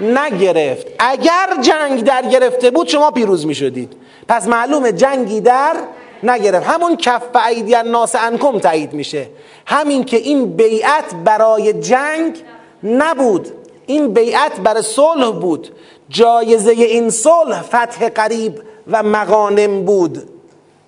نگرفت. 0.00 0.86
اگر 0.98 1.48
جنگ 1.60 2.04
در 2.04 2.22
گرفته 2.22 2.70
بود 2.70 2.88
شما 2.88 3.10
پیروز 3.10 3.46
می‌شدید. 3.46 3.92
پس 4.28 4.48
معلومه 4.48 4.92
جنگی 4.92 5.40
در 5.40 5.76
نگرفت. 6.22 6.66
همون 6.66 6.96
کف 6.96 7.22
ایدی 7.48 7.74
الناس 7.74 8.14
انکم 8.18 8.58
تایید 8.58 8.92
میشه. 8.92 9.26
همین 9.66 10.04
که 10.04 10.16
این 10.16 10.56
بیعت 10.56 11.14
برای 11.24 11.72
جنگ 11.72 12.36
نبود. 12.82 13.48
این 13.86 14.12
بیعت 14.12 14.60
برای 14.60 14.82
صلح 14.82 15.30
بود. 15.30 15.68
جایزه 16.08 16.70
این 16.70 17.10
صلح 17.10 17.62
فتح 17.62 18.08
قریب 18.08 18.62
و 18.90 19.02
مغانم 19.02 19.84
بود. 19.84 20.22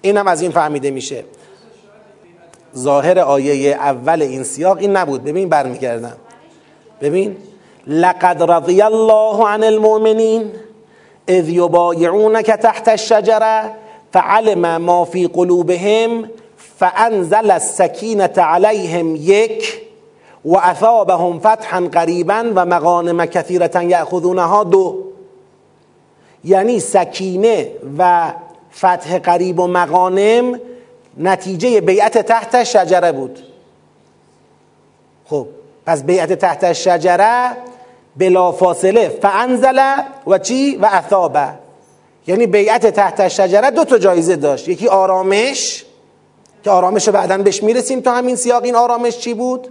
اینم 0.01 0.27
از 0.27 0.43
این 0.43 0.51
فهمیده 0.51 0.91
میشه. 0.91 1.25
ظاهر 2.77 3.19
آیه 3.19 3.71
اول 3.71 4.23
این 4.23 4.43
سیاق 4.43 4.79
این 4.79 4.97
نبود. 4.97 5.25
ببین 5.25 5.49
برمیگردم. 5.49 6.17
ببین. 7.01 7.37
لقد 7.87 8.43
رضی 8.43 8.83
الله 8.83 9.49
عن 9.49 9.65
المؤمنین 9.65 10.51
اذ 11.29 11.49
یبایعونک 11.49 12.47
تحت 12.47 12.89
الشجره 12.89 13.71
فعلم 14.13 14.77
ما 14.77 15.05
فی 15.05 15.27
قلوبهم 15.27 16.31
فانزل 16.79 17.51
السکینه 17.51 18.27
علیهم 18.27 19.17
یک 19.17 19.81
و 20.45 20.57
اثابهم 20.57 21.39
فتحا 21.39 21.81
قریبا 21.93 22.53
و 22.55 22.67
مغانم 22.67 23.27
کثیرتا 23.27 23.83
یأخذونها 23.83 24.65
دو. 24.65 25.05
یعنی 26.45 26.81
سکینه 26.81 27.71
و 27.99 28.33
فتح 28.79 29.19
قریب 29.19 29.61
و 29.61 29.67
مغانم 29.67 30.61
نتیجه 31.19 31.81
بیعت 31.81 32.19
تحت 32.19 32.65
شجره 32.65 33.13
بود. 33.13 33.39
خب 35.27 35.47
پس 35.87 36.03
بیعت 36.03 36.33
تحت 36.33 36.73
شجره 36.73 37.57
بلا 38.17 38.53
فاصله. 38.53 39.09
فانزل 39.09 39.81
و 40.27 40.39
چی؟ 40.39 40.77
و 40.77 40.89
اثابه 40.93 41.49
یعنی 42.27 42.47
بیعت 42.47 42.87
تحت 42.87 43.29
شجره 43.29 43.71
دو 43.71 43.85
تا 43.85 43.99
جایزه 43.99 44.37
داشت. 44.37 44.69
یکی 44.69 44.89
آرامش 44.89 45.85
که 46.65 46.71
آرامش 46.71 47.07
رو 47.07 47.13
بعدا 47.13 47.39
بهش 47.39 47.63
می‌رسیم 47.63 48.01
تا 48.01 48.15
همین 48.15 48.37
سیاق. 48.37 48.65
این 48.65 48.77
آرامش 48.77 49.19
چی 49.19 49.35
بود؟ 49.35 49.69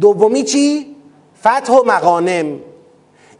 دومی 0.00 0.42
چی؟ 0.42 0.96
فتح 1.40 1.72
و 1.72 1.82
مغانم. 1.86 2.58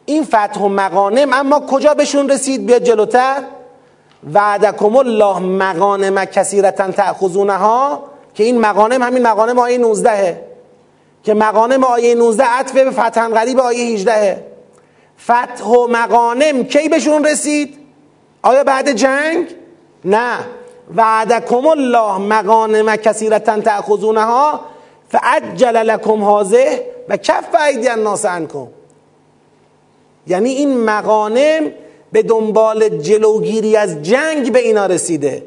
این 0.07 0.25
فتح 0.25 0.61
و 0.61 0.69
مغانم 0.69 1.33
اما 1.33 1.61
کجا 1.61 1.95
بهشون 1.95 2.29
رسید؟ 2.29 2.67
بیاد 2.67 2.83
جلوتر. 2.83 3.43
وعدکم 4.35 4.97
الله 4.97 5.39
مغانم 5.39 6.25
کثیرتا 6.25 6.91
تأخذونها 6.91 8.03
که 8.35 8.45
این 8.45 8.61
مغانم 8.61 9.03
همین 9.03 9.23
مغانم 9.23 9.59
آیه 9.59 9.79
19 9.79 10.48
که 11.29 11.35
مغانم 11.35 11.85
آیه 11.85 12.15
19 12.15 12.45
عطف 12.45 12.73
به 12.73 12.91
فتح 12.91 13.29
غریب 13.29 13.61
آیه 13.61 13.95
18 13.95 14.45
فتح 15.25 15.65
و 15.65 15.87
مغانم 15.87 16.65
کی 16.65 16.89
بهشون 16.89 17.25
رسید؟ 17.25 17.79
آیا 18.43 18.65
بعد 18.65 18.93
جنگ؟ 18.93 19.47
نه. 20.05 20.39
وعدکم 20.97 21.67
الله 21.67 22.19
مغانم 22.19 22.97
کثیرتا 22.97 23.61
تأخذونها 23.61 24.61
فعجل 25.09 25.77
لکم 25.77 26.21
هازه 26.21 26.85
و 27.09 27.17
کف 27.17 27.55
ایدی 27.67 27.89
الناس 27.89 28.25
عنکم. 28.25 28.67
یعنی 30.27 30.51
این 30.51 30.85
مغانم 30.85 31.73
به 32.13 32.23
دنبال 32.23 32.89
جلوگیری 32.89 33.77
از 33.77 34.03
جنگ 34.03 34.53
به 34.53 34.59
اینا 34.59 34.87
رسیده. 34.87 35.43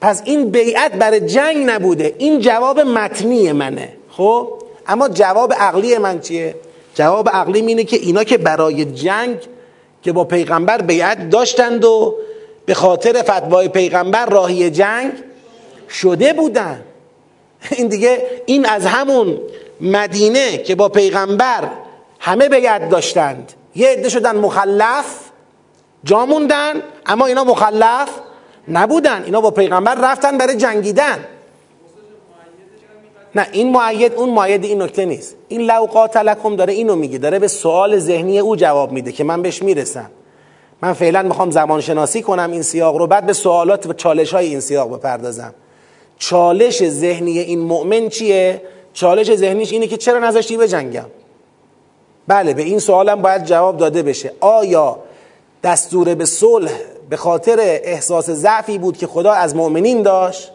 پس 0.00 0.22
این 0.24 0.50
بیعت 0.50 0.92
برای 0.92 1.20
جنگ 1.20 1.70
نبوده. 1.70 2.14
این 2.18 2.40
جواب 2.40 2.80
متنی 2.80 3.52
منه. 3.52 3.92
خب؟ 4.10 4.59
اما 4.90 5.08
جواب 5.08 5.52
عقلی 5.52 5.98
من 5.98 6.20
چیه؟ 6.20 6.54
جواب 6.94 7.28
عقلی 7.28 7.60
اینه 7.60 7.84
که 7.84 7.96
اینا 7.96 8.24
که 8.24 8.38
برای 8.38 8.84
جنگ 8.84 9.36
که 10.02 10.12
با 10.12 10.24
پیغمبر 10.24 10.82
بیعت 10.82 11.30
داشتند 11.30 11.84
و 11.84 12.14
به 12.66 12.74
خاطر 12.74 13.22
فتوای 13.22 13.68
پیغمبر 13.68 14.26
راهی 14.26 14.70
جنگ 14.70 15.12
شده 15.88 16.32
بودن. 16.32 16.82
این 17.70 17.88
دیگه 17.88 18.22
این 18.46 18.66
از 18.66 18.86
همون 18.86 19.38
مدینه 19.80 20.58
که 20.58 20.74
با 20.74 20.88
پیغمبر 20.88 21.70
همه 22.18 22.48
بیعت 22.48 22.88
داشتند. 22.88 23.52
یه 23.76 23.88
عده 23.88 24.08
شدن 24.08 24.36
مخلف 24.36 25.06
جا 26.04 26.26
موندن 26.26 26.82
اما 27.06 27.26
اینا 27.26 27.44
مخلف 27.44 28.08
نبودن. 28.68 29.22
اینا 29.24 29.40
با 29.40 29.50
پیغمبر 29.50 29.94
رفتن 29.94 30.38
برای 30.38 30.56
جنگیدن. 30.56 31.24
نه 33.34 33.46
این 33.52 33.72
معید 33.72 34.14
اون 34.14 34.30
معید 34.30 34.64
این 34.64 34.82
نکته 34.82 35.04
نیست. 35.04 35.36
این 35.48 35.60
لو 35.60 35.86
قاتلکم 35.86 36.56
داره 36.56 36.72
اینو 36.72 36.96
میگه 36.96 37.18
داره 37.18 37.38
به 37.38 37.48
سوال 37.48 37.98
ذهنی 37.98 38.38
او 38.38 38.56
جواب 38.56 38.92
میده 38.92 39.12
که 39.12 39.24
من 39.24 39.42
بهش 39.42 39.62
می‌رسم. 39.62 40.10
من 40.82 40.92
فعلا 40.92 41.22
می‌خوام 41.22 41.50
زمان 41.50 41.80
شناسی 41.80 42.22
کنم 42.22 42.50
این 42.52 42.62
سیاق 42.62 42.96
رو 42.96 43.06
بعد 43.06 43.26
به 43.26 43.32
سوالات 43.32 43.86
و 43.86 43.92
چالش 43.92 44.34
های 44.34 44.46
این 44.46 44.60
سیاق 44.60 44.96
بپردازم. 44.98 45.54
چالش 46.18 46.88
ذهنی 46.88 47.38
این 47.38 47.60
مؤمن 47.60 48.08
چیه؟ 48.08 48.62
چالش 48.92 49.34
ذهنیش 49.34 49.72
اینه 49.72 49.86
که 49.86 49.96
چرا 49.96 50.18
نذاشتی 50.18 50.56
به 50.56 50.68
جنگم؟ 50.68 51.06
بله 52.26 52.54
به 52.54 52.62
این 52.62 52.78
سوالم 52.78 53.22
باید 53.22 53.44
جواب 53.44 53.76
داده 53.76 54.02
بشه. 54.02 54.32
آیا 54.40 54.98
دستور 55.62 56.14
به 56.14 56.24
صلح 56.24 56.72
به 57.10 57.16
خاطر 57.16 57.56
احساس 57.60 58.30
ضعفی 58.30 58.78
بود 58.78 58.96
که 58.96 59.06
خدا 59.06 59.32
از 59.32 59.56
مؤمنین 59.56 60.02
داشت؟ 60.02 60.52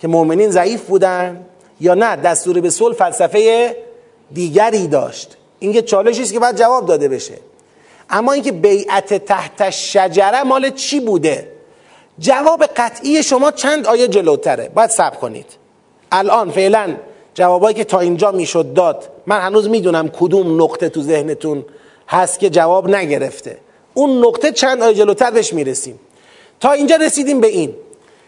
که 0.00 0.08
مؤمنین 0.08 0.50
ضعیف 0.50 0.82
بودن؟ 0.82 1.46
یا 1.80 1.94
نه 1.94 2.16
دستور 2.16 2.60
به 2.60 2.70
صلح 2.70 2.94
فلسفه 2.94 3.76
دیگری 4.32 4.86
داشت. 4.86 5.36
این 5.58 5.72
که 5.72 5.82
چالشی 5.82 6.22
است 6.22 6.32
که 6.32 6.38
باید 6.38 6.56
جواب 6.56 6.86
داده 6.86 7.08
بشه. 7.08 7.34
اما 8.10 8.32
اینکه 8.32 8.52
بیعت 8.52 9.14
تحت 9.14 9.70
شجره 9.70 10.42
مال 10.42 10.70
چی 10.70 11.00
بوده؟ 11.00 11.48
جواب 12.18 12.64
قطعی 12.76 13.22
شما 13.22 13.50
چند 13.50 13.86
آیه 13.86 14.08
جلوتره؟ 14.08 14.70
باید 14.74 14.90
صبر 14.90 15.16
کنید. 15.16 15.46
الان 16.12 16.50
فعلا 16.50 16.96
جوابایی 17.34 17.74
که 17.74 17.84
تا 17.84 18.00
اینجا 18.00 18.32
می‌شد 18.32 18.74
داد 18.74 19.08
من 19.26 19.40
هنوز 19.40 19.68
می‌دونم 19.68 20.08
کدوم 20.08 20.62
نقطه 20.62 20.88
تو 20.88 21.02
ذهنتون 21.02 21.64
هست 22.08 22.38
که 22.38 22.50
جواب 22.50 22.88
نگرفته. 22.88 23.58
اون 23.94 24.24
نقطه 24.26 24.52
چند 24.52 24.82
آیه 24.82 24.94
جلوتر 24.94 25.30
بهش 25.30 25.52
می‌رسیم. 25.52 26.00
تا 26.60 26.72
اینجا 26.72 26.96
رسیدیم 26.96 27.40
به 27.40 27.46
این. 27.46 27.74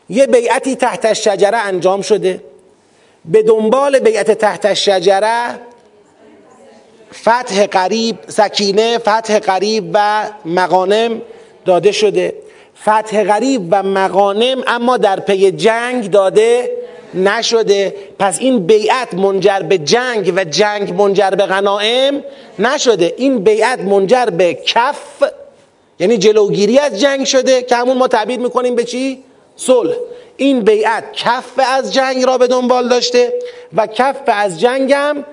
یه 0.08 0.26
بیعتی 0.26 0.76
تحت 0.76 1.12
شجره 1.12 1.56
انجام 1.58 2.02
شده. 2.02 2.42
به 3.28 3.42
دنبال 3.42 3.98
بیعت 3.98 4.30
تحت 4.30 4.74
شجره 4.74 5.58
فتح 7.14 7.66
قریب 7.66 8.16
سکینه 8.28 8.98
فتح 8.98 9.38
قریب 9.38 9.90
و 9.94 10.26
مغانم 10.44 11.22
داده 11.64 11.92
شده. 11.92 12.34
فتح 12.82 13.24
غریب 13.24 13.68
و 13.70 13.82
مغانم 13.82 14.62
اما 14.66 14.96
در 14.96 15.20
پی 15.20 15.50
جنگ 15.50 16.10
داده 16.10 16.70
نشده. 17.14 17.94
پس 18.18 18.40
این 18.40 18.66
بیعت 18.66 19.14
منجر 19.14 19.60
به 19.60 19.78
جنگ 19.78 20.32
و 20.36 20.44
جنگ 20.44 21.02
منجر 21.02 21.30
به 21.30 21.46
غنائم 21.46 22.24
نشده. 22.58 23.14
این 23.16 23.38
بیعت 23.38 23.80
منجر 23.80 24.26
به 24.26 24.54
کف 24.54 25.22
یعنی 26.00 26.18
جلوگیری 26.18 26.78
از 26.78 27.00
جنگ 27.00 27.24
شده 27.24 27.62
که 27.62 27.76
همون 27.76 27.96
ما 27.96 28.08
تعبیر 28.08 28.38
می‌کنیم 28.40 28.74
به 28.74 28.84
چی؟ 28.84 29.24
صلح. 29.56 29.94
این 30.36 30.60
بیعت 30.60 31.12
کف 31.12 31.52
از 31.58 31.94
جنگ 31.94 32.24
را 32.24 32.38
به 32.38 32.46
دنبال 32.46 32.88
داشته 32.88 33.32
و 33.76 33.86
کف 33.86 34.16
از 34.26 34.60
جنگم 34.60 35.24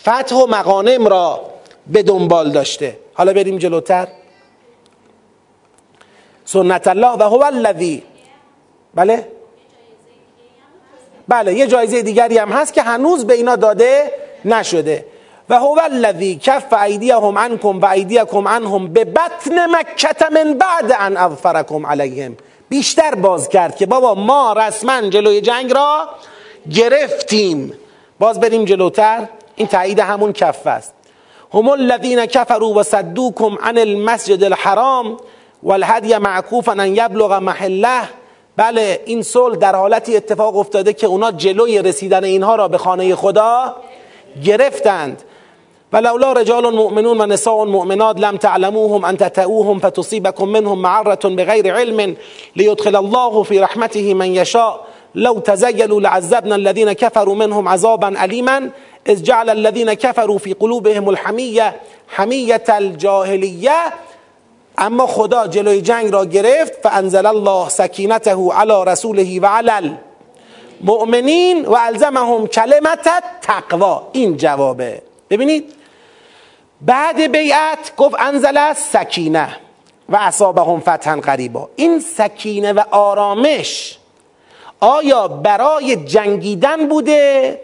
فتح 0.00 0.36
و 0.36 0.46
مغانم 0.46 1.06
را 1.08 1.40
به 1.86 2.02
دنبال 2.02 2.50
داشته. 2.50 2.98
حالا 3.14 3.32
بریم 3.32 3.58
جلوتر. 3.58 4.08
سنت 6.44 6.86
الله 6.86 7.12
و 7.18 7.22
هو 7.22 7.44
الذی. 7.44 8.02
بله؟ 8.94 9.28
بله 11.28 11.54
یه 11.54 11.66
جایزه 11.66 12.02
دیگری 12.02 12.38
هم 12.38 12.48
هست 12.48 12.74
که 12.74 12.82
هنوز 12.82 13.26
به 13.26 13.34
اینا 13.34 13.56
داده 13.56 14.12
نشده. 14.44 15.06
و 15.48 15.58
هو 15.58 15.80
الذی 15.84 16.36
کف 16.36 16.72
ایدیهم 16.72 17.38
عنکم 17.38 17.80
و 17.80 17.86
ایدیکم 17.86 18.48
عنهم 18.48 18.92
به 18.92 19.04
بطن 19.04 19.66
مکه 19.66 20.28
من 20.32 20.54
بعد 20.54 20.92
ان 20.98 21.16
اظفرکم 21.16 21.86
علیهم. 21.86 22.36
بیشتر 22.74 23.14
باز 23.14 23.48
کرد 23.48 23.76
که 23.76 23.86
بابا 23.86 24.14
ما 24.14 24.52
رسما 24.52 25.00
جلوی 25.00 25.40
جنگ 25.40 25.72
را 25.72 26.08
گرفتیم. 26.70 27.72
باز 28.18 28.40
بریم 28.40 28.64
جلوتر. 28.64 29.28
این 29.56 29.68
تایید 29.68 30.00
همون 30.00 30.32
کف 30.32 30.66
است. 30.66 30.94
هم 31.54 31.68
الذین 31.68 32.26
کفروا 32.26 32.68
و 32.68 32.82
صدوکم 32.82 33.56
عن 33.62 33.78
المسجد 33.78 34.44
الحرام 34.44 35.16
والهدی 35.62 36.18
معکوفا 36.18 36.72
ان 36.72 36.96
یبلغ 36.96 37.32
محله. 37.32 38.00
بله 38.56 39.02
این 39.06 39.22
صلح 39.22 39.56
در 39.56 39.76
حالتی 39.76 40.16
اتفاق 40.16 40.56
افتاده 40.56 40.92
که 40.92 41.06
اونا 41.06 41.30
جلوی 41.32 41.82
رسیدن 41.82 42.24
اینها 42.24 42.54
را 42.54 42.68
به 42.68 42.78
خانه 42.78 43.14
خدا 43.14 43.76
گرفتند. 44.44 45.22
ولولا 45.94 46.32
رجال 46.32 46.74
مؤمنون 46.74 47.20
و 47.20 47.26
نساء 47.26 47.64
مؤمنات 47.64 48.20
لم 48.20 48.36
تعلموهم 48.36 49.04
ان 49.04 49.16
تتعوهم 49.16 49.78
فتصيبكم 49.78 50.48
منهم 50.48 50.82
معرة 50.82 51.18
بغير 51.24 51.74
علم 51.74 52.16
ليدخل 52.56 52.96
الله 52.96 53.42
في 53.42 53.60
رحمته 53.60 54.14
من 54.14 54.34
يشاء. 54.34 54.86
لو 55.14 55.38
تزيلوا 55.38 56.00
لعذبنا 56.00 56.56
الذين 56.56 56.92
كفروا 56.92 57.34
منهم 57.34 57.68
عذابا 57.68 58.24
أليما. 58.24 58.70
اذ 59.08 59.22
جعل 59.22 59.50
الذين 59.50 59.92
كفروا 59.92 60.38
في 60.38 60.52
قلوبهم 60.52 61.10
الحمية 61.10 61.76
حمية 62.08 62.64
الجاهلية. 62.68 63.92
اما 64.78 65.06
خدا 65.06 65.46
جلوی 65.46 65.80
جنگ 65.80 66.12
را 66.12 66.24
گرفت 66.24 66.74
فانزل 66.82 67.26
الله 67.26 67.68
سکینته 67.68 68.52
علی 68.52 68.84
رسوله 68.86 69.40
و 69.40 69.46
علی 69.46 69.70
المؤمنین 70.80 71.66
و 71.66 71.74
الزمهم 71.74 72.46
کلمت 72.46 73.08
تقوا 73.42 74.02
این 74.12 74.36
جوابه. 74.36 75.02
ببینید 75.30 75.83
بعد 76.86 77.32
بیعت 77.32 77.96
گفت 77.96 78.14
انزل 78.18 78.72
سکینه 78.72 79.56
و 80.08 80.16
اصابهم 80.16 80.80
فتحا 80.80 81.16
قریبا. 81.16 81.68
این 81.76 82.00
سکینه 82.00 82.72
و 82.72 82.82
آرامش 82.90 83.98
آیا 84.80 85.28
برای 85.28 85.96
جنگیدن 85.96 86.88
بوده 86.88 87.60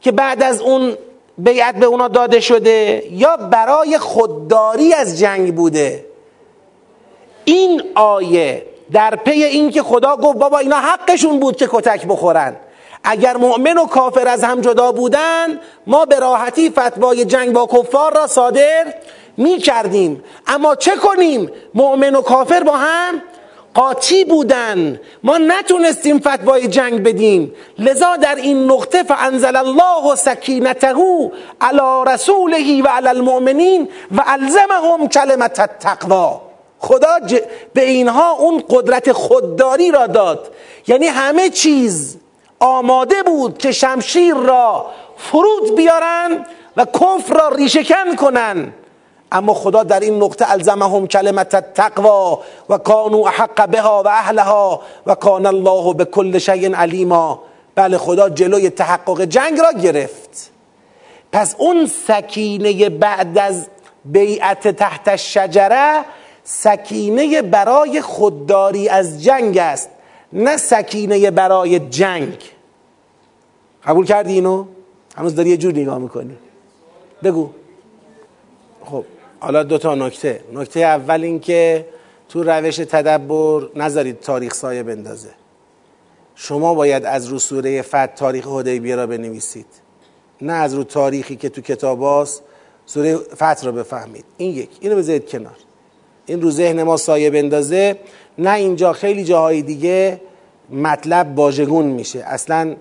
که 0.00 0.12
بعد 0.12 0.42
از 0.42 0.60
اون 0.60 0.96
بیعت 1.38 1.74
به 1.74 1.86
اونا 1.86 2.08
داده 2.08 2.40
شده 2.40 3.02
یا 3.10 3.36
برای 3.36 3.98
خودداری 3.98 4.94
از 4.94 5.18
جنگ 5.18 5.54
بوده؟ 5.54 6.04
این 7.44 7.82
آیه 7.94 8.66
در 8.92 9.16
پی 9.16 9.44
این 9.44 9.70
که 9.70 9.82
خدا 9.82 10.16
گفت 10.16 10.38
بابا 10.38 10.58
اینا 10.58 10.76
حقشون 10.76 11.40
بود 11.40 11.56
که 11.56 11.68
کتک 11.70 12.06
بخورن. 12.06 12.56
اگر 13.08 13.36
مؤمن 13.36 13.78
و 13.78 13.86
کافر 13.86 14.28
از 14.28 14.44
هم 14.44 14.60
جدا 14.60 14.92
بودن 14.92 15.60
ما 15.86 16.04
به 16.04 16.18
راحتی 16.18 16.70
فتوای 16.70 17.24
جنگ 17.24 17.52
با 17.52 17.66
کفار 17.66 18.14
را 18.14 18.26
صادر 18.26 18.94
می 19.36 19.58
کردیم 19.58 20.24
اما 20.46 20.74
چه 20.74 20.96
کنیم؟ 20.96 21.50
مؤمن 21.74 22.14
و 22.14 22.20
کافر 22.20 22.60
با 22.60 22.76
هم 22.76 23.22
قاطی 23.74 24.24
بودن. 24.24 25.00
ما 25.22 25.38
نتونستیم 25.38 26.18
فتوای 26.18 26.68
جنگ 26.68 27.02
بدیم. 27.02 27.54
لذا 27.78 28.16
در 28.16 28.34
این 28.34 28.70
نقطه 28.70 29.02
فانزل 29.02 29.56
الله 29.56 30.14
سکینته 30.14 30.94
علی 31.60 32.04
رسوله 32.06 32.82
و 32.82 32.88
علی 32.88 33.08
المؤمنین 33.08 33.88
و 34.16 34.22
الزمهم 34.26 35.08
کلمت 35.08 35.60
التقوا 35.60 36.40
خدا 36.78 37.18
به 37.72 37.84
اینها 37.84 38.30
اون 38.30 38.62
قدرت 38.70 39.12
خودداری 39.12 39.90
را 39.90 40.06
داد. 40.06 40.50
یعنی 40.86 41.06
همه 41.06 41.50
چیز 41.50 42.18
آماده 42.60 43.22
بود 43.22 43.58
که 43.58 43.72
شمشیر 43.72 44.34
را 44.34 44.86
فرود 45.16 45.76
بیارن 45.76 46.46
و 46.76 46.84
کفر 46.84 47.34
را 47.34 47.48
ریشکن 47.48 48.16
کنن. 48.16 48.72
اما 49.32 49.54
خدا 49.54 49.82
در 49.82 50.00
این 50.00 50.22
نقطه 50.22 50.50
الزمهم 50.50 51.06
کلمت 51.06 51.54
التقوا 51.54 52.40
و 52.68 52.78
کانوا 52.78 53.28
احق 53.28 53.68
بها 53.68 54.02
و 54.02 54.08
اهلها 54.08 54.82
و 55.06 55.14
کان 55.14 55.46
الله 55.46 55.94
به 55.94 56.04
کل 56.04 56.38
شیء 56.38 56.74
علیما. 56.76 57.42
بله 57.74 57.98
خدا 57.98 58.28
جلوی 58.28 58.70
تحقق 58.70 59.24
جنگ 59.24 59.58
را 59.60 59.72
گرفت. 59.72 60.50
پس 61.32 61.54
اون 61.58 61.86
سکینه 61.86 62.88
بعد 62.88 63.38
از 63.38 63.66
بیعت 64.04 64.68
تحت 64.68 65.16
شجره 65.16 66.04
سکینه 66.44 67.42
برای 67.42 68.00
خودداری 68.00 68.88
از 68.88 69.24
جنگ 69.24 69.58
است. 69.58 69.90
نه 70.36 70.56
سکینه 70.56 71.30
برای 71.30 71.78
جنگ. 71.78 72.38
قبول 73.84 74.06
کردی 74.06 74.32
اینو؟ 74.32 74.66
هنوز 75.16 75.34
داری 75.34 75.50
یه 75.50 75.56
جور 75.56 75.72
نگاه 75.72 75.98
می‌کنی. 75.98 76.36
بگو. 77.22 77.50
خب 78.84 79.04
حالا 79.40 79.62
دو 79.62 79.78
تا 79.78 79.94
نکته. 79.94 80.40
نکته 80.52 80.80
اول 80.80 81.22
این 81.22 81.40
که 81.40 81.86
تو 82.28 82.42
روش 82.42 82.76
تدبر 82.76 83.68
نذارید 83.76 84.20
تاریخ 84.20 84.54
سایه 84.54 84.82
بندازه. 84.82 85.30
شما 86.34 86.74
باید 86.74 87.04
از 87.04 87.26
رو 87.26 87.38
سوره 87.38 87.82
فت 87.82 88.14
تاریخ 88.14 88.46
حدیبیه 88.46 88.96
را 88.96 89.06
بنویسید. 89.06 89.66
نه 90.40 90.52
از 90.52 90.74
رو 90.74 90.84
تاریخی 90.84 91.36
که 91.36 91.48
تو 91.48 91.60
کتاب 91.60 92.02
هاست 92.02 92.42
سوره 92.86 93.16
فت 93.16 93.64
را 93.64 93.72
بفهمید. 93.72 94.24
این 94.36 94.54
یک. 94.54 94.70
اینو 94.80 94.96
بذارید 94.96 95.28
کنار. 95.28 95.56
این 96.26 96.42
رو 96.42 96.50
ذهن 96.50 96.82
ما 96.82 96.96
سایه 96.96 97.30
بندازه. 97.30 97.98
نه 98.38 98.52
اینجا 98.52 98.92
خیلی 98.92 99.24
جاهای 99.24 99.62
دیگه 99.62 100.20
مطلب 100.70 101.34
باژگون 101.34 101.86
میشه. 101.86 102.24
اصلا 102.26 102.76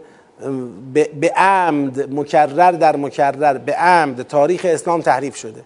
به 1.20 1.34
عمد 1.36 2.14
مکرر 2.14 2.72
در 2.72 2.95
مکرر 2.95 3.58
به 3.58 3.74
عمد 3.74 4.22
تاریخ 4.22 4.62
اسلام 4.70 5.01
تحریف 5.01 5.36
شده. 5.36 5.62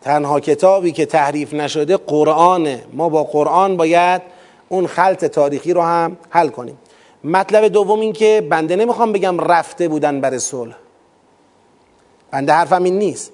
تنها 0.00 0.40
کتابی 0.40 0.92
که 0.92 1.06
تحریف 1.06 1.54
نشده 1.54 1.96
قرآنه 1.96 2.84
ما 2.92 3.08
با 3.08 3.24
قرآن 3.24 3.76
باید 3.76 4.22
اون 4.68 4.86
خلط 4.86 5.24
تاریخی 5.24 5.72
رو 5.72 5.82
هم 5.82 6.16
حل 6.30 6.48
کنیم. 6.48 6.78
مطلب 7.24 7.68
دوم 7.68 8.00
این 8.00 8.12
که 8.12 8.46
بنده 8.50 8.76
نمی‌خوام 8.76 9.12
بگم 9.12 9.40
رفته 9.40 9.88
بودن 9.88 10.20
برای 10.20 10.38
صلح. 10.38 10.74
بنده 12.30 12.52
حرفم 12.52 12.84
این 12.84 12.98
نیست. 12.98 13.32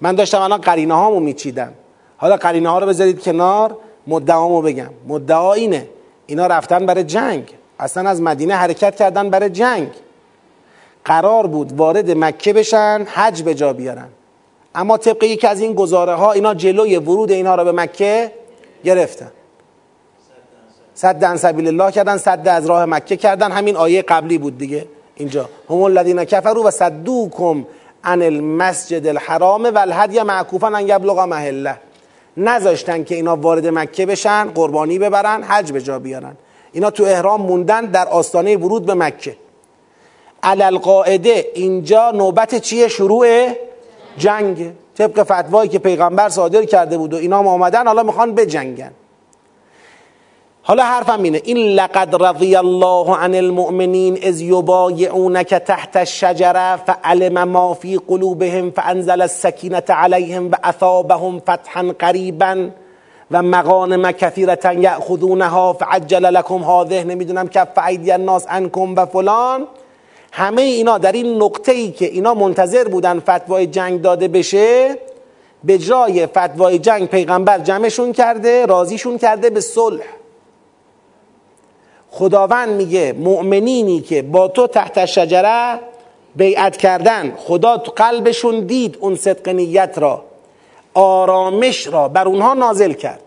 من 0.00 0.14
داشتم 0.14 0.40
الان 0.40 0.60
قرینه 0.60 0.94
هامو 0.94 1.20
میچیدم. 1.20 1.72
حالا 2.16 2.36
قرینه 2.36 2.68
ها 2.68 2.78
رو 2.78 2.86
بذارید 2.86 3.22
کنار. 3.22 3.76
مدعامو 4.06 4.62
بگم. 4.62 4.90
مدعا 5.08 5.52
اینه. 5.52 5.88
اینا 6.26 6.46
رفتن 6.46 6.86
برای 6.86 7.04
جنگ. 7.04 7.54
اصلا 7.78 8.10
از 8.10 8.22
مدینه 8.22 8.54
حرکت 8.54 8.96
کردن 8.96 9.30
برای 9.30 9.50
جنگ. 9.50 9.90
قرار 11.04 11.46
بود 11.46 11.72
وارد 11.72 12.10
مکه 12.10 12.52
بشن 12.52 13.06
حج 13.08 13.42
به 13.42 13.54
جا 13.54 13.72
بیارن. 13.72 14.08
اما 14.74 14.96
طبق 14.96 15.22
یکی 15.22 15.46
از 15.46 15.60
این 15.60 15.74
گزاره 15.74 16.14
ها 16.14 16.32
اینا 16.32 16.54
جلوی 16.54 16.96
ورود 16.96 17.30
اینا 17.30 17.54
رو 17.54 17.64
به 17.64 17.72
مکه 17.72 18.32
گرفتن. 18.84 19.30
صد 20.94 21.36
سبیل 21.36 21.66
الله 21.66 21.90
کردن 21.90 22.16
صد 22.16 22.48
از 22.48 22.66
راه 22.66 22.84
مکه 22.84 23.16
کردن. 23.16 23.52
همین 23.52 23.76
آیه 23.76 24.02
قبلی 24.02 24.38
بود 24.38 24.58
دیگه. 24.58 24.86
اینجا. 25.14 25.48
هم 25.70 25.82
الذین 25.82 26.24
کفروا 26.24 26.62
و 26.62 26.70
صدوکم 26.70 27.64
عن 28.04 28.22
المسجد 28.22 29.06
الحرام 29.06 29.64
و 29.64 29.78
الهدی 29.78 30.22
معکوفا 30.22 30.66
ان 30.66 30.88
یبلغ 30.88 31.18
محله. 31.18 31.76
نذاشتن 32.36 33.04
که 33.04 33.14
اینا 33.14 33.36
وارد 33.36 33.66
مکه 33.66 34.06
بشن 34.06 34.44
قربانی 34.44 34.98
ببرن 34.98 35.42
حج 35.42 35.72
به 35.72 35.80
جا 35.82 35.98
بیارن. 35.98 36.36
اینا 36.72 36.90
تو 36.90 37.04
احرام 37.04 37.42
موندن 37.42 37.84
در 37.84 38.08
آستانه 38.08 38.56
ورود 38.56 38.86
به 38.86 38.94
مکه. 38.94 39.36
علل 40.42 40.78
قاعده 40.78 41.46
اینجا 41.54 42.10
نوبت 42.10 42.54
چیه؟ 42.54 42.88
شروع 42.88 43.48
جنگ. 44.18 44.72
طبق 44.98 45.22
فتوایی 45.22 45.68
که 45.68 45.78
پیغمبر 45.78 46.28
صادر 46.28 46.64
کرده 46.64 46.98
بود 46.98 47.14
و 47.14 47.16
اینا 47.16 47.38
هم 47.38 47.46
آمدن 47.46 47.86
حالا 47.86 48.02
می‌خوان 48.02 48.34
بجنگن. 48.34 48.90
حالا 50.68 50.84
حرفم 50.84 51.22
اینه. 51.22 51.40
این 51.44 51.56
لقد 51.56 52.22
رضی 52.22 52.56
الله 52.56 53.16
عن 53.16 53.34
المؤمنین 53.34 54.18
اذ 54.22 54.40
یبایعونک 54.40 55.54
تحت 55.54 55.96
الشجره 55.96 56.76
فعلم 56.76 57.44
ما 57.44 57.74
فی 57.74 58.00
قلوبهم 58.08 58.70
فانزل 58.70 59.20
السکینه 59.20 59.82
علیهم 59.88 60.50
و 60.50 60.54
اثابهم 60.64 61.38
فتحا 61.38 61.92
قریبا 61.98 62.68
و 63.30 63.42
مغانم 63.42 64.12
کثیرتا 64.12 64.72
یأخذونها 64.72 65.72
فعجل 65.72 66.22
لكم 66.22 66.64
هذه 66.64 67.04
نمی‌دونم 67.04 67.48
کف 67.48 67.78
ایدی 67.88 68.12
الناس 68.12 68.46
عنکم 68.48 68.94
و 68.96 69.06
فلان. 69.06 69.66
همه 70.32 70.62
اینا 70.62 70.98
در 70.98 71.12
این 71.12 71.42
نقطه 71.42 71.72
ای 71.72 71.90
که 71.90 72.06
اینا 72.06 72.34
منتظر 72.34 72.84
بودن 72.88 73.20
فتوای 73.20 73.66
جنگ 73.66 74.02
داده 74.02 74.28
بشه 74.28 74.98
به 75.64 75.78
جای 75.78 76.26
فتوای 76.26 76.78
جنگ 76.78 77.08
پیغمبر 77.08 77.58
جمعشون 77.58 78.12
کرده 78.12 78.66
راضیشون 78.66 79.18
کرده 79.18 79.50
به 79.50 79.60
صلح. 79.60 80.04
خداوند 82.18 82.68
میگه 82.68 83.12
مؤمنینی 83.12 84.00
که 84.00 84.22
با 84.22 84.48
تو 84.48 84.66
تحت 84.66 85.06
شجره 85.06 85.80
بیعت 86.36 86.76
کردن 86.76 87.34
خدا 87.36 87.76
تو 87.76 87.92
قلبشون 87.96 88.60
دید 88.60 88.98
اون 89.00 89.16
صدق 89.16 89.48
نیت 89.48 89.94
را 89.96 90.24
آرامش 90.94 91.86
را 91.86 92.08
بر 92.08 92.28
اونها 92.28 92.54
نازل 92.54 92.92
کرد. 92.92 93.20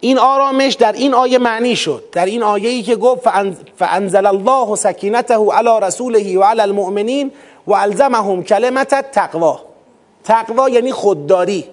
این 0.00 0.18
آرامش 0.18 0.74
در 0.74 0.92
این 0.92 1.14
آیه 1.14 1.38
معنی 1.38 1.76
شد. 1.76 2.04
در 2.12 2.26
این 2.26 2.42
آیه 2.42 2.68
ای 2.68 2.82
که 2.82 2.96
گفت 2.96 3.28
فانزل 3.76 4.26
الله 4.26 4.76
سکینته 4.76 5.34
علی 5.34 5.80
رسوله 5.82 6.38
و 6.38 6.42
علی 6.42 6.60
المؤمنین 6.60 7.32
و 7.66 7.72
الزمهم 7.72 8.42
کلمت 8.42 9.10
تقوا. 9.10 9.60
تقوا 10.24 10.68
یعنی 10.68 10.92
خودداری. 10.92 11.64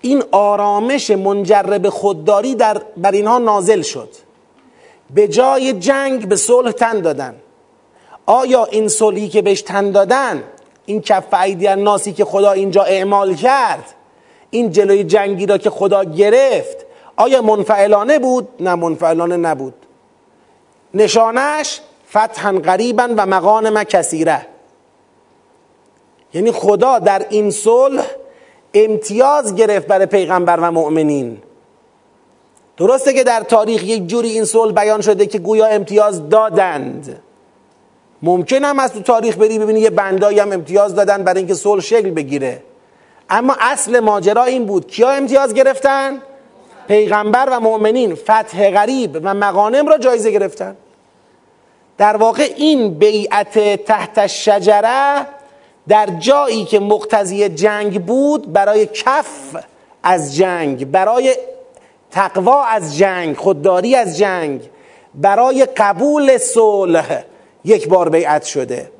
این 0.00 0.22
آرامش 0.32 1.10
منجر 1.10 1.88
خودداری 1.90 2.54
در 2.54 2.82
بر 2.96 3.12
اینها 3.12 3.38
نازل 3.38 3.82
شد. 3.82 4.31
به 5.14 5.28
جای 5.28 5.72
جنگ 5.72 6.28
به 6.28 6.36
صلح 6.36 6.70
تن 6.70 7.00
دادن. 7.00 7.34
آیا 8.26 8.64
این 8.64 8.88
صلحی 8.88 9.28
که 9.28 9.42
بهش 9.42 9.62
تن 9.62 9.90
دادن 9.90 10.42
این 10.86 11.00
کف 11.00 11.34
ایدی 11.34 11.74
ناسی 11.74 12.12
که 12.12 12.24
خدا 12.24 12.52
اینجا 12.52 12.82
اعمال 12.82 13.34
کرد 13.34 13.84
این 14.50 14.70
جلوی 14.70 15.04
جنگی 15.04 15.46
را 15.46 15.58
که 15.58 15.70
خدا 15.70 16.04
گرفت 16.04 16.86
آیا 17.16 17.42
منفعلانه 17.42 18.18
بود؟ 18.18 18.48
نه 18.60 18.74
منفعلانه 18.74 19.36
نبود. 19.36 19.74
نشانش 20.94 21.80
فتحا 22.10 22.52
قریبا 22.52 23.14
و 23.16 23.26
مقان 23.26 23.84
کثیره. 23.84 24.46
یعنی 26.34 26.52
خدا 26.52 26.98
در 26.98 27.26
این 27.30 27.50
صلح 27.50 28.06
امتیاز 28.74 29.54
گرفت 29.54 29.86
برای 29.86 30.06
پیغمبر 30.06 30.60
و 30.60 30.70
مؤمنین. 30.70 31.42
درسته 32.82 33.12
که 33.12 33.24
در 33.24 33.40
تاریخ 33.40 33.82
یک 33.82 34.06
جوری 34.06 34.30
این 34.30 34.44
صلح 34.44 34.72
بیان 34.72 35.00
شده 35.00 35.26
که 35.26 35.38
گویا 35.38 35.66
امتیاز 35.66 36.28
دادند. 36.28 37.22
ممکن 38.22 38.64
هم 38.64 38.78
از 38.78 38.92
تو 38.92 39.00
تاریخ 39.00 39.36
بری 39.36 39.58
ببینی 39.58 39.80
یه 39.80 39.90
بندایی 39.90 40.38
هم 40.38 40.52
امتیاز 40.52 40.94
دادن 40.94 41.24
برای 41.24 41.38
اینکه 41.38 41.54
صلح 41.54 41.80
شکل 41.80 42.10
بگیره. 42.10 42.62
اما 43.30 43.56
اصل 43.60 44.00
ماجرا 44.00 44.44
این 44.44 44.66
بود. 44.66 44.86
کیا 44.86 45.10
امتیاز 45.10 45.54
گرفتن؟ 45.54 46.18
پیغمبر 46.88 47.48
و 47.50 47.60
مؤمنین 47.60 48.14
فتح 48.14 48.70
غریب 48.70 49.20
و 49.22 49.34
مغانم 49.34 49.88
را 49.88 49.98
جایزه 49.98 50.30
گرفتن. 50.30 50.76
در 51.98 52.16
واقع 52.16 52.48
این 52.56 52.94
بیعت 52.94 53.84
تحت 53.84 54.26
شجره 54.26 55.26
در 55.88 56.06
جایی 56.06 56.64
که 56.64 56.80
مقتضی 56.80 57.48
جنگ 57.48 58.06
بود 58.06 58.52
برای 58.52 58.86
کف 58.86 59.56
از 60.02 60.36
جنگ 60.36 60.90
برای 60.90 61.36
تقوا 62.12 62.64
از 62.64 62.96
جنگ 62.98 63.36
خودداری 63.36 63.94
از 63.96 64.18
جنگ 64.18 64.70
برای 65.14 65.64
قبول 65.76 66.38
صلح 66.38 67.24
یک 67.64 67.88
بار 67.88 68.08
بیعت 68.08 68.44
شده. 68.44 68.90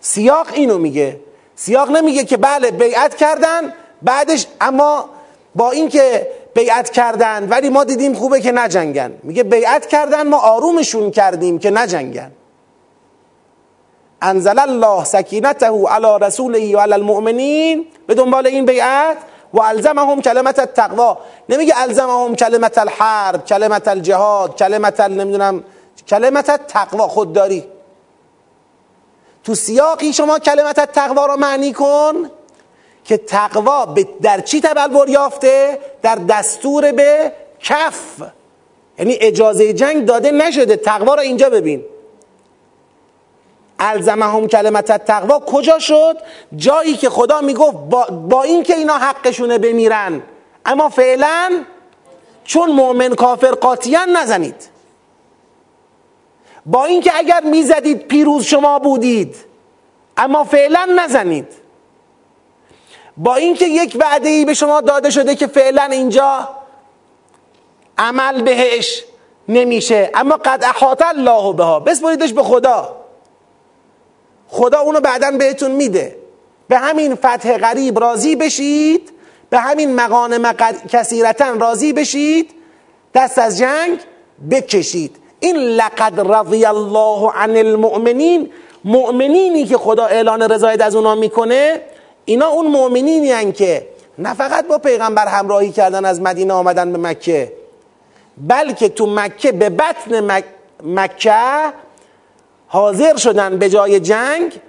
سیاق 0.00 0.46
اینو 0.54 0.78
میگه. 0.78 1.20
سیاق 1.56 1.90
نمیگه 1.90 2.24
که 2.24 2.36
بله 2.36 2.70
بیعت 2.70 3.14
کردن 3.14 3.72
بعدش 4.02 4.46
اما 4.60 5.08
با 5.54 5.70
اینکه 5.70 6.28
بیعت 6.54 6.90
کردن 6.90 7.48
ولی 7.48 7.68
ما 7.70 7.84
دیدیم 7.84 8.14
خوبه 8.14 8.40
که 8.40 8.52
نجنگن. 8.52 9.12
میگه 9.22 9.42
بیعت 9.42 9.86
کردن 9.86 10.28
ما 10.28 10.38
آرومشون 10.38 11.10
کردیم 11.10 11.58
که 11.58 11.70
نجنگن. 11.70 12.30
انزل 14.22 14.58
الله 14.58 15.04
سکینته 15.04 15.66
علی 15.66 16.18
رسوله 16.20 16.76
و 16.76 16.80
علی 16.80 16.92
المؤمنین 16.92 17.86
به 18.06 18.14
دنبال 18.14 18.46
این 18.46 18.64
بیعت. 18.64 19.16
و 19.54 19.60
الزمهم 19.60 20.22
کلمت 20.22 20.58
التقوا. 20.58 21.18
نمیگه 21.48 21.74
الزمهم 21.76 22.36
کلمت 22.36 22.78
الحرب 22.78 23.44
کلمت 23.44 23.88
الجهاد 23.88 24.56
کلمت 24.56 25.00
نمی‌دونم 25.00 25.64
کلمت 26.08 26.50
التقوا 26.50 27.08
خودداری. 27.08 27.64
تو 29.44 29.54
سیاقی 29.54 30.12
شما 30.12 30.38
کلمت 30.38 30.78
التقوا 30.78 31.26
رو 31.26 31.36
معنی 31.36 31.72
کن 31.72 32.30
که 33.04 33.16
تقوا 33.16 33.94
در 34.22 34.40
چی 34.40 34.60
تبلور 34.60 35.08
یافته؟ 35.08 35.78
در 36.02 36.14
دستور 36.14 36.92
به 36.92 37.32
کف. 37.60 38.22
یعنی 38.98 39.18
اجازه 39.20 39.72
جنگ 39.72 40.04
داده 40.06 40.30
نشده. 40.30 40.76
تقوا 40.76 41.14
رو 41.14 41.20
اینجا 41.20 41.50
ببین. 41.50 41.84
الزمهم 43.78 44.48
کلمت 44.48 45.04
تقوا 45.04 45.38
کجا 45.38 45.78
شد؟ 45.78 46.16
جایی 46.56 46.96
که 46.96 47.10
خدا 47.10 47.40
می‌گفت 47.40 47.76
با, 47.76 48.04
با 48.04 48.42
اینکه 48.42 48.74
اینا 48.74 48.98
حقشونه 48.98 49.58
بمیرن. 49.58 50.22
اما 50.66 50.88
فعلا 50.88 51.64
چون 52.44 52.70
مؤمن 52.70 53.14
کافر 53.14 53.50
قاطیان 53.50 54.16
نزنید. 54.16 54.68
با 56.66 56.84
اینکه 56.84 57.12
اگر 57.16 57.40
می‌زدید 57.40 58.08
پیروز 58.08 58.44
شما 58.44 58.78
بودید 58.78 59.36
اما 60.16 60.44
فعلا 60.44 60.88
نزنید. 60.96 61.48
با 63.16 63.34
اینکه 63.34 63.66
یک 63.66 63.96
وعده 64.00 64.28
ای 64.28 64.44
به 64.44 64.54
شما 64.54 64.80
داده 64.80 65.10
شده 65.10 65.34
که 65.34 65.46
فعلا 65.46 65.82
اینجا 65.82 66.48
عمل 67.98 68.42
بهش 68.42 69.04
نمیشه. 69.48 70.10
اما 70.14 70.36
قد 70.36 70.64
احاط 70.64 71.02
الله 71.06 71.52
بها. 71.52 71.80
بسپریدش 71.80 72.32
به 72.32 72.42
خدا. 72.42 73.05
خدا 74.48 74.80
اونو 74.80 75.00
بعدا 75.00 75.30
بهتون 75.30 75.70
میده. 75.70 76.16
به 76.68 76.78
همین 76.78 77.14
فتح 77.14 77.58
غریب 77.58 77.98
راضی 77.98 78.36
بشید. 78.36 79.12
به 79.50 79.58
همین 79.58 79.94
مقانم 79.94 80.52
کثیرتا 80.92 81.54
راضی 81.54 81.92
بشید. 81.92 82.50
دست 83.14 83.38
از 83.38 83.58
جنگ 83.58 83.98
بکشید. 84.50 85.16
این 85.40 85.56
لقد 85.56 86.20
رضی 86.20 86.64
الله 86.64 87.30
عن 87.30 87.56
المؤمنین. 87.56 88.50
مؤمنینی 88.84 89.64
که 89.64 89.76
خدا 89.76 90.06
اعلان 90.06 90.42
رضایت 90.42 90.80
از 90.80 90.94
اونا 90.94 91.14
می‌کنه 91.14 91.80
اینا 92.24 92.46
اون 92.46 92.66
مؤمنینی 92.66 93.32
هن 93.32 93.52
که 93.52 93.86
نه 94.18 94.34
فقط 94.34 94.66
با 94.66 94.78
پیغمبر 94.78 95.26
همراهی 95.26 95.70
کردن 95.70 96.04
از 96.04 96.20
مدینه 96.20 96.54
آمدن 96.54 96.92
به 96.92 96.98
مکه 96.98 97.52
بلکه 98.38 98.88
تو 98.88 99.06
مکه 99.06 99.52
به 99.52 99.70
بطن 99.70 100.42
مکه 100.84 101.72
حاضر 102.68 103.16
شدن 103.16 103.58
به 103.58 103.70
جای 103.70 104.00
جنگ 104.00 104.60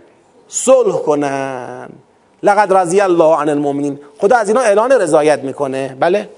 صلح 0.47 0.95
کنن. 0.97 1.89
لقد 2.43 2.73
رضی 2.73 3.01
الله 3.01 3.35
عن 3.35 3.49
المؤمنین. 3.49 3.99
خدا 4.17 4.37
از 4.37 4.47
اینا 4.47 4.61
اعلان 4.61 4.91
رضایت 4.91 5.39
می‌کنه. 5.39 5.97
بله؟ 5.99 6.29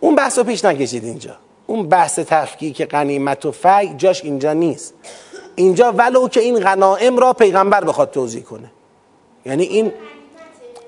اون 0.00 0.14
بحث 0.14 0.38
رو 0.38 0.44
پیش 0.44 0.64
نکشید 0.64 1.04
اینجا. 1.04 1.36
اون 1.66 1.88
بحث 1.88 2.18
تفکیک 2.18 2.84
غنیمت 2.88 3.46
و 3.46 3.52
فی 3.52 3.94
جاش 3.96 4.24
اینجا 4.24 4.52
نیست. 4.52 4.94
اینجا 5.54 5.92
ولو 5.92 6.28
که 6.28 6.40
این 6.40 6.60
غنائم 6.60 7.18
را 7.18 7.32
پیغمبر 7.32 7.84
بخواد 7.84 8.10
توضیح 8.10 8.42
کنه. 8.42 8.70
یعنی 9.46 9.64
این 9.64 9.92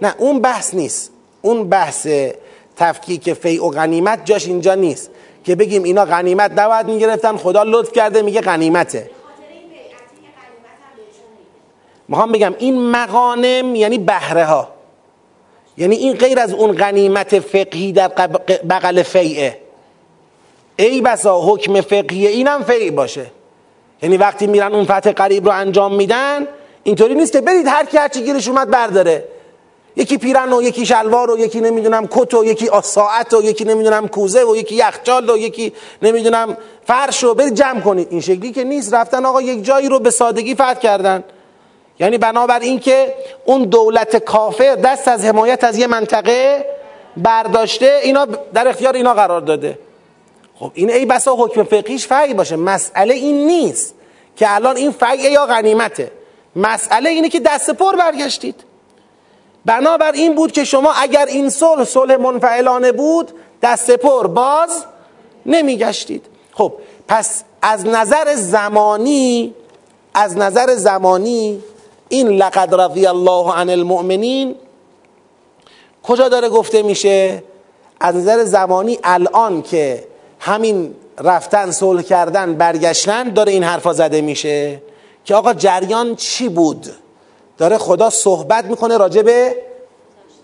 نه 0.02 0.14
اون 0.18 0.40
بحث 0.40 0.74
نیست. 0.74 1.10
اون 1.42 1.68
بحث 1.68 2.06
تفکیک 2.76 3.32
فی 3.32 3.58
و 3.58 3.68
غنیمت 3.68 4.24
جاش 4.24 4.46
اینجا 4.46 4.74
نیست. 4.74 5.10
که 5.46 5.54
بگیم 5.54 5.82
اینا 5.82 6.04
غنیمت 6.04 6.52
نباید 6.58 6.86
می‌گرفتن 6.86 7.36
خدا 7.36 7.62
لطف 7.62 7.92
کرده 7.92 8.22
میگه 8.22 8.40
غنیمته. 8.40 9.10
می‌خوام 12.08 12.32
بگم 12.32 12.54
این 12.58 12.90
مغانم 12.90 13.74
یعنی 13.74 13.98
بهره 13.98 14.44
ها 14.44 14.68
یعنی 15.78 15.96
این 15.96 16.12
غیر 16.12 16.38
از 16.38 16.52
اون 16.52 16.72
غنیمت 16.72 17.38
فقهی 17.38 17.92
در 17.92 18.08
بغل 18.70 19.02
فیعه. 19.02 19.60
ای 20.76 21.00
بسا 21.00 21.40
حکم 21.40 21.80
فقهی 21.80 22.26
اینم 22.26 22.62
فقهی 22.62 22.90
باشه. 22.90 23.26
یعنی 24.02 24.16
وقتی 24.16 24.46
میرن 24.46 24.74
اون 24.74 24.84
فتح 24.84 25.12
قریب 25.12 25.44
رو 25.44 25.52
انجام 25.52 25.94
میدن 25.94 26.46
اینطوری 26.82 27.14
نیست 27.14 27.32
که 27.32 27.40
برید 27.40 27.66
هر 27.66 27.84
کی 27.84 27.96
هرچی 27.96 28.22
گیرش 28.22 28.48
اومد 28.48 28.70
برداره. 28.70 29.24
یکی 29.96 30.18
پیرن 30.18 30.52
و 30.52 30.62
یکی 30.62 30.86
شلوار 30.86 31.30
و 31.30 31.38
یکی 31.38 31.60
نمی‌دونم 31.60 32.06
کت 32.06 32.34
و 32.34 32.44
یکی 32.44 32.70
ساعت 32.82 33.34
و 33.34 33.42
یکی 33.42 33.64
نمی‌دونم 33.64 34.08
کوزه 34.08 34.44
و 34.44 34.56
یکی 34.56 34.74
یخچال 34.74 35.30
و 35.30 35.36
یکی 35.36 35.72
نمی‌دونم 36.02 36.56
فرش 36.86 37.22
رو 37.22 37.34
برید 37.34 37.54
جمع 37.54 37.80
کنید. 37.80 38.08
این 38.10 38.20
شکلی 38.20 38.52
که 38.52 38.64
نیست. 38.64 38.94
رفتن 38.94 39.24
آقا 39.24 39.42
یک 39.42 39.64
جایی 39.64 39.88
رو 39.88 39.98
به 39.98 40.10
سادگی 40.10 40.54
فتح 40.54 40.74
کردن. 40.74 41.24
یعنی 41.98 42.18
بنابر 42.18 42.60
اینکه 42.60 43.14
اون 43.44 43.64
دولت 43.64 44.16
کافر 44.16 44.74
دست 44.74 45.08
از 45.08 45.24
حمایت 45.24 45.64
از 45.64 45.78
یه 45.78 45.86
منطقه 45.86 46.66
برداشته 47.16 48.00
اینا 48.02 48.24
در 48.54 48.68
اختیار 48.68 48.94
اینا 48.94 49.14
قرار 49.14 49.40
داده. 49.40 49.78
خب 50.58 50.70
این 50.74 50.90
ای 50.90 51.06
بسا 51.06 51.36
حکم 51.36 51.64
فقهیش 51.64 52.06
فعی 52.06 52.34
باشه. 52.34 52.56
مسئله 52.56 53.14
این 53.14 53.46
نیست 53.46 53.94
که 54.36 54.54
الان 54.54 54.76
این 54.76 54.90
فعی 54.90 55.32
یا 55.32 55.46
غنیمته. 55.46 56.10
مسئله 56.56 57.10
اینه 57.10 57.28
که 57.28 57.40
دست 57.40 57.70
پر 57.70 57.96
برگشتید. 57.96 58.65
بنابر 59.66 60.12
این 60.12 60.34
بود 60.34 60.52
که 60.52 60.64
شما 60.64 60.92
اگر 60.92 61.26
این 61.26 61.50
صلح 61.50 61.84
صلح 61.84 62.16
منفعلانه 62.16 62.92
بود 62.92 63.30
دست 63.62 63.90
پر 63.90 64.26
باز 64.26 64.84
نمیگشتید. 65.46 66.26
خب 66.52 66.72
پس 67.08 67.42
از 67.62 67.86
نظر 67.86 68.34
زمانی 68.34 69.54
از 70.14 70.36
نظر 70.36 70.74
زمانی 70.74 71.62
این 72.08 72.28
لقد 72.28 72.80
رضی 72.80 73.06
الله 73.06 73.52
عن 73.52 73.70
المؤمنین 73.70 74.54
کجا 76.02 76.28
داره 76.28 76.48
گفته 76.48 76.82
میشه؟ 76.82 77.42
از 78.00 78.16
نظر 78.16 78.44
زمانی 78.44 78.98
الان 79.04 79.62
که 79.62 80.04
همین 80.40 80.94
رفتن 81.18 81.70
صلح 81.70 82.02
کردن 82.02 82.54
برگشتن 82.54 83.28
داره 83.28 83.52
این 83.52 83.62
حرفا 83.64 83.92
زده 83.92 84.20
میشه 84.20 84.82
که 85.24 85.34
آقا 85.34 85.54
جریان 85.54 86.16
چی 86.16 86.48
بود؟ 86.48 86.86
داره 87.58 87.78
خدا 87.78 88.10
صحبت 88.10 88.64
می‌کنه 88.64 88.96
راجع 88.96 89.22
به 89.22 89.56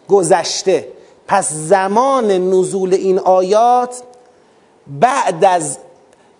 گذشته. 0.09 0.89
پس 1.29 1.53
زمان 1.53 2.31
نزول 2.31 2.95
این 2.95 3.19
آیات 3.19 4.03
بعد 4.87 5.45
از 5.45 5.79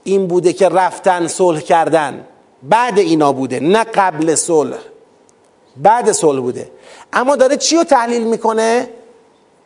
این 0.05 0.27
بوده 0.27 0.53
که 0.53 0.69
رفتن 0.69 1.27
صلح 1.27 1.61
کردن. 1.61 2.27
بعد 2.63 2.99
اینا 2.99 3.33
بوده 3.33 3.61
نه 3.61 3.85
قبل 3.85 4.35
صلح. 4.35 4.79
بعد 5.77 6.13
صلح 6.13 6.41
بوده. 6.41 6.71
اما 7.13 7.37
داره 7.37 7.57
چی 7.57 7.77
رو 7.77 7.85
تحلیل 7.85 8.27
می‌کنه؟ 8.27 8.89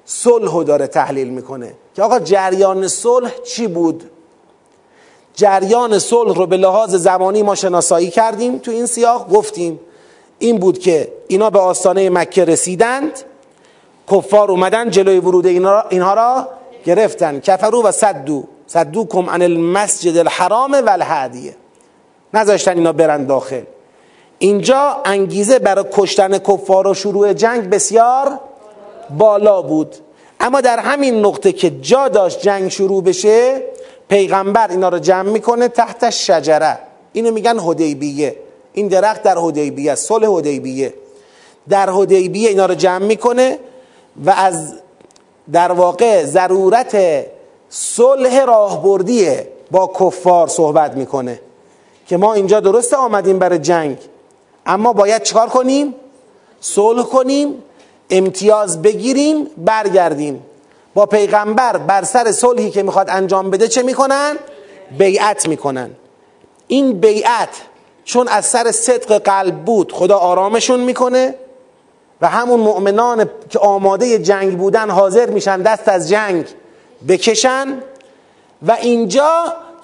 صلح 0.04 0.52
رو 0.52 0.64
داره 0.64 0.86
تحلیل 0.86 1.28
می‌کنه. 1.28 1.74
که 1.96 2.02
آقا 2.02 2.18
جریان 2.18 2.88
صلح 2.88 3.30
چی 3.46 3.66
بود؟ 3.66 4.10
جریان 5.34 5.98
صلح 5.98 6.34
رو 6.34 6.46
به 6.46 6.56
لحاظ 6.56 6.94
زمانی 6.94 7.42
ما 7.42 7.54
شناسایی 7.54 8.10
کردیم 8.10 8.58
تو 8.58 8.70
این 8.70 8.86
سیاق 8.86 9.28
گفتیم. 9.30 9.80
این 10.38 10.58
بود 10.58 10.78
که 10.78 11.12
اینا 11.28 11.50
به 11.50 11.58
آستانه 11.58 12.10
مکه 12.10 12.44
رسیدند. 12.44 13.12
کفار 14.10 14.50
اومدن 14.50 14.90
جلوی 14.90 15.18
ورود 15.18 15.46
اینها 15.46 16.14
را 16.14 16.48
گرفتن. 16.84 17.40
کفرو 17.40 17.82
و 17.82 17.92
صدو 17.92 18.44
صدو 18.66 19.04
کم 19.04 19.30
عن 19.30 19.42
المسجد 19.42 20.16
الحرام 20.16 20.72
و 20.72 20.90
الهدیه 20.90 21.56
نذاشتن 22.34 22.76
اینا 22.76 22.92
برن 22.92 23.24
داخل. 23.24 23.62
اینجا 24.38 25.00
انگیزه 25.04 25.58
برای 25.58 25.84
کشتن 25.92 26.38
کفار 26.38 26.86
و 26.86 26.94
شروع 26.94 27.32
جنگ 27.32 27.70
بسیار 27.70 28.40
بالا 29.18 29.62
بود. 29.62 29.96
اما 30.40 30.60
در 30.60 30.78
همین 30.78 31.26
نقطه 31.26 31.52
که 31.52 31.70
جا 31.70 32.08
داشت 32.08 32.40
جنگ 32.40 32.68
شروع 32.68 33.02
بشه 33.02 33.62
پیغمبر 34.08 34.68
اینا 34.70 34.88
رو 34.88 34.98
جمع 34.98 35.30
می‌کنه 35.30 35.68
تحت 35.68 36.10
شجره. 36.10 36.78
اینو 37.12 37.30
میگن 37.30 37.58
هدیبیه 37.58 38.36
این 38.76 38.88
درخت 38.88 39.22
در 39.22 39.38
هدیبیه 39.38 39.94
صلح 39.94 40.28
هدیبیه 40.28 40.94
در 41.68 41.90
هدیبیه 41.90 42.48
اینا 42.48 42.66
رو 42.66 42.74
جمع 42.74 43.06
می‌کنه 43.06 43.58
و 44.24 44.30
از 44.30 44.74
در 45.52 45.72
واقع 45.72 46.24
ضرورت 46.24 47.26
صلح 47.68 48.44
راهبردی 48.44 49.30
با 49.70 49.92
کفار 50.00 50.48
صحبت 50.48 50.94
می‌کنه 50.94 51.40
که 52.06 52.16
ما 52.16 52.34
اینجا 52.34 52.60
درست 52.60 52.94
آمدیم 52.94 53.38
برای 53.38 53.58
جنگ. 53.58 53.98
اما 54.66 54.92
باید 54.92 55.22
چکار 55.22 55.48
کنیم؟ 55.48 55.94
صلح 56.60 57.02
کنیم 57.02 57.62
امتیاز 58.10 58.82
بگیریم 58.82 59.46
برگردیم. 59.56 60.42
با 60.94 61.06
پیغمبر 61.06 61.76
بر 61.76 62.04
سر 62.04 62.32
صلحی 62.32 62.70
که 62.70 62.82
می‌خواد 62.82 63.10
انجام 63.10 63.50
بده 63.50 63.68
چه 63.68 63.82
می‌کنن؟ 63.82 64.36
بیعت 64.98 65.48
می‌کنن. 65.48 65.90
این 66.68 67.00
بیعت 67.00 67.48
چون 68.06 68.28
از 68.28 68.46
سر 68.46 68.72
صدق 68.72 69.18
قلب 69.18 69.64
بود 69.64 69.92
خدا 69.92 70.16
آرامشون 70.16 70.80
می‌کنه 70.80 71.34
و 72.20 72.28
همون 72.28 72.60
مؤمنان 72.60 73.30
که 73.50 73.58
آماده 73.58 74.18
جنگ 74.18 74.58
بودن 74.58 74.90
حاضر 74.90 75.30
میشن 75.30 75.62
دست 75.62 75.88
از 75.88 76.08
جنگ 76.08 76.46
بکشن 77.08 77.82
و 78.66 78.72
اینجا 78.72 79.30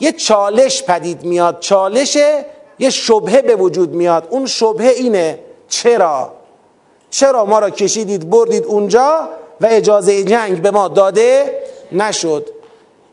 یه 0.00 0.12
چالش 0.12 0.82
پدید 0.82 1.24
میاد 1.24 1.60
چالش 1.60 2.18
یه 2.78 2.90
شبهه 2.90 3.42
به 3.42 3.56
وجود 3.56 3.90
میاد. 3.90 4.26
اون 4.30 4.46
شبهه 4.46 4.88
اینه 4.88 5.38
چرا؟ 5.68 6.32
چرا 7.10 7.44
ما 7.44 7.58
را 7.58 7.70
کشیدید 7.70 8.30
بردید 8.30 8.64
اونجا 8.64 9.28
و 9.60 9.66
اجازه 9.70 10.24
جنگ 10.24 10.62
به 10.62 10.70
ما 10.70 10.88
داده 10.88 11.58
نشد؟ 11.92 12.50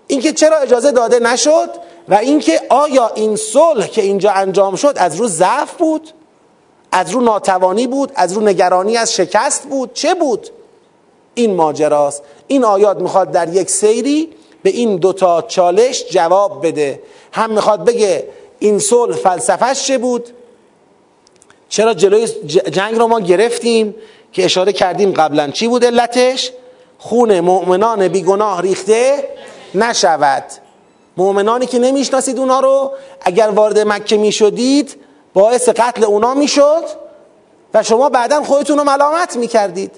اینکه 0.07 0.33
چرا 0.33 0.57
اجازه 0.57 0.91
داده 0.91 1.19
نشد؟ 1.19 1.69
و 2.09 2.13
اینکه 2.13 2.61
آیا 2.69 3.11
این 3.15 3.35
صلح 3.35 3.87
که 3.87 4.01
اینجا 4.01 4.31
انجام 4.31 4.75
شد 4.75 4.93
از 4.95 5.15
رو 5.15 5.27
ضعف 5.27 5.73
بود؟ 5.77 6.09
از 6.91 7.11
رو 7.11 7.21
ناتوانی 7.21 7.87
بود؟ 7.87 8.11
از 8.15 8.33
رو 8.33 8.41
نگرانی 8.41 8.97
از 8.97 9.13
شکست 9.13 9.63
بود؟ 9.63 9.93
چه 9.93 10.13
بود؟ 10.13 10.49
این 11.33 11.55
ماجراست. 11.55 12.23
این 12.47 12.65
آیات 12.65 12.97
می‌خواد 12.97 13.31
در 13.31 13.53
یک 13.53 13.69
سیری 13.69 14.29
به 14.63 14.69
این 14.69 14.95
دوتا 14.95 15.41
چالش 15.41 16.05
جواب 16.09 16.67
بده. 16.67 17.01
هم 17.31 17.51
می‌خواد 17.51 17.85
بگه 17.85 18.27
این 18.59 18.79
صلح 18.79 19.15
فلسفهش 19.15 19.83
چه 19.83 19.97
بود؟ 19.97 20.29
چرا 21.69 21.93
جلوی 21.93 22.27
جنگ 22.47 22.95
رو 22.95 23.07
ما 23.07 23.19
گرفتیم 23.19 23.95
که 24.33 24.45
اشاره 24.45 24.73
کردیم 24.73 25.11
قبلا 25.11 25.47
چی 25.47 25.67
بود 25.67 25.85
علتش؟ 25.85 26.51
خون 26.99 27.39
مؤمنان 27.39 28.07
بیگناه 28.07 28.61
ریخته 28.61 29.29
نشود. 29.75 30.43
مؤمنانی 31.17 31.65
که 31.65 31.79
نمی‌شناسید 31.79 32.39
اونا 32.39 32.59
رو 32.59 32.91
اگر 33.21 33.49
وارد 33.49 33.79
مکه 33.79 34.17
می‌شدید 34.17 34.95
باعث 35.33 35.69
قتل 35.69 36.03
اونا 36.03 36.33
می‌شد 36.33 36.83
و 37.73 37.83
شما 37.83 38.09
بعدا 38.09 38.43
خودتون 38.43 38.77
رو 38.77 38.83
ملامت 38.83 39.37
می‌کردید. 39.37 39.91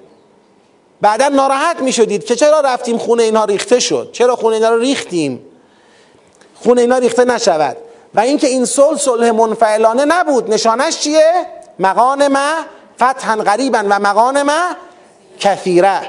بعدا 1.02 1.28
ناراحت 1.28 1.80
می‌شدید 1.80 2.26
که 2.26 2.36
چرا 2.36 2.60
رفتیم 2.60 2.98
خونه 2.98 3.24
اینا 3.24 3.46
ریخته 3.46 3.80
شد؟ 3.80 4.10
چرا 4.12 4.36
خونه 4.36 4.56
اینا 4.56 4.70
رو 4.70 4.80
ریختیم؟ 4.80 5.46
خونه 6.64 6.82
اینا 6.82 6.98
ریخته 6.98 7.26
نشود. 7.26 7.78
و 8.16 8.20
اینکه 8.20 8.48
این 8.48 8.66
صلح 8.66 8.98
صلح 8.98 9.32
منفعلانه 9.32 10.06
نبود. 10.06 10.54
نشانش 10.54 11.00
چیه؟ 11.00 11.32
مقان 11.80 12.28
ما 12.28 12.54
فتحا 12.96 13.36
غریبا 13.36 13.84
و 13.90 14.00
مقان 14.00 14.42
ما 14.42 14.62
کثیره. 15.40 16.02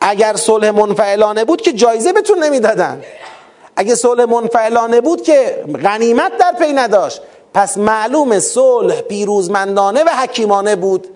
اگر 0.00 0.36
صلح 0.36 0.70
منفعلانه 0.70 1.44
بود 1.44 1.60
که 1.60 1.72
جایزه 1.72 2.12
بهتون 2.12 2.44
نمی‌دادن. 2.44 3.02
اگه 3.78 3.94
صلح 3.94 4.24
منفعلانه 4.24 5.00
بود 5.00 5.22
که 5.22 5.64
غنیمت 5.82 6.32
در 6.38 6.52
پی 6.58 6.72
نداشت. 6.72 7.20
پس 7.54 7.78
معلوم 7.78 8.38
صلح 8.38 9.00
پیروزمندانه 9.00 10.04
و 10.04 10.08
حکیمانه 10.08 10.76
بود. 10.76 11.06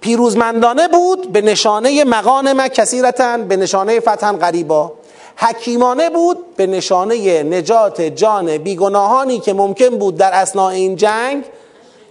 پیروزمندانه 0.00 0.88
بود 0.88 1.32
به 1.32 1.40
نشانه 1.40 2.04
مقان 2.04 2.52
ما 2.52 2.68
کثیرتن 2.68 3.48
به 3.48 3.56
نشانه 3.56 4.00
فتحا 4.00 4.32
غریبا. 4.32 4.92
حکیمانه 5.36 6.10
بود 6.10 6.56
به 6.56 6.66
نشانه 6.66 7.42
نجات 7.42 8.02
جان 8.02 8.58
بیگناهانی 8.58 9.38
که 9.38 9.52
ممکن 9.52 9.88
بود 9.88 10.16
در 10.16 10.30
اسناع 10.32 10.66
این 10.66 10.96
جنگ 10.96 11.44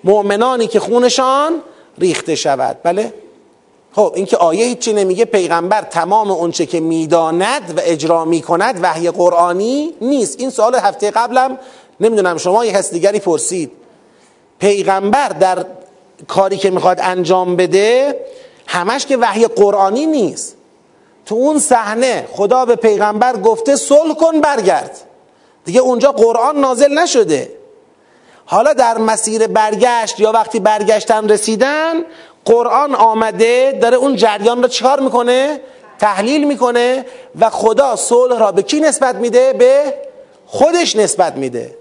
مؤمنانی 0.03 0.67
که 0.67 0.79
خونشان 0.79 1.61
ریخته 1.97 2.35
شود. 2.35 2.77
بله؟ 2.83 3.13
خب 3.95 4.13
این 4.15 4.25
که 4.25 4.37
آیه 4.37 4.65
هیچی 4.65 4.93
نمیگه 4.93 5.25
پیغمبر 5.25 5.81
تمام 5.81 6.31
اونچه 6.31 6.65
که 6.65 6.79
می‌داند 6.79 7.73
و 7.77 7.81
اجرا 7.83 8.25
می‌کند 8.25 8.79
وحی 8.83 9.11
قرآنی 9.11 9.93
نیست. 10.01 10.39
این 10.39 10.49
سوال 10.49 10.75
هفته 10.75 11.11
قبلم 11.11 11.57
نمی‌دونم 11.99 12.37
شما 12.37 12.65
یک 12.65 12.73
کس 12.73 12.91
دیگری 12.91 13.19
پرسید. 13.19 13.71
پیغمبر 14.59 15.29
در 15.29 15.65
کاری 16.27 16.57
که 16.57 16.69
می‌خواد 16.69 16.99
انجام 17.01 17.55
بده 17.55 18.15
همش 18.67 19.05
که 19.05 19.17
وحی 19.17 19.47
قرآنی 19.47 20.05
نیست. 20.05 20.55
تو 21.25 21.35
اون 21.35 21.59
صحنه 21.59 22.27
خدا 22.31 22.65
به 22.65 22.75
پیغمبر 22.75 23.37
گفته 23.37 23.75
صلح 23.75 24.13
کن 24.13 24.41
برگرد. 24.41 24.97
دیگه 25.65 25.79
اونجا 25.79 26.11
قرآن 26.11 26.59
نازل 26.59 26.99
نشده. 26.99 27.53
حالا 28.45 28.73
در 28.73 28.97
مسیر 28.97 29.47
برگشت 29.47 30.19
یا 30.19 30.31
وقتی 30.31 30.59
برگشتن 30.59 31.29
رسیدن 31.29 31.93
قرآن 32.45 32.95
آمده 32.95 33.79
داره 33.81 33.97
اون 33.97 34.15
جریان 34.15 34.61
رو 34.61 34.67
چکار 34.67 34.99
می‌کنه؟ 34.99 35.61
تحلیل 35.99 36.47
می‌کنه 36.47 37.05
و 37.39 37.49
خدا 37.49 37.95
صلح 37.95 38.39
را 38.39 38.51
به 38.51 38.61
کی 38.61 38.79
نسبت 38.79 39.15
میده؟ 39.15 39.53
به 39.53 39.93
خودش 40.45 40.95
نسبت 40.95 41.35
میده 41.35 41.77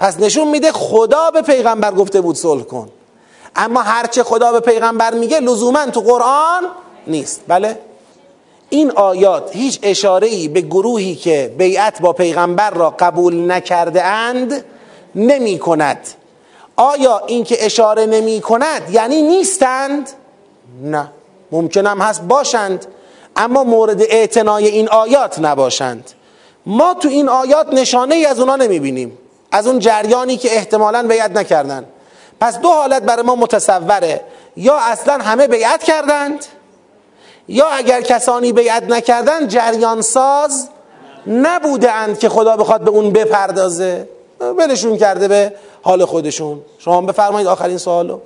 پس 0.00 0.20
نشون 0.20 0.48
میده 0.48 0.72
خدا 0.72 1.30
به 1.30 1.42
پیغمبر 1.42 1.92
گفته 1.92 2.20
بود 2.20 2.36
صلح 2.36 2.62
کن 2.62 2.88
اما 3.56 3.82
هرچه 3.82 4.22
خدا 4.22 4.52
به 4.52 4.60
پیغمبر 4.60 5.14
میگه 5.14 5.40
لزوما 5.40 5.86
تو 5.86 6.00
قرآن 6.00 6.62
نیست 7.06 7.40
بله 7.48 7.78
این 8.70 8.90
آیات 8.90 9.56
هیچ 9.56 9.78
اشاره 9.82 10.26
ای 10.26 10.48
به 10.48 10.60
گروهی 10.60 11.14
که 11.14 11.54
بیعت 11.58 12.00
با 12.00 12.12
پیغمبر 12.12 12.70
را 12.70 12.94
قبول 12.98 13.50
نکرده 13.50 14.04
اند 14.04 14.64
نمی 15.14 15.58
کند 15.58 16.08
آیا 16.78 17.22
این 17.26 17.44
که 17.44 17.64
اشاره 17.64 18.06
نمی 18.06 18.40
کند 18.40 18.90
یعنی 18.90 19.22
نیستند؟ 19.22 20.10
نه. 20.82 21.12
ممکنم 21.52 22.02
هست 22.02 22.22
باشند 22.22 22.86
اما 23.36 23.64
مورد 23.64 24.02
اعتنای 24.02 24.66
این 24.66 24.88
آیات 24.88 25.38
نباشند. 25.38 26.10
ما 26.66 26.94
تو 26.94 27.08
این 27.08 27.28
آیات 27.28 27.72
نشانه 27.72 28.14
ای 28.14 28.26
از 28.26 28.40
اونا 28.40 28.56
نمی 28.56 28.78
بینیم. 28.78 29.18
از 29.52 29.66
اون 29.66 29.78
جریانی 29.78 30.36
که 30.36 30.56
احتمالا 30.56 31.02
بیعت 31.02 31.30
نکردند 31.30 31.86
پس 32.40 32.58
دو 32.58 32.68
حالت 32.68 33.02
برای 33.02 33.22
ما 33.22 33.36
متصوره. 33.36 34.20
یا 34.56 34.76
اصلا 34.76 35.14
همه 35.14 35.46
بیعت 35.46 35.82
کردند 35.82 36.44
یا 37.48 37.66
اگر 37.66 38.00
کسانی 38.00 38.52
بیعت 38.52 38.82
نکردند 38.82 39.48
جریان 39.48 40.02
ساز 40.02 40.68
نبوده 41.26 41.92
اند 41.92 42.18
که 42.18 42.28
خدا 42.28 42.56
بخواد 42.56 42.80
به 42.80 42.90
اون 42.90 43.10
بپردازه. 43.10 44.08
ولشون 44.40 44.96
کرده 44.96 45.28
به 45.28 45.52
حال 45.82 46.04
خودشون. 46.04 46.60
شما 46.78 47.00
بفرمایید 47.00 47.48
آخرین 47.48 47.78
سوالو. 47.78 48.18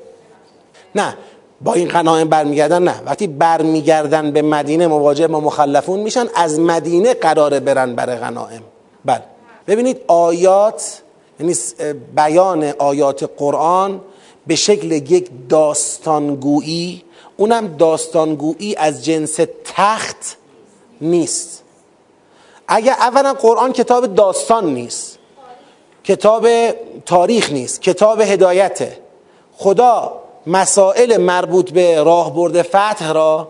نه 0.94 1.16
با 1.60 1.74
این 1.74 1.88
قناعم 1.88 2.28
برمیگردن 2.28 2.82
نه. 2.82 3.02
وقتی 3.06 3.26
برمیگردن 3.26 4.30
به 4.30 4.42
مدینه 4.42 4.86
مواجه 4.86 5.28
با 5.28 5.40
مخلفون 5.40 6.00
میشن 6.00 6.26
از 6.34 6.60
مدینه 6.60 7.14
قراره 7.14 7.60
برن 7.60 7.94
برای 7.94 8.16
غنائم 8.16 8.62
بله. 9.04 9.22
ببینید 9.66 10.00
آیات 10.08 11.02
یعنی 11.40 11.54
بیان 12.16 12.64
آیات 12.78 13.30
قرآن 13.38 14.00
به 14.46 14.54
شکل 14.54 14.92
یک 14.92 15.30
داستانگویی. 15.48 17.04
اونم 17.36 17.76
داستانگویی 17.76 18.76
از 18.76 19.04
جنس 19.04 19.40
تخت 19.64 20.36
نیست. 21.00 21.62
اگر 22.68 22.92
اولا 22.92 23.34
قرآن 23.34 23.72
کتاب 23.72 24.14
داستان 24.14 24.74
نیست. 24.74 25.11
کتاب 26.04 26.48
تاریخ 27.06 27.52
نیست 27.52 27.82
کتاب 27.82 28.20
هدایته. 28.20 28.98
خدا 29.56 30.12
مسائل 30.46 31.16
مربوط 31.16 31.70
به 31.70 32.02
راه 32.02 32.34
برده 32.34 32.62
فتح 32.62 33.12
را 33.12 33.48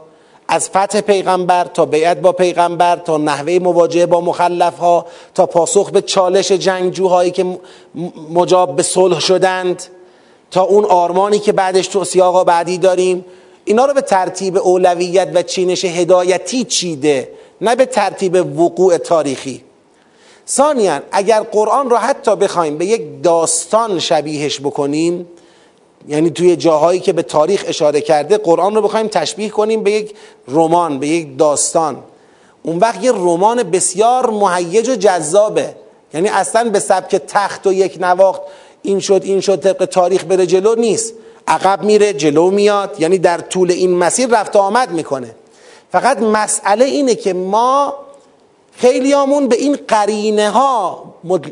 از 0.48 0.68
فتح 0.68 1.00
پیغمبر 1.00 1.64
تا 1.64 1.84
بیعت 1.84 2.20
با 2.20 2.32
پیغمبر 2.32 2.96
تا 2.96 3.16
نحوه 3.16 3.59
مواجهه 3.59 4.07
با 4.07 4.20
مخلف 4.20 4.78
ها 4.78 5.07
تا 5.34 5.46
پاسخ 5.46 5.90
به 5.90 6.03
چالش 6.03 6.53
جنگجوهایی 6.53 7.30
که 7.30 7.59
مجاب 8.32 8.76
به 8.76 8.82
صلح 8.82 9.20
شدند 9.20 9.82
تا 10.50 10.62
اون 10.62 10.84
آرمانی 10.84 11.38
که 11.38 11.53
بعدش 11.53 11.86
تو 11.86 12.05
سیاقا 12.05 12.44
بعدی 12.44 12.78
داریم. 12.78 13.24
اینا 13.64 13.84
رو 13.84 13.94
به 13.94 14.00
ترتیب 14.00 14.57
اولویت 14.57 15.28
و 15.34 15.42
چینش 15.42 15.84
هدایتی 15.84 16.64
چیده 16.64 17.28
نه 17.61 17.76
به 17.76 17.86
ترتیب 17.86 18.61
وقوع 18.61 18.98
تاریخی. 18.98 19.64
ثانیا 20.49 21.01
اگر 21.12 21.40
قرآن 21.40 21.90
رو 21.90 21.97
حتی 21.97 22.36
بخوایم 22.36 22.78
به 22.78 22.86
یک 22.86 23.22
داستان 23.22 23.99
شبیهش 23.99 24.61
بکنیم 24.61 25.26
یعنی 26.09 26.30
توی 26.30 26.57
جاهایی 26.57 27.01
که 27.01 27.12
به 27.12 27.22
تاریخ 27.22 27.64
اشاره 27.68 28.01
کرده 28.01 28.38
قرآن 28.38 28.74
رو 28.74 28.82
بخوایم 28.82 29.09
تشبیه 29.09 29.49
کنیم 29.49 29.82
به 29.82 29.90
یک 29.90 30.14
رمان 30.49 30.99
به 30.99 31.09
یک 31.09 31.38
داستان. 31.38 32.03
اون 32.62 32.78
وقت 32.78 33.05
یه 33.05 33.12
رمان 33.12 33.62
بسیار 33.62 34.30
مهیج 34.30 34.88
و 34.88 34.95
جذابه. 34.95 35.74
یعنی 36.14 36.28
اصلا 36.28 36.70
به 36.70 36.78
سبک 36.78 37.16
تخت 37.16 37.66
و 37.66 37.72
یک 37.72 37.99
نواخت 38.01 38.40
این 38.82 39.01
شد 39.01 39.20
این 39.24 39.40
شد 39.40 39.61
طبق 39.61 39.84
تاریخ 39.84 40.24
بره 40.24 40.47
جلو 40.47 40.74
نیست. 40.74 41.14
عقب 41.49 41.82
میره 41.82 42.12
جلو 42.12 42.51
میاد 42.51 42.97
یعنی 42.99 43.18
در 43.18 43.38
طول 43.38 43.70
این 43.70 43.95
مسیر 43.95 44.28
رفت 44.28 44.57
آمد 44.57 44.90
می‌کنه. 44.90 45.34
فقط 45.93 46.18
مسئله 46.18 46.84
اینه 46.84 47.14
که 47.14 47.32
ما 47.32 47.95
خیلیامون 48.77 49.49
به 49.49 49.57
این 49.57 49.79
قرینه 49.89 50.51
ها 50.51 51.05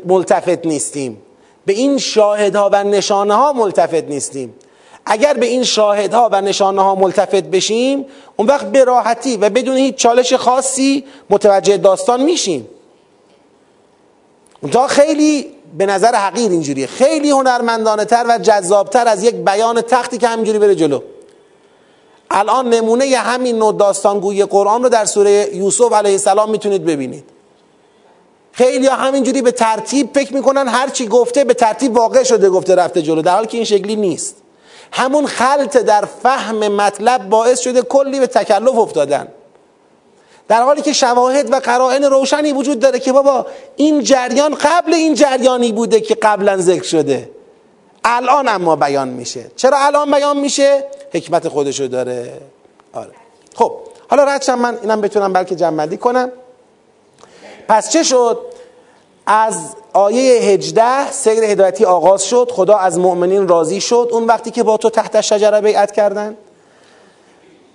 ملتفت 0.05 0.65
نیستیم. 0.65 1.21
به 1.65 1.73
این 1.73 1.97
شاهدها 1.97 2.69
و 2.73 2.83
نشانه 2.83 3.33
ها 3.33 3.53
ملتفت 3.53 4.03
نیستیم. 4.03 4.53
اگر 5.05 5.33
به 5.33 5.45
این 5.45 5.63
شاهدها 5.63 6.29
و 6.31 6.41
نشانه 6.41 6.81
ها 6.81 6.95
ملتفت 6.95 7.43
بشیم 7.43 8.05
اون 8.37 8.47
وقت 8.47 8.71
به 8.71 8.83
راحتی 8.83 9.37
و 9.37 9.49
بدون 9.49 9.77
هیچ 9.77 9.95
چالش 9.95 10.33
خاصی 10.33 11.03
متوجه 11.29 11.77
داستان 11.77 12.23
میشیم. 12.23 12.67
تا 14.71 14.87
خیلی 14.87 15.47
به 15.77 15.85
نظر 15.85 16.15
حقیر 16.15 16.51
اینجوریه. 16.51 16.87
خیلی 16.87 17.29
هنرمندانه 17.29 18.05
تر 18.05 18.25
و 18.29 18.37
جذابتر 18.37 19.07
از 19.07 19.23
یک 19.23 19.35
بیان 19.35 19.81
تختی 19.81 20.17
که 20.17 20.27
همینجوری 20.27 20.59
بره 20.59 20.75
جلو. 20.75 20.99
الان 22.31 22.69
نمونه 22.69 23.05
همین 23.05 23.57
نوع 23.57 23.77
داستانگوی 23.77 24.45
قرآن 24.45 24.83
رو 24.83 24.89
در 24.89 25.05
سوره 25.05 25.55
یوسف 25.55 25.93
علیه 25.93 26.11
السلام 26.11 26.49
می‌تونید 26.49 26.85
ببینید. 26.85 27.23
خیلی 28.51 28.87
ها 28.87 28.95
همینجوری 28.95 29.41
به 29.41 29.51
ترتیب 29.51 30.09
فکر 30.13 30.33
می‌کنن 30.33 30.67
هر 30.67 30.89
چی 30.89 31.07
گفته 31.07 31.43
به 31.43 31.53
ترتیب 31.53 31.97
واقع 31.97 32.23
شده 32.23 32.49
گفته 32.49 32.75
رفته 32.75 33.01
جلو 33.01 33.21
در 33.21 33.35
حالی 33.35 33.47
که 33.47 33.57
این 33.57 33.65
شکلی 33.65 33.95
نیست. 33.95 34.35
همون 34.91 35.25
خلط 35.25 35.77
در 35.77 36.05
فهم 36.23 36.67
مطلب 36.67 37.29
باعث 37.29 37.59
شده 37.59 37.81
کلی 37.81 38.19
به 38.19 38.27
تکلف 38.27 38.77
افتادن. 38.77 39.27
در 40.47 40.61
حالی 40.61 40.81
که 40.81 40.93
شواهد 40.93 41.53
و 41.53 41.55
قرائن 41.55 42.03
روشنی 42.03 42.53
وجود 42.53 42.79
داره 42.79 42.99
که 42.99 43.11
بابا 43.11 43.45
این 43.75 44.03
جریان 44.03 44.55
قبل 44.55 44.93
این 44.93 45.13
جریانی 45.13 45.71
بوده 45.71 46.01
که 46.01 46.15
قبلا 46.15 46.57
ذکر 46.57 46.83
شده. 46.83 47.29
الان 48.03 48.47
اما 48.47 48.75
بیان 48.75 49.07
میشه. 49.07 49.51
چرا 49.55 49.77
الان 49.77 50.11
بیان 50.11 50.37
میشه؟ 50.37 50.85
حکمت 51.13 51.47
خودشو 51.47 51.87
داره. 51.87 52.41
آره. 52.93 53.11
خب 53.55 53.71
حالا 54.09 54.23
ردشم 54.23 54.59
من 54.59 54.77
اینم 54.81 55.01
بتونم 55.01 55.33
بلکه 55.33 55.55
جمع 55.55 55.95
کنم. 55.95 56.31
پس 57.67 57.89
چه 57.89 58.03
شد؟ 58.03 58.39
از 59.25 59.75
آیه 59.93 60.41
18 60.41 61.11
سیر 61.11 61.43
هدایتی 61.43 61.85
آغاز 61.85 62.23
شد 62.23 62.51
خدا 62.53 62.77
از 62.77 62.99
مؤمنین 62.99 63.47
راضی 63.47 63.81
شد. 63.81 64.09
اون 64.11 64.25
وقتی 64.25 64.51
که 64.51 64.63
با 64.63 64.77
تو 64.77 64.89
تحت 64.89 65.21
شجره 65.21 65.61
بیعت 65.61 65.91
کردن. 65.91 66.37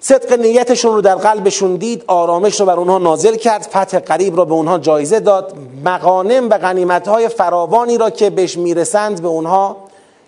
صدق 0.01 0.33
نیتشون 0.33 0.95
رو 0.95 1.01
در 1.01 1.15
قلبشون 1.15 1.77
دید 1.77 2.05
آرامش 2.07 2.61
رو 2.61 2.67
بر 2.67 2.77
اونها 2.77 2.99
نازل 2.99 3.37
کرد 3.37 3.63
فتح 3.63 3.99
قریب 3.99 4.37
رو 4.37 4.45
به 4.45 4.53
اونها 4.53 4.79
جایزه 4.79 5.21
داد. 5.21 5.55
مغانم 5.85 6.49
و 6.49 6.59
غنیمتهای 6.59 7.29
فراوانی 7.29 7.99
را 7.99 8.11
که 8.11 8.31
بهش 8.31 8.57
می‌رسند 8.57 9.23
به 9.23 9.29
اونها 9.29 9.77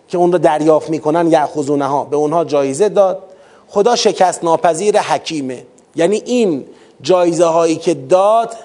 که 0.09 0.19
اون 0.19 0.33
رو 0.33 0.39
دریافت 0.39 0.91
می‌کنن 0.91 1.31
یعخذونه 1.31 1.87
ها 1.87 2.05
به 2.05 2.17
اونها 2.17 2.45
جایزه 2.45 2.89
داد. 2.89 3.23
خدا 3.69 3.97
شکست 3.97 4.45
ناپذیر 4.45 4.99
حکیمه. 4.99 5.65
یعنی 5.97 6.23
این 6.27 6.65
جایزه 7.03 7.45
هایی 7.45 7.77
که 7.77 7.95
داد 7.95 8.57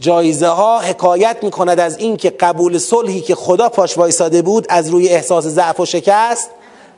جایزه 0.00 0.46
ها 0.46 0.78
حکایت 0.78 1.36
می 1.42 1.50
کند 1.50 1.80
از 1.80 1.98
این 1.98 2.16
که 2.16 2.30
قبول 2.30 2.78
صلحی 2.78 3.20
که 3.20 3.34
خدا 3.34 3.68
پاش 3.68 3.98
وایساده 3.98 4.42
بود 4.42 4.66
از 4.68 4.88
روی 4.88 5.08
احساس 5.08 5.44
ضعف 5.44 5.80
و 5.80 5.86
شکست 5.86 6.50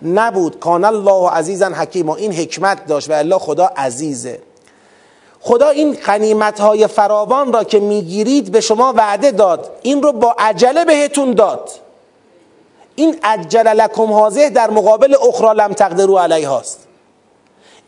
نبود. 0.03 0.61
کان 0.61 0.85
الله 0.85 1.31
عزیزا 1.31 1.67
حکیم 1.67 2.11
این 2.11 2.33
حکمت 2.33 2.87
داشت 2.87 3.11
و 3.11 3.13
الله 3.13 3.39
خدا 3.39 3.71
عزیزه. 3.77 4.39
خدا 5.41 5.69
این 5.69 5.97
قنیمت 6.05 6.61
های 6.61 6.87
فراوان 6.87 7.53
را 7.53 7.65
که 7.65 7.81
می‌گیرید 7.81 8.53
به 8.53 8.61
شما 8.61 8.95
وعده 8.97 9.31
داد. 9.31 9.71
این 9.83 10.03
رو 10.03 10.13
با 10.13 10.35
عجله 10.39 10.85
بهتون 10.85 11.35
داد. 11.35 11.71
این 12.97 13.17
عجل 13.23 13.69
لکم 13.69 14.13
حاضه 14.13 14.51
در 14.51 14.71
مقابل 14.71 15.15
اخرى 15.29 15.55
لم 15.57 15.73
تقدروا 15.73 16.23
علیه 16.23 16.49
هاست 16.49 16.87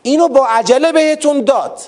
اینو 0.01 0.27
با 0.27 0.47
عجله 0.47 0.91
بهتون 0.91 1.41
داد 1.41 1.79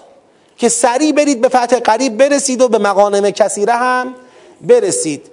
که 0.58 0.70
سریع 0.70 1.12
برید 1.12 1.42
به 1.42 1.50
فتح 1.50 1.80
قریب 1.80 2.18
برسید 2.18 2.62
و 2.62 2.68
به 2.68 2.78
مقانم 2.78 3.30
کثیره 3.32 3.74
هم 3.74 4.16
برسید. 4.62 5.32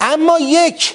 اما 0.00 0.38
یک 0.38 0.94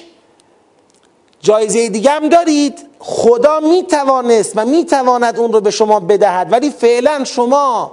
جایزه 1.40 1.88
دیگه 1.88 2.10
هم 2.10 2.28
دارید. 2.28 2.86
خدا 2.98 3.60
می‌توانست 3.60 4.52
و 4.56 4.64
می‌تواند 4.64 5.38
اون 5.38 5.52
رو 5.52 5.60
به 5.60 5.70
شما 5.70 6.00
بدهد. 6.00 6.52
ولی 6.52 6.70
فعلا 6.70 7.24
شما 7.24 7.92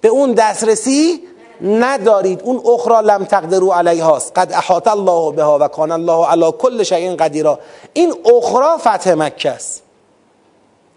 به 0.00 0.08
اون 0.08 0.32
دسترسی 0.32 1.22
ندارید. 1.62 2.42
اون 2.42 2.62
اخرى 2.74 3.06
لم 3.06 3.24
تقدروا 3.24 3.76
علیهاست. 3.76 4.32
قد 4.38 4.52
احاط 4.52 4.88
الله 4.88 5.32
بها 5.32 5.58
و 5.60 5.68
کان 5.68 5.90
الله 5.90 6.26
علی 6.26 6.52
کل 6.58 6.82
شیء 6.82 7.16
قدیرا. 7.16 7.58
این 7.92 8.14
اخرى 8.24 8.78
فتح 8.78 9.14
مکه 9.14 9.50
است. 9.50 9.82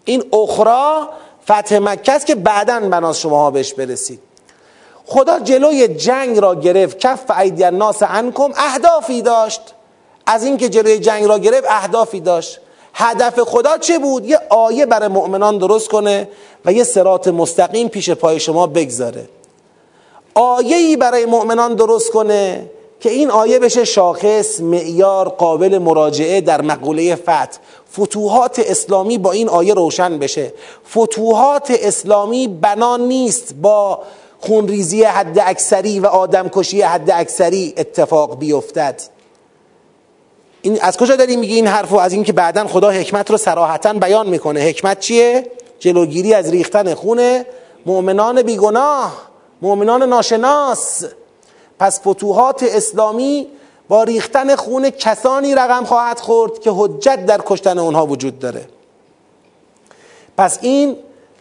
این 0.04 0.24
اخرى 0.32 1.06
فتح 1.44 1.78
مکه 1.78 2.12
است 2.12 2.26
که 2.26 2.34
بعدا 2.34 2.80
بناس 2.80 3.18
شما 3.18 3.50
بهش 3.50 3.74
برسید. 3.74 4.20
خدا 5.06 5.38
جلوی 5.38 5.88
جنگ 5.88 6.38
را 6.38 6.54
گرفت. 6.54 6.98
کف 6.98 7.30
ایدی 7.38 7.64
الناس 7.64 8.02
عنکم. 8.02 8.52
اهدافی 8.56 9.22
داشت. 9.22 9.60
از 10.26 10.44
اینکه 10.44 10.68
جلوی 10.68 10.98
جنگ 10.98 11.24
را 11.24 11.38
گرفت 11.38 11.66
اهدافی 11.70 12.20
داشت. 12.20 12.60
هدف 12.94 13.40
خدا 13.40 13.78
چه 13.78 13.98
بود؟ 13.98 14.24
یه 14.24 14.38
آیه 14.50 14.86
برای 14.86 15.08
مؤمنان 15.08 15.58
درست 15.58 15.88
کنه 15.88 16.28
و 16.64 16.72
یه 16.72 16.84
سرات 16.84 17.28
مستقیم 17.28 17.88
پیش 17.88 18.10
پای 18.10 18.40
شما 18.40 18.66
بگذاره. 18.66 19.28
آیه 20.34 20.76
ای 20.76 20.96
برای 20.96 21.26
مؤمنان 21.26 21.74
درست 21.74 22.10
کنه 22.10 22.70
که 23.00 23.10
این 23.10 23.30
آیه 23.30 23.58
بشه 23.58 23.84
شاخص 23.84 24.60
معیار 24.60 25.28
قابل 25.28 25.78
مراجعه 25.78 26.40
در 26.40 26.62
مقوله 26.62 27.14
فتح. 27.14 27.58
فتوحات 27.92 28.58
اسلامی 28.58 29.18
با 29.18 29.32
این 29.32 29.48
آیه 29.48 29.74
روشن 29.74 30.18
بشه. 30.18 30.52
فتوحات 30.90 31.70
اسلامی 31.70 32.48
بنا 32.48 32.96
نیست 32.96 33.54
با 33.54 33.98
خونریزی 34.40 35.02
حد 35.02 35.38
اکثری 35.38 36.00
و 36.00 36.06
آدمکشی 36.06 36.82
حد 36.82 37.10
اکثری 37.10 37.74
اتفاق 37.76 38.38
بیفتد. 38.38 39.00
این 40.62 40.78
از 40.80 40.96
کجا 40.96 41.16
داری 41.16 41.36
میگی 41.36 41.54
این 41.54 41.66
حرفو؟ 41.66 41.96
از 41.96 42.12
اینکه 42.12 42.32
بعدا 42.32 42.66
خدا 42.66 42.90
حکمت 42.90 43.30
رو 43.30 43.36
صراحتا 43.36 43.92
بیان 43.92 44.28
می‌کنه. 44.28 44.60
حکمت 44.60 45.00
چیه؟ 45.00 45.46
جلوگیری 45.78 46.34
از 46.34 46.50
ریختن 46.50 46.94
خون 46.94 47.44
مؤمنان 47.86 48.42
بیگناه. 48.42 49.33
مؤمنان 49.62 50.02
ناشناس. 50.02 51.04
پس 51.78 52.00
فتوحات 52.00 52.62
اسلامی 52.62 53.46
با 53.88 54.02
ریختن 54.02 54.56
خون 54.56 54.90
کسانی 54.90 55.54
رقم 55.54 55.84
خواهد 55.84 56.20
خورد 56.20 56.58
که 56.58 56.70
حجت 56.76 57.26
در 57.26 57.40
کشتن 57.46 57.78
اونها 57.78 58.06
وجود 58.06 58.38
داره. 58.38 58.68
پس 60.36 60.58
این 60.62 60.96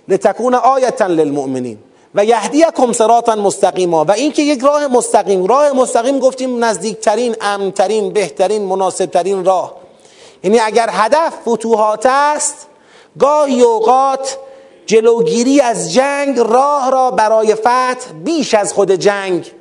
لتکون 0.08 0.56
آیتا 0.56 1.08
للمؤمنین 1.08 1.78
و 2.16 2.26
یهدیکم 2.26 2.92
صراطا 2.92 3.36
مستقیما. 3.36 4.06
و 4.06 4.12
اینکه 4.12 4.42
یک 4.42 4.62
راه 4.62 4.88
مستقیم 4.88 5.46
راه 5.46 5.72
مستقیم 5.72 6.20
گفتیم 6.20 6.64
نزدیکترین 6.64 7.36
امنترین 7.42 8.14
بهترین 8.14 8.62
مناسبترین 8.62 9.46
راه. 9.46 9.74
یعنی 10.44 10.60
اگر 10.60 10.90
هدف 10.92 11.34
فتوحات 11.48 12.06
است 12.06 12.68
گاهی 13.20 13.62
اوقات 13.62 14.38
جلوگیری 14.86 15.62
از 15.62 15.94
جنگ 15.94 16.40
راه 16.40 16.92
را 16.92 17.12
برای 17.12 17.56
فتح 17.56 18.12
بیش 18.24 18.54
از 18.54 18.74
خود 18.74 18.92
جنگ 18.92 19.52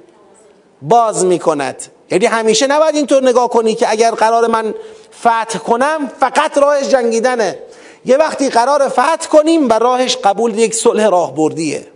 باز 0.82 1.24
می 1.24 1.38
کند 1.38 1.82
یعنی 2.10 2.26
همیشه 2.26 2.66
نباید 2.66 2.94
اینطور 2.94 3.22
نگاه 3.22 3.48
کنی 3.48 3.74
که 3.74 3.90
اگر 3.90 4.10
قرار 4.10 4.46
من 4.46 4.74
فتح 5.20 5.58
کنم 5.58 6.10
فقط 6.20 6.58
راهش 6.58 6.88
جنگیدنه. 6.88 7.58
یه 8.04 8.16
وقتی 8.16 8.48
قرار 8.48 8.88
فتح 8.88 9.28
کنیم 9.32 9.68
و 9.68 9.72
راهش 9.72 10.16
قبول 10.16 10.58
یک 10.58 10.74
صلح 10.74 11.08
راهبردیه. 11.08 11.86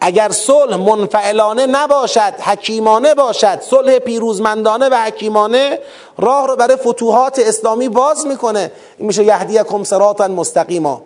اگر 0.00 0.28
صلح 0.28 0.76
منفعلانه 0.76 1.66
نباشد 1.66 2.34
حکیمانه 2.40 3.14
باشد 3.14 3.60
صلح 3.60 3.98
پیروزمندانه 3.98 4.88
و 4.88 4.94
حکیمانه 4.94 5.78
راه 6.18 6.46
رو 6.46 6.56
برای 6.56 6.76
فتوحات 6.76 7.38
اسلامی 7.38 7.88
باز 7.88 8.26
می‌کنه. 8.26 8.72
این 8.98 9.06
میشه 9.06 9.24
یهدیکم 9.24 9.84
صراطا 9.84 10.28
مستقیما. 10.28 11.02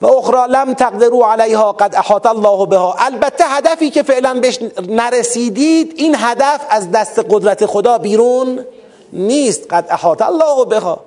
و 0.00 0.06
اخرى 0.06 0.52
لم 0.52 0.74
تقدروا 0.74 1.32
علیها 1.32 1.72
قد 1.72 1.94
احاط 1.94 2.26
الله 2.26 2.66
بها. 2.66 2.96
البته 2.98 3.44
هدفی 3.44 3.90
که 3.90 4.02
فعلا 4.02 4.34
بهش 4.34 4.58
نرسیدید 4.88 5.94
این 5.96 6.16
هدف 6.18 6.60
از 6.70 6.90
دست 6.90 7.18
قدرت 7.30 7.66
خدا 7.66 7.98
بیرون 7.98 8.64
نیست. 9.12 9.72
قد 9.72 9.86
احاط 9.90 10.22
الله 10.22 10.64
بها. 10.64 11.00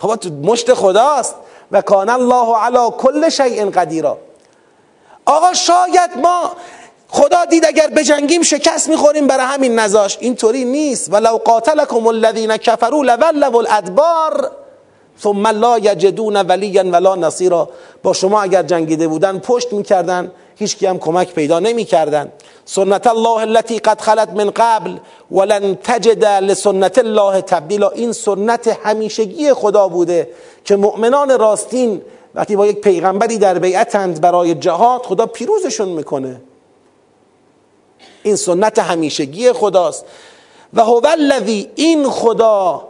بابا 0.00 0.16
تو 0.16 0.30
مشت 0.30 0.74
خداست 0.74 1.34
و 1.72 1.82
کان 1.82 2.08
الله 2.08 2.56
علی 2.56 2.90
کل 2.98 3.28
شیء 3.28 3.70
قدیرا. 3.70 4.18
آقا 5.24 5.52
شاید 5.52 6.10
ما 6.22 6.52
خدا 7.08 7.44
دید 7.44 7.66
اگر 7.66 7.86
بجنگیم 7.86 8.42
شکست 8.42 8.88
می‌خوریم 8.88 9.26
برای 9.26 9.46
همین 9.46 9.78
نذاش 9.78 10.18
اینطوری 10.20 10.64
نیست. 10.64 11.12
ولو 11.12 11.36
قاتلکم 11.36 12.06
الذین 12.06 12.56
کفروا 12.56 13.02
لولوا 13.02 13.58
الادبار. 13.58 14.50
ثم 15.22 15.46
لا 15.46 15.78
یجدون 15.78 16.36
ولیا 16.36 16.84
ولا 16.90 17.14
نصیرا. 17.14 17.68
با 18.02 18.12
شما 18.12 18.42
اگر 18.42 18.62
جنگیده 18.62 19.08
بودن 19.08 19.38
پشت 19.38 19.72
می‌کردن 19.72 20.32
هیچ 20.56 20.84
هم 20.84 20.98
کمک 20.98 21.34
پیدا 21.34 21.58
نمی‌کردن. 21.58 22.32
سنت 22.64 23.06
الله 23.06 23.40
التي 23.40 23.78
قد 23.78 24.00
خلت 24.00 24.28
من 24.30 24.50
قبل 24.50 24.96
ولن 25.30 25.74
تجد 25.84 26.24
لسنت 26.24 26.98
الله 26.98 27.40
تبدیلا. 27.40 27.88
این 27.88 28.12
سنت 28.12 28.78
همیشگی 28.82 29.52
خدا 29.52 29.88
بوده 29.88 30.28
که 30.64 30.76
مؤمنان 30.76 31.38
راستین 31.38 32.02
وقتی 32.34 32.56
با 32.56 32.66
یک 32.66 32.80
پیغمبری 32.80 33.38
در 33.38 33.58
بیعتند 33.58 34.20
برای 34.20 34.54
جهاد 34.54 35.02
خدا 35.02 35.26
پیروزشون 35.26 35.88
می‌کنه. 35.88 36.40
این 38.22 38.36
سنت 38.36 38.78
همیشگی 38.78 39.52
خداست. 39.52 40.04
و 40.74 40.84
هو 40.84 41.00
الذی 41.04 41.70
این 41.74 42.10
خدا 42.10 42.88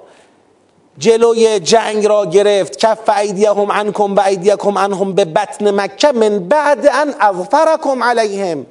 جلوی 0.98 1.60
جنگ 1.60 2.06
را 2.06 2.26
گرفت. 2.26 2.76
کف 2.76 3.08
ایدیهم 3.08 3.72
عنکم 3.72 4.16
و 4.16 4.20
ایدیکم 4.20 4.78
عنهم 4.78 5.12
به 5.12 5.24
بطن 5.24 5.80
مکه 5.80 6.12
من 6.12 6.38
بعد 6.38 6.86
ان 6.86 7.14
اظفرکم 7.20 8.02
علیهم. 8.02 8.66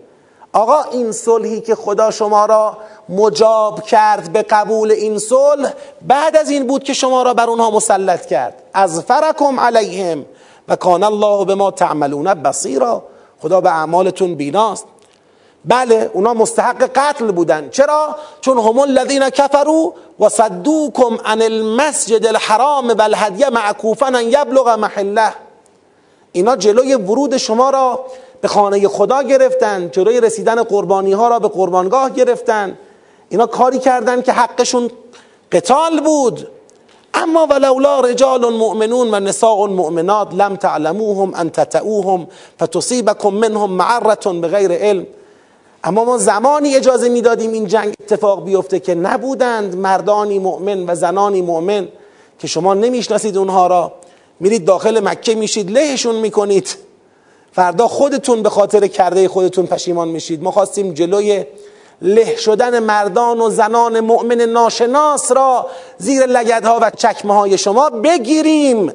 آقا 0.54 0.84
این 0.92 1.12
صلحی 1.12 1.62
که 1.62 1.76
خدا 1.76 2.12
شما 2.12 2.46
را 2.46 2.78
مجاب 3.10 3.84
کرد 3.84 4.34
به 4.34 4.42
قبول 4.42 4.92
این 4.92 5.18
صلح 5.18 5.74
بعد 6.02 6.38
از 6.38 6.50
این 6.50 6.68
بود 6.68 6.84
که 6.84 6.94
شما 6.94 7.24
را 7.24 7.34
بر 7.34 7.50
اونها 7.50 7.72
مسلط 7.72 8.26
کرد. 8.26 8.64
از 8.74 9.02
فرکم 9.02 9.60
علیهم 9.60 10.26
و 10.68 10.76
کان 10.76 11.04
الله 11.04 11.46
به 11.46 11.56
ما 11.56 11.72
تعملون 11.72 12.34
بصیرا. 12.34 13.04
خدا 13.42 13.62
به 13.62 13.70
اعمالتون 13.70 14.36
بیناست. 14.36 14.86
بله 15.66 16.10
اونا 16.14 16.34
مستحق 16.34 16.84
قتل 16.84 17.32
بودن. 17.32 17.70
چرا؟ 17.70 18.16
چون 18.42 18.58
هم 18.58 18.80
الذین 18.80 19.30
کفروا 19.30 19.94
و 20.20 20.30
صدوکم 20.30 21.18
عن 21.26 21.42
المسجد 21.42 22.26
الحرام 22.26 22.88
و 22.88 23.02
الهدی 23.02 23.46
معکوفا 23.46 24.08
ان 24.08 24.26
یبلغ 24.28 24.70
محله. 24.70 25.34
اینا 26.32 26.56
جلوی 26.56 26.96
ورود 26.96 27.38
شما 27.38 27.70
را 27.70 28.06
به 28.42 28.48
خانه 28.48 28.88
خدا 28.88 29.24
گرفتن 29.24 29.90
جلوی 29.92 30.22
رسیدن 30.22 30.64
قربانی 30.64 31.14
ها 31.14 31.28
را 31.28 31.40
به 31.40 31.48
قربانگاه 31.48 32.10
گرفتن. 32.10 32.78
اینا 33.30 33.46
کاری 33.46 33.80
کردن 33.80 34.22
که 34.22 34.32
حقشون 34.34 34.92
قتال 35.52 36.00
بود. 36.00 36.48
اما 37.14 37.48
ولولا 37.48 38.00
رجال 38.00 38.54
مؤمنون 38.54 39.14
و 39.14 39.20
نساء 39.20 39.68
مؤمنات 39.68 40.34
لم 40.34 40.56
تعلموهم 40.56 41.36
ان 41.36 41.52
تتعوهم 41.52 42.28
فتصيبكم 42.60 43.34
منهم 43.34 43.72
معرة 43.72 44.26
بغیر 44.26 44.72
علم. 44.72 45.06
اما 45.84 46.06
ما 46.06 46.18
زمانی 46.18 46.76
اجازه 46.76 47.10
می‌دادیم 47.10 47.52
این 47.52 47.68
جنگ 47.68 47.94
اتفاق 48.02 48.46
بیفته 48.46 48.80
که 48.80 48.96
نبودند 48.96 49.76
مردانی 49.76 50.40
مؤمن 50.40 50.90
و 50.90 50.96
زنانی 50.96 51.42
مؤمن 51.42 51.88
که 52.40 52.48
شما 52.48 52.74
نمی‌شناسید 52.74 53.38
اونها 53.38 53.68
را. 53.68 53.94
میرید 54.40 54.66
داخل 54.66 55.00
مکه 55.00 55.36
میشید 55.36 55.72
لهشون 55.72 56.16
می‌کنید. 56.16 56.76
فردا 57.52 57.88
خودتون 57.88 58.44
به 58.44 58.50
خاطر 58.50 58.88
کرده 58.88 59.28
خودتون 59.28 59.66
پشیمان 59.66 60.08
میشید. 60.08 60.44
ما 60.44 60.52
خواستیم 60.52 60.94
جلوی 60.94 61.46
له 62.02 62.36
شدن 62.36 62.80
مردان 62.80 63.42
و 63.42 63.50
زنان 63.50 64.00
مؤمن 64.00 64.42
ناشناس 64.42 65.32
را 65.32 65.68
زیر 65.98 66.26
لگدها 66.26 66.80
و 66.82 66.90
چکمه 66.90 67.34
های 67.34 67.58
شما 67.58 67.90
بگیریم. 67.90 68.92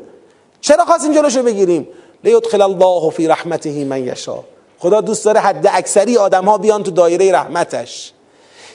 چرا 0.61 0.85
خواستیم 0.85 1.13
جلوشو 1.13 1.43
بگیریم؟ 1.43 1.89
لیدخل 2.25 2.63
الله 2.63 3.11
فی 3.11 3.27
رحمته 3.27 3.85
من 3.85 4.05
یشا 4.05 4.39
خدا 4.79 5.01
دوست 5.01 5.25
داره 5.25 5.41
حد 5.41 5.67
اکثری 5.73 6.19
آدم 6.19 6.45
ها 6.45 6.59
بیان 6.59 6.83
تو 6.83 6.91
دایره 6.91 7.33
رحمتش. 7.33 8.13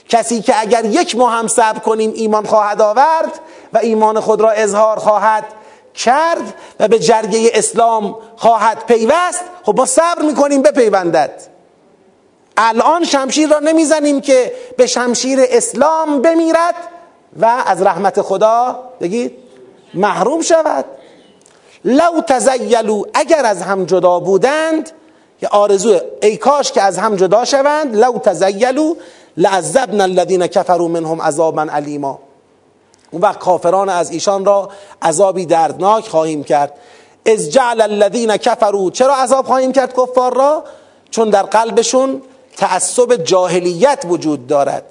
کسی 0.08 0.42
که 0.42 0.60
اگر 0.60 0.84
یک 0.84 1.16
ماه 1.16 1.32
هم 1.32 1.46
صبر 1.46 1.78
کنیم 1.78 2.12
ایمان 2.14 2.46
خواهد 2.46 2.80
آورد 2.80 3.40
و 3.72 3.78
ایمان 3.78 4.20
خود 4.20 4.40
را 4.40 4.50
اظهار 4.50 4.98
خواهد 4.98 5.44
کرد 5.94 6.54
و 6.80 6.88
به 6.88 6.98
جرگه 6.98 7.50
اسلام 7.54 8.16
خواهد 8.36 8.86
پیوست 8.86 9.44
خب 9.62 9.74
ما 9.76 9.86
صبر 9.86 10.22
می‌کنیم 10.22 10.62
بپیوندد 10.62 11.42
الان 12.56 13.04
شمشیر 13.04 13.48
را 13.48 13.58
نمی‌زنیم 13.58 14.20
که 14.20 14.52
به 14.76 14.86
شمشیر 14.86 15.38
اسلام 15.42 16.22
بمیرد 16.22 16.74
و 17.40 17.62
از 17.66 17.82
رحمت 17.82 18.22
خدا 18.22 18.78
بگید 19.00 19.32
محروم 19.94 20.42
شود. 20.42 20.84
لو 21.84 22.20
تزیلو 22.28 23.04
اگر 23.14 23.46
از 23.46 23.62
هم 23.62 23.84
جدا 23.84 24.20
بودند 24.20 24.90
که 25.44 25.48
آرزو 25.48 26.00
ای 26.22 26.36
کاش 26.36 26.72
که 26.72 26.82
از 26.82 26.98
هم 26.98 27.16
جدا 27.16 27.44
شوند 27.44 27.96
لو 27.96 28.18
تزیلو 28.18 28.94
لعذبنا 29.36 30.04
الذین 30.04 30.46
کفروا 30.46 30.88
منهم 30.88 31.22
عذابا 31.22 31.62
علیما 31.62 32.18
اون 33.10 33.22
وقت 33.22 33.38
کافران 33.38 33.88
از 33.88 34.10
ایشان 34.10 34.44
را 34.44 34.68
عذابی 35.02 35.46
دردناک 35.46 36.08
خواهیم 36.08 36.44
کرد. 36.44 36.72
از 37.26 37.50
جعل 37.50 37.80
الذین 37.80 38.36
کفروا 38.36 38.90
چرا 38.90 39.14
عذاب 39.14 39.46
خواهیم 39.46 39.72
کرد 39.72 39.92
کفار 39.92 40.34
را؟ 40.34 40.64
چون 41.10 41.30
در 41.30 41.42
قلبشون 41.42 42.22
تعصب 42.56 43.16
جاهلیت 43.16 44.02
وجود 44.08 44.46
دارد. 44.46 44.84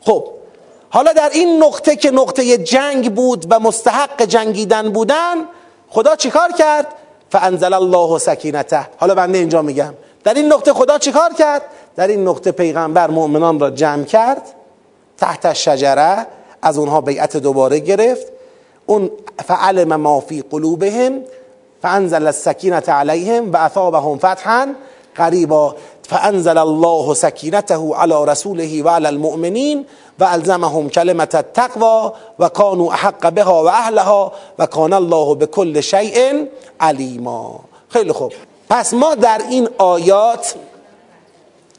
خب 0.00 0.28
حالا 0.90 1.12
در 1.12 1.30
این 1.32 1.62
نقطه 1.62 1.96
که 1.96 2.10
نقطه 2.10 2.58
جنگ 2.58 3.14
بود 3.14 3.46
و 3.50 3.60
مستحق 3.60 4.22
جنگیدن 4.22 4.88
بودن 4.88 5.34
خدا 5.90 6.16
چیکار 6.16 6.52
کرد؟ 6.52 6.94
فانزل 7.30 7.72
الله 7.72 8.18
سکینته. 8.18 8.88
حالا 8.96 9.14
بنده 9.14 9.38
اینجا 9.38 9.62
میگم. 9.62 9.94
در 10.24 10.34
این 10.34 10.52
نقطه 10.52 10.72
خدا 10.72 10.98
چیکار 10.98 11.32
کرد؟ 11.38 11.62
در 11.96 12.06
این 12.06 12.28
نقطه 12.28 12.52
پیغمبر 12.52 13.10
مؤمنان 13.10 13.60
را 13.60 13.70
جمع 13.70 14.04
کرد. 14.04 14.42
تحت 15.18 15.52
شجره 15.52 16.26
از 16.62 16.78
اونها 16.78 17.00
بیعت 17.00 17.36
دوباره 17.36 17.78
گرفت. 17.78 18.26
اون 18.86 19.10
فعلم 19.46 19.96
ما 19.96 20.20
فی 20.20 20.44
قلوبهم 20.50 21.20
فانزل 21.82 22.26
السکینه 22.26 22.76
علیهم 22.76 23.52
و 23.52 23.56
اثابهم 23.56 24.18
فتحا. 24.18 24.66
قریبا 25.18 25.74
فانزل 26.08 26.58
الله 26.58 27.14
سکینته 27.14 27.94
علی 27.94 28.14
رسوله 28.26 28.82
و 28.82 28.88
علی 28.88 29.06
المؤمنین 29.06 29.86
و 30.18 30.24
الزمهم 30.24 30.90
کلمت 30.90 31.34
التقوا 31.34 32.12
و 32.38 32.48
کانوا 32.48 32.92
احق 32.92 33.32
بها 33.32 33.64
و 33.64 33.68
اهلها 33.68 34.32
و 34.58 34.66
کان 34.66 34.92
الله 34.92 35.34
بكل 35.34 35.80
شیء 35.80 36.44
علیما. 36.80 37.60
خیلی 37.88 38.12
خوب. 38.12 38.32
پس 38.70 38.94
ما 38.94 39.14
در 39.14 39.40
این 39.50 39.68
آیات 39.78 40.54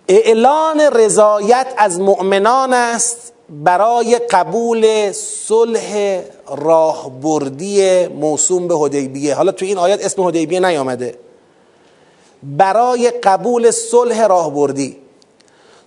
اعلان 0.07 0.79
رضایت 0.79 1.67
از 1.77 1.99
مؤمنان 1.99 2.73
است 2.73 3.33
برای 3.49 4.19
قبول 4.19 5.11
صلح 5.11 6.21
راهبردی 6.57 8.07
موسوم 8.07 8.67
به 8.67 8.77
حدیبیه. 8.77 9.35
حالا 9.35 9.51
تو 9.51 9.65
این 9.65 9.77
آیات 9.77 10.05
اسم 10.05 10.23
حدیبیه 10.23 10.59
نیامده. 10.59 11.15
برای 12.43 13.11
قبول 13.11 13.71
صلح 13.71 14.27
راهبردی. 14.27 14.97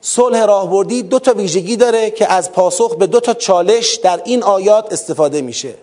صلح 0.00 0.44
راهبردی 0.44 1.03
دو 1.03 1.18
تا 1.18 1.32
ویژگی 1.32 1.76
داره 1.76 2.11
که 2.11 2.32
از 2.32 2.53
پاسخ 2.53 2.96
به 2.96 3.07
دو 3.07 3.20
تا 3.20 3.34
چالش 3.34 3.94
در 3.94 4.20
این 4.24 4.42
آیات 4.42 4.92
استفاده 4.92 5.42
میشه. 5.42 5.74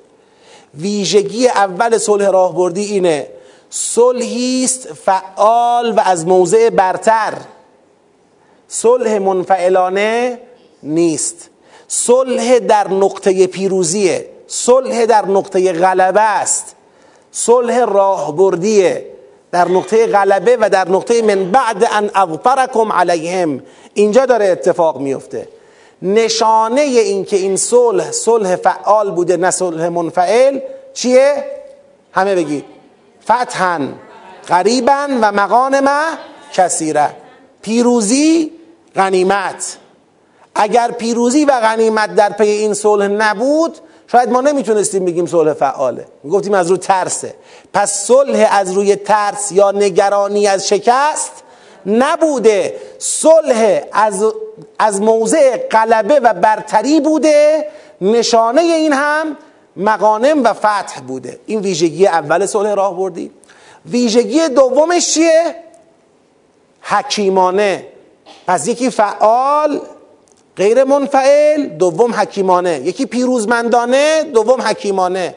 ویژگی 0.76 1.48
اول 1.48 1.98
صلح 1.98 2.30
راهبردی 2.30 2.86
اینه 2.86 3.28
صلحی 3.70 4.64
است 4.66 4.94
فعال 4.94 5.92
و 5.92 6.00
از 6.06 6.28
موضع 6.28 6.70
برتر. 6.70 7.34
صلح 8.68 9.18
منفعلانه 9.18 10.40
نیست. 10.84 11.50
صلح 11.88 12.60
در 12.60 12.88
نقطه 12.88 13.48
پیروزیه. 13.48 14.30
صلح 14.48 15.06
در 15.06 15.26
نقطه 15.26 15.74
غلبه 15.74 16.22
است. 16.22 16.76
صلح 17.32 17.80
راهبردیه. 17.80 19.06
در 19.52 19.68
نقطه 19.68 20.08
غلبه 20.08 20.58
و 20.62 20.70
در 20.70 20.90
نقطه 20.90 21.22
من 21.22 21.52
بعد 21.52 21.88
ان 21.92 22.12
اغفرکم 22.16 22.92
علیهم. 22.92 23.64
اینجا 23.94 24.26
داره 24.26 24.46
اتفاق 24.46 24.98
میفته. 24.98 25.48
نشانه 26.02 26.82
این 26.82 27.26
که 27.26 27.36
این 27.36 27.58
صلح 27.58 28.12
صلح 28.12 28.56
فعال 28.56 29.12
بوده 29.12 29.38
نه 29.38 29.52
صلح 29.52 29.90
منفعل 29.90 30.60
چیه؟ 30.94 31.44
همه 32.12 32.36
بگید. 32.36 32.66
فتحا 33.24 33.80
قریبا 34.48 35.08
و 35.22 35.32
مغانم 35.32 36.18
کثیره. 36.54 37.10
پیروزی 37.62 38.52
غنیمت. 38.96 39.78
اگر 40.56 40.92
پیروزی 40.92 41.46
و 41.46 41.60
غنیمت 41.60 42.16
در 42.16 42.30
پی 42.30 42.48
این 42.48 42.74
صلح 42.74 43.08
نبود 43.08 43.78
شاید 44.12 44.30
ما 44.30 44.42
نمی‌تونستیم 44.42 45.06
بگیم 45.06 45.26
صلح 45.26 45.54
فعاله. 45.54 46.06
می‌گفتیم 46.24 46.54
از 46.54 46.70
روی 46.70 46.78
ترسه. 46.78 47.36
پس 47.74 47.94
صلح 47.94 48.48
از 48.52 48.72
روی 48.72 48.96
ترس 48.96 49.52
یا 49.52 49.72
نگرانی 49.72 50.48
از 50.48 50.68
شکست 50.68 51.32
نبوده. 51.86 52.76
صلح 53.00 53.82
از, 53.92 54.26
از 54.80 55.02
موضع 55.02 55.58
قلبه 55.58 56.20
و 56.20 56.34
برتری 56.34 57.02
بوده. 57.02 57.70
نشانه 58.02 58.62
این 58.62 58.94
هم 58.94 59.38
مغانم 59.76 60.44
و 60.44 60.54
فتح 60.54 61.00
بوده. 61.08 61.40
این 61.46 61.60
ویژگی 61.60 62.08
اول 62.08 62.46
صلح 62.46 62.74
راه 62.74 62.98
بردی. 62.98 63.32
ویژگی 63.86 64.50
دومش 64.50 65.14
چیه؟ 65.14 65.56
حکیمانه. 66.82 67.86
پس 68.48 68.68
یکی 68.68 68.90
فعال 68.90 69.82
غیر 70.60 70.84
منفعل 70.84 71.66
دوم 71.66 72.14
حکیمانه. 72.14 72.82
یکی 72.84 73.06
پیروزمندانه 73.06 74.24
دوم 74.24 74.62
حکیمانه. 74.62 75.36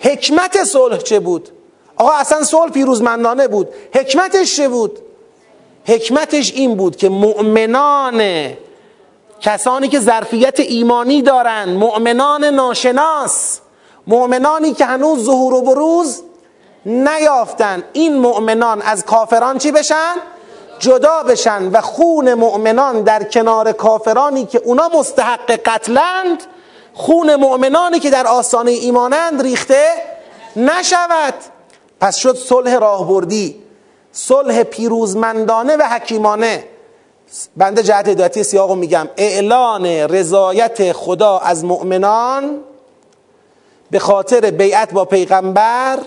حکمت 0.00 0.64
صلح 0.64 0.96
چه 0.96 1.20
بود؟ 1.20 1.48
آقا 1.96 2.12
اصلا 2.12 2.44
صلح 2.44 2.70
پیروزمندانه 2.70 3.48
بود. 3.48 3.68
حکمتش 3.94 4.56
چه 4.56 4.68
بود؟ 4.68 4.98
حکمتش 5.84 6.52
این 6.52 6.76
بود 6.76 6.96
که 6.96 7.08
مؤمنان 7.08 8.22
کسانی 9.40 9.88
که 9.88 10.00
ظرفیت 10.00 10.60
ایمانی 10.60 11.22
دارن 11.22 11.68
مؤمنان 11.68 12.44
ناشناس 12.44 13.60
مؤمنانی 14.06 14.74
که 14.74 14.84
هنوز 14.84 15.24
ظهور 15.24 15.54
و 15.54 15.62
بروز 15.62 16.22
نیافتن. 16.86 17.82
این 17.92 18.16
مؤمنان 18.16 18.82
از 18.82 19.04
کافران 19.04 19.58
چی 19.58 19.72
بشن؟ 19.72 20.14
جدا 20.82 21.22
بشن 21.22 21.70
و 21.70 21.80
خون 21.80 22.34
مؤمنان 22.34 23.02
در 23.02 23.22
کنار 23.22 23.72
کافرانی 23.72 24.46
که 24.46 24.58
اونا 24.64 24.90
مستحق 24.98 25.50
قتلند 25.50 26.42
خون 26.94 27.36
مؤمنانی 27.36 27.98
که 27.98 28.10
در 28.10 28.26
آستانه 28.26 28.70
ایمانند 28.70 29.42
ریخته 29.42 29.88
نشود. 30.56 31.34
پس 32.00 32.16
شد 32.16 32.36
صلح 32.36 32.78
راهبردی 32.78 33.62
صلح 34.12 34.62
پیروزمندانه 34.62 35.76
و 35.76 35.82
حکیمانه. 35.82 36.64
بنده 37.56 37.82
جهت 37.82 38.08
هدایتی 38.08 38.42
سیاقو 38.42 38.74
میگم. 38.74 39.08
اعلان 39.16 39.86
رضایت 39.86 40.92
خدا 40.92 41.38
از 41.38 41.64
مؤمنان 41.64 42.60
به 43.90 43.98
خاطر 43.98 44.50
بیعت 44.50 44.92
با 44.92 45.04
پیغمبر 45.04 45.98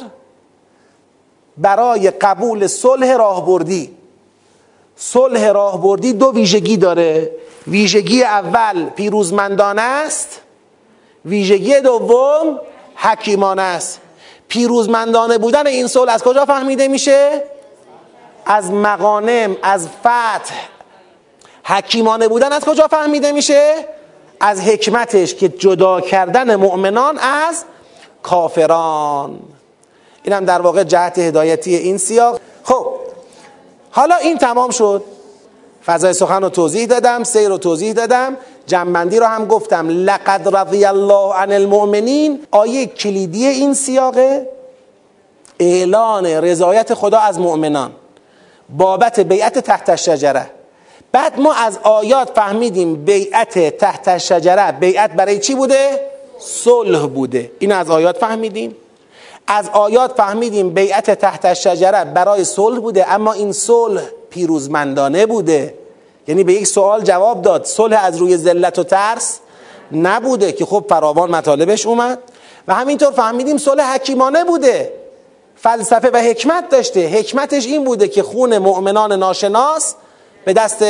برای 1.58 2.12
قبول 2.12 2.68
صلح 2.68 3.18
راهبردی. 3.18 4.05
صلح 4.96 5.52
راهبردی 5.52 6.14
دو 6.14 6.32
ویژگی 6.32 6.78
داره. 6.78 7.32
ویژگی 7.68 8.24
اول 8.24 8.90
پیروزمندانه 8.90 9.82
است. 9.82 10.42
ویژگی 11.26 11.82
دوم 11.82 12.60
حکیمانه 12.96 13.62
است. 13.62 14.02
پیروزمندانه 14.48 15.38
بودن 15.38 15.68
این 15.68 15.88
صلح 15.88 16.14
از 16.14 16.24
کجا 16.24 16.46
فهمیده 16.46 16.88
میشه؟ 16.88 17.44
از 18.46 18.72
مغانم 18.72 19.58
از 19.64 19.88
فتح. 19.88 20.56
حکیمانه 21.64 22.28
بودن 22.28 22.54
از 22.54 22.66
کجا 22.66 22.88
فهمیده 22.88 23.32
میشه؟ 23.32 23.76
از 24.40 24.62
حکمتش 24.62 25.36
که 25.36 25.50
جدا 25.50 26.02
کردن 26.02 26.56
مؤمنان 26.56 27.18
از 27.18 27.64
کافران. 28.24 29.40
اینم 30.24 30.46
در 30.46 30.62
واقع 30.62 30.84
جهت 30.84 31.20
هدایتی 31.20 31.76
این 31.76 31.98
سیاق. 31.98 32.40
خب 32.64 33.05
حالا 33.96 34.16
این 34.16 34.38
تمام 34.38 34.70
شد. 34.70 35.04
فضای 35.86 36.14
سخن 36.14 36.42
رو 36.42 36.50
توضیح 36.50 36.86
دادم 36.86 37.24
سیر 37.24 37.50
رو 37.50 37.58
توضیح 37.58 37.94
دادم 37.94 38.38
جنبندی 38.68 39.20
رو 39.20 39.26
هم 39.26 39.46
گفتم. 39.46 39.90
لقد 39.90 40.56
رضی 40.56 40.86
الله 40.86 41.34
عن 41.34 41.52
المؤمنین. 41.52 42.40
آیه 42.52 42.86
کلیدی 42.86 43.48
این 43.48 43.74
سیاقه. 43.74 44.50
اعلان 45.60 46.26
رضایت 46.26 46.94
خدا 46.94 47.20
از 47.20 47.40
مؤمنان. 47.40 47.92
بابت 48.70 49.20
بیعت 49.20 49.60
تحت 49.60 49.96
شجره 49.96 50.52
بعد 51.12 51.40
ما 51.40 51.54
از 51.54 51.80
آیات 51.84 52.32
فهمیدیم 52.36 53.06
بیعت 53.06 53.78
تحت 53.78 54.18
شجره 54.18 54.72
بیعت 54.72 55.12
برای 55.12 55.40
چی 55.40 55.56
بوده؟ 55.56 56.00
صلح 56.40 57.08
بوده. 57.08 57.52
این 57.60 57.72
از 57.72 57.90
آیات 57.90 58.18
فهمیدیم. 58.18 58.76
از 59.48 59.70
آیات 59.74 60.14
فهمیدیم 60.18 60.70
بیعت 60.70 61.12
تحت 61.12 61.54
شجره 61.54 62.06
برای 62.06 62.44
صلح 62.44 62.80
بوده 62.80 63.14
اما 63.14 63.34
این 63.34 63.52
صلح 63.52 64.02
پیروزمندانه 64.30 65.26
بوده. 65.26 65.74
یعنی 66.28 66.44
به 66.44 66.54
یک 66.54 66.68
سوال 66.68 67.02
جواب 67.02 67.42
داد 67.42 67.66
صلح 67.66 68.04
از 68.04 68.18
روی 68.18 68.38
ذلت 68.38 68.80
و 68.80 68.84
ترس 68.84 69.40
نبوده 69.92 70.52
که 70.52 70.66
خب 70.66 70.86
فراوان 70.90 71.32
مطالبش 71.32 71.86
اومد. 71.86 72.20
و 72.68 72.74
همینطور 72.74 73.12
فهمیدیم 73.12 73.58
صلح 73.58 73.94
حکیمانه 73.96 74.44
بوده 74.44 74.94
فلسفه 75.56 76.10
و 76.14 76.18
حکمت 76.18 76.70
داشته. 76.70 77.08
حکمتش 77.08 77.66
این 77.66 77.84
بوده 77.84 78.08
که 78.08 78.24
خون 78.24 78.58
مؤمنان 78.58 79.14
ناشناس 79.14 79.96
به 80.46 80.54
دست 80.54 80.86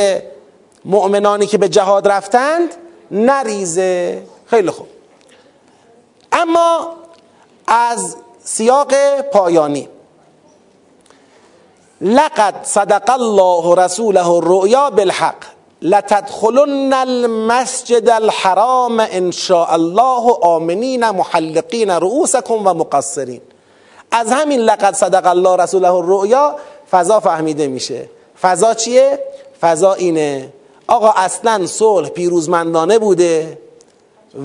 مؤمنانی 0.84 1.46
که 1.46 1.58
به 1.58 1.68
جهاد 1.68 2.08
رفتند 2.08 2.74
نریزه. 3.10 4.22
خیلی 4.46 4.70
خوب. 4.70 4.86
اما 6.32 6.92
از 7.66 8.16
سیاق 8.46 8.94
پایانی. 9.32 9.88
لقد 12.00 12.54
صدق 12.62 13.10
الله 13.10 13.74
رسوله 13.74 14.28
الرؤیا 14.30 14.90
بالحق. 14.90 15.36
لتدخلن 15.82 16.92
المسجد 16.92 18.08
الحرام 18.08 19.00
ان 19.00 19.30
شاء 19.30 19.72
الله. 19.72 20.32
آمنین 20.42 21.10
محلقین 21.10 21.90
رؤوسکم 21.90 22.66
و 22.66 22.74
مقصرین. 22.74 23.40
از 24.10 24.32
همین 24.32 24.60
لقد 24.60 24.94
صدق 24.94 25.26
الله 25.26 25.56
رسوله 25.56 25.94
الرؤیا 25.94 26.56
فضا 26.90 27.20
فهمیده 27.20 27.66
میشه. 27.66 28.08
فضا 28.42 28.74
چیه؟ 28.74 29.18
فضا 29.60 29.94
اینه. 29.94 30.52
آقا 30.86 31.10
اصلا 31.10 31.66
صلح 31.66 32.08
پیروزمندانه 32.08 32.98
بوده. 32.98 33.58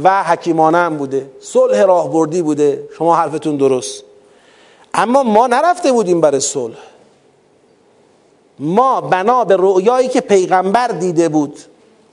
و 0.03 0.23
حکیمانه 0.23 0.77
هم 0.77 0.97
بوده. 0.97 1.29
صلح 1.41 1.83
راهبردی 1.83 2.41
بوده. 2.41 2.83
شما 2.97 3.15
حرفتون 3.15 3.57
درست. 3.57 4.03
اما 4.93 5.23
ما 5.23 5.47
نرفته 5.47 5.91
بودیم 5.91 6.21
برای 6.21 6.39
صلح. 6.39 6.77
ما 8.59 9.01
بنا 9.01 9.43
به 9.43 9.55
رؤیایی 9.59 10.07
که 10.07 10.21
پیغمبر 10.21 10.87
دیده 10.87 11.29
بود. 11.29 11.59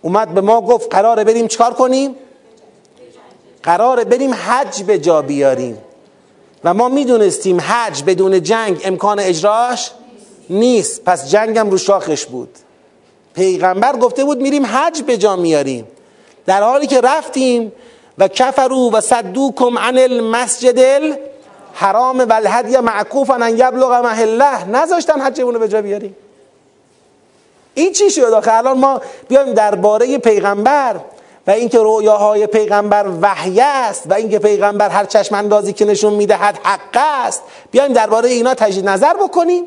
اومد 0.02 0.34
به 0.34 0.40
ما 0.40 0.60
گفت 0.60 0.94
قراره 0.94 1.24
بریم 1.24 1.46
چکار 1.46 1.74
کنیم؟ 1.74 2.14
قراره 3.62 4.04
بریم 4.04 4.34
حج 4.34 4.82
به 4.82 4.98
جا 4.98 5.22
بیاریم. 5.22 5.78
و 6.64 6.74
ما 6.74 6.88
می‌دونستیم 6.88 7.60
حج 7.60 8.02
بدون 8.02 8.42
جنگ 8.42 8.80
امکان 8.84 9.20
اجراش 9.20 9.90
نیست. 10.50 11.04
پس 11.04 11.30
جنگم 11.30 11.70
رو 11.70 11.78
شاخش 11.78 12.26
بود. 12.26 12.50
پیغمبر 13.34 13.96
گفته 13.96 14.24
بود 14.24 14.40
میریم 14.40 14.66
حج 14.66 15.02
به 15.02 15.16
جا 15.16 15.36
میاریم. 15.36 15.88
در 16.48 16.62
حالی 16.62 16.86
که 16.86 17.00
رفتیم 17.00 17.72
و 18.18 18.28
کفرو 18.28 18.90
و 18.90 19.00
صدوکم 19.00 19.78
عن 19.78 19.98
المسجد 19.98 20.78
الحرام 20.78 22.18
و 22.18 22.32
الهدی 22.32 22.76
معکوفا 22.76 23.34
ان 23.34 23.58
یبلغ 23.58 23.92
محله 23.92 24.64
نذاشتن 24.64 25.20
حجمون 25.20 25.54
رو 25.54 25.60
به 25.60 25.68
جا 25.68 25.82
بیاریم. 25.82 26.16
این 27.74 27.92
چی 27.92 28.10
شد 28.10 28.22
آخه؟ 28.22 28.54
الان 28.54 28.78
ما 28.78 29.00
بیایم 29.28 29.52
درباره 29.52 30.18
پیغمبر 30.18 30.96
و 31.46 31.50
اینکه 31.50 31.78
رویاهای 31.78 32.46
پیغمبر 32.46 33.06
وحی 33.20 33.60
است 33.60 34.02
و 34.06 34.14
اینکه 34.14 34.38
پیغمبر 34.38 34.88
هر 34.88 35.04
چشم 35.04 35.34
اندازی 35.34 35.72
که 35.72 35.84
نشون 35.84 36.14
می‌دهد 36.14 36.58
حق 36.62 36.96
است. 36.96 37.42
بیایم 37.70 37.92
درباره 37.92 38.28
اینا 38.28 38.54
تجدید 38.54 38.88
نظر 38.88 39.14
بکنیم. 39.14 39.64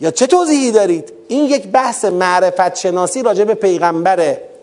یا 0.00 0.10
چه 0.10 0.26
توضیحی 0.26 0.70
دارید؟ 0.70 1.12
این 1.28 1.44
یک 1.44 1.66
بحث 1.66 2.04
معرفت 2.04 2.74
شناسی 2.74 3.22
راجع 3.22 3.44
به 3.44 3.54
پیغمبره. 3.54 4.55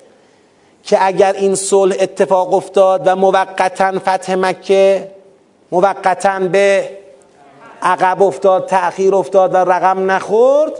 که 0.84 1.06
اگر 1.06 1.34
این 1.34 1.56
صلح 1.56 1.96
اتفاق 2.00 2.54
افتاد 2.54 3.02
و 3.06 3.16
موقتا 3.16 4.00
فتح 4.00 4.36
مکه 4.36 5.12
موقتا 5.72 6.40
به 6.40 6.90
عقب 7.82 8.24
افتاد 8.24 8.66
تأخیر 8.66 9.16
افتاد 9.16 9.54
و 9.54 9.58
رقم 9.58 10.12
نخورد 10.12 10.72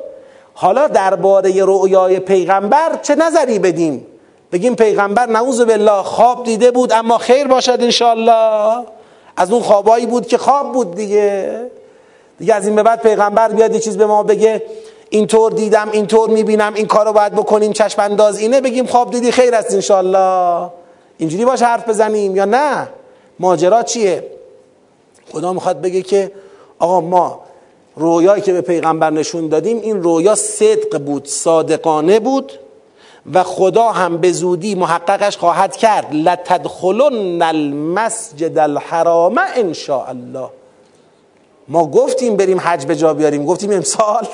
حالا 0.54 0.88
درباره 0.88 1.64
رؤیای 1.66 2.20
پیغمبر 2.20 3.00
چه 3.02 3.16
نظری 3.16 3.60
بدیم؟ 3.60 4.08
بگیم 4.52 4.76
پیغمبر 4.76 5.26
نعوذ 5.26 5.62
بالله 5.62 6.04
خواب 6.04 6.44
دیده 6.44 6.72
بود 6.72 6.92
اما 6.92 7.18
خیر 7.18 7.48
باشد 7.48 7.78
انشالله 7.82 8.86
از 9.38 9.52
اون 9.52 9.62
خوابایی 9.62 10.06
بود 10.06 10.28
که 10.28 10.38
خواب 10.38 10.72
بود 10.72 10.96
دیگه. 10.96 11.60
دیگه 12.40 12.54
از 12.54 12.68
این 12.68 12.76
به 12.76 12.84
بعد 12.84 13.02
پیغمبر 13.02 13.50
بیاد 13.50 13.74
یه 13.74 13.80
چیز 13.80 13.98
به 13.98 14.06
ما 14.06 14.24
بگه. 14.24 14.64
اینطور 15.14 15.52
دیدم 15.52 15.90
اینطور 15.92 16.30
می‌بینم 16.30 16.74
این 16.74 16.88
کارو 16.88 17.14
باید 17.14 17.34
بکنیم 17.34 17.74
چشم 17.74 18.02
انداز 18.02 18.40
اینه 18.40 18.62
بگیم 18.62 18.86
خواب 18.86 19.12
دیدی 19.12 19.32
خیر 19.32 19.56
است 19.56 19.74
انشالله 19.74 20.70
اینجوری 21.18 21.46
باش 21.46 21.62
حرف 21.62 21.90
بزنیم 21.90 22.36
یا 22.36 22.46
نه؟ 22.46 22.88
ماجرا 23.40 23.84
چیه؟ 23.84 24.32
خدا 25.32 25.54
می‌خواد 25.54 25.82
بگه 25.82 26.02
که 26.02 26.32
آقا 26.80 27.02
ما 27.02 27.40
رویایی 27.96 28.42
که 28.42 28.54
به 28.54 28.62
پیغمبر 28.62 29.10
نشون 29.10 29.48
دادیم 29.48 29.78
این 29.78 30.04
رویا 30.04 30.36
صدق 30.36 30.98
بود 30.98 31.28
صادقانه 31.28 32.20
بود 32.20 32.52
و 33.34 33.44
خدا 33.44 33.92
هم 33.92 34.18
به 34.18 34.32
زودی 34.32 34.76
محققش 34.76 35.38
خواهد 35.38 35.76
کرد. 35.76 36.08
لتدخلن 36.14 37.42
المسجد 37.42 38.58
الحرام 38.58 39.38
ان 39.38 39.74
الله 40.08 40.50
ما 41.68 41.88
گفتیم 41.88 42.36
بریم 42.36 42.60
حج 42.60 42.86
به 42.86 42.96
جا 42.96 43.14
بیاریم 43.14 43.46
گفتیم 43.46 43.72
امسال. 43.72 44.28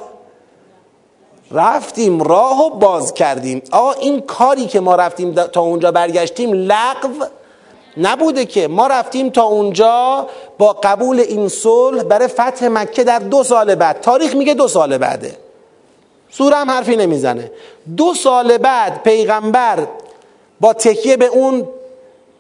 رفتیم 1.52 2.24
راه 2.24 2.66
و 2.66 2.70
باز 2.70 3.14
کردیم. 3.14 3.62
آقا 3.72 3.92
این 3.92 4.22
کاری 4.22 4.68
که 4.68 4.80
ما 4.80 4.96
رفتیم 4.96 5.34
تا 5.34 5.62
اونجا 5.62 5.92
برگشتیم 5.92 6.54
لغو 6.54 7.26
نبوده 7.98 8.46
که. 8.46 8.68
ما 8.68 8.88
رفتیم 8.88 9.30
تا 9.30 9.44
اونجا 9.44 10.28
با 10.58 10.74
قبول 10.84 11.20
این 11.20 11.48
صلح 11.48 12.04
برای 12.04 12.28
فتح 12.28 12.68
مکه 12.68 13.04
در 13.04 13.20
دو 13.20 13.44
سال 13.44 13.76
بعد. 13.76 14.02
تاریخ 14.02 14.36
میگه 14.36 14.54
دو 14.54 14.68
سال 14.68 14.98
بعده. 14.98 15.38
سوره 16.32 16.56
هم 16.56 16.72
حرفی 16.72 16.96
نمی‌زنه. 16.96 17.52
دو 17.98 18.14
سال 18.14 18.58
بعد 18.58 19.04
پیغمبر 19.04 19.88
با 20.60 20.74
تکیه 20.74 21.18
به 21.18 21.26
اون 21.26 21.68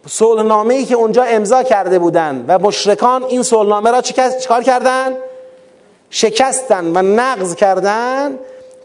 صلحنامه 0.07 0.73
ای 0.73 0.85
که 0.85 0.95
اونجا 0.95 1.23
امضا 1.23 1.63
کرده 1.63 1.99
بودن 1.99 2.45
و 2.47 2.59
مشرکان 2.59 3.23
این 3.23 3.43
صلحنامه 3.43 3.91
را 3.91 4.01
چیکار 4.01 4.63
کردن؟ 4.63 5.15
شکستن 6.09 6.97
و 6.97 7.01
نقض 7.01 7.55
کردن. 7.55 8.39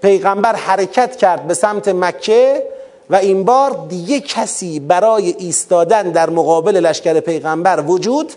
پیغمبر 0.04 0.56
حرکت 0.56 1.16
کرد 1.16 1.46
به 1.46 1.54
سمت 1.54 1.88
مکه 1.88 2.62
و 3.10 3.16
این 3.16 3.44
بار 3.44 3.86
دیگه 3.88 4.20
کسی 4.20 4.80
برای 4.80 5.34
ایستادن 5.38 6.10
در 6.10 6.30
مقابل 6.30 6.76
لشکر 6.76 7.20
پیغمبر 7.20 7.80
وجود 7.80 8.32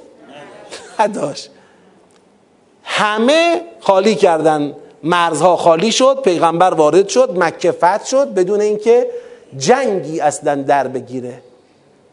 نداشت. 1.00 1.50
همه 2.84 3.62
خالی 3.80 4.16
کردن. 4.16 4.74
مرزها 5.04 5.56
خالی 5.58 5.92
شد 5.92 6.22
پیغمبر 6.24 6.74
وارد 6.74 7.08
شد 7.08 7.38
مکه 7.38 7.72
فتح 7.72 8.06
شد 8.06 8.34
بدون 8.34 8.62
اینکه 8.62 9.08
جنگی 9.58 10.20
اصلا 10.20 10.56
در 10.56 10.88
بگیره. 10.88 11.42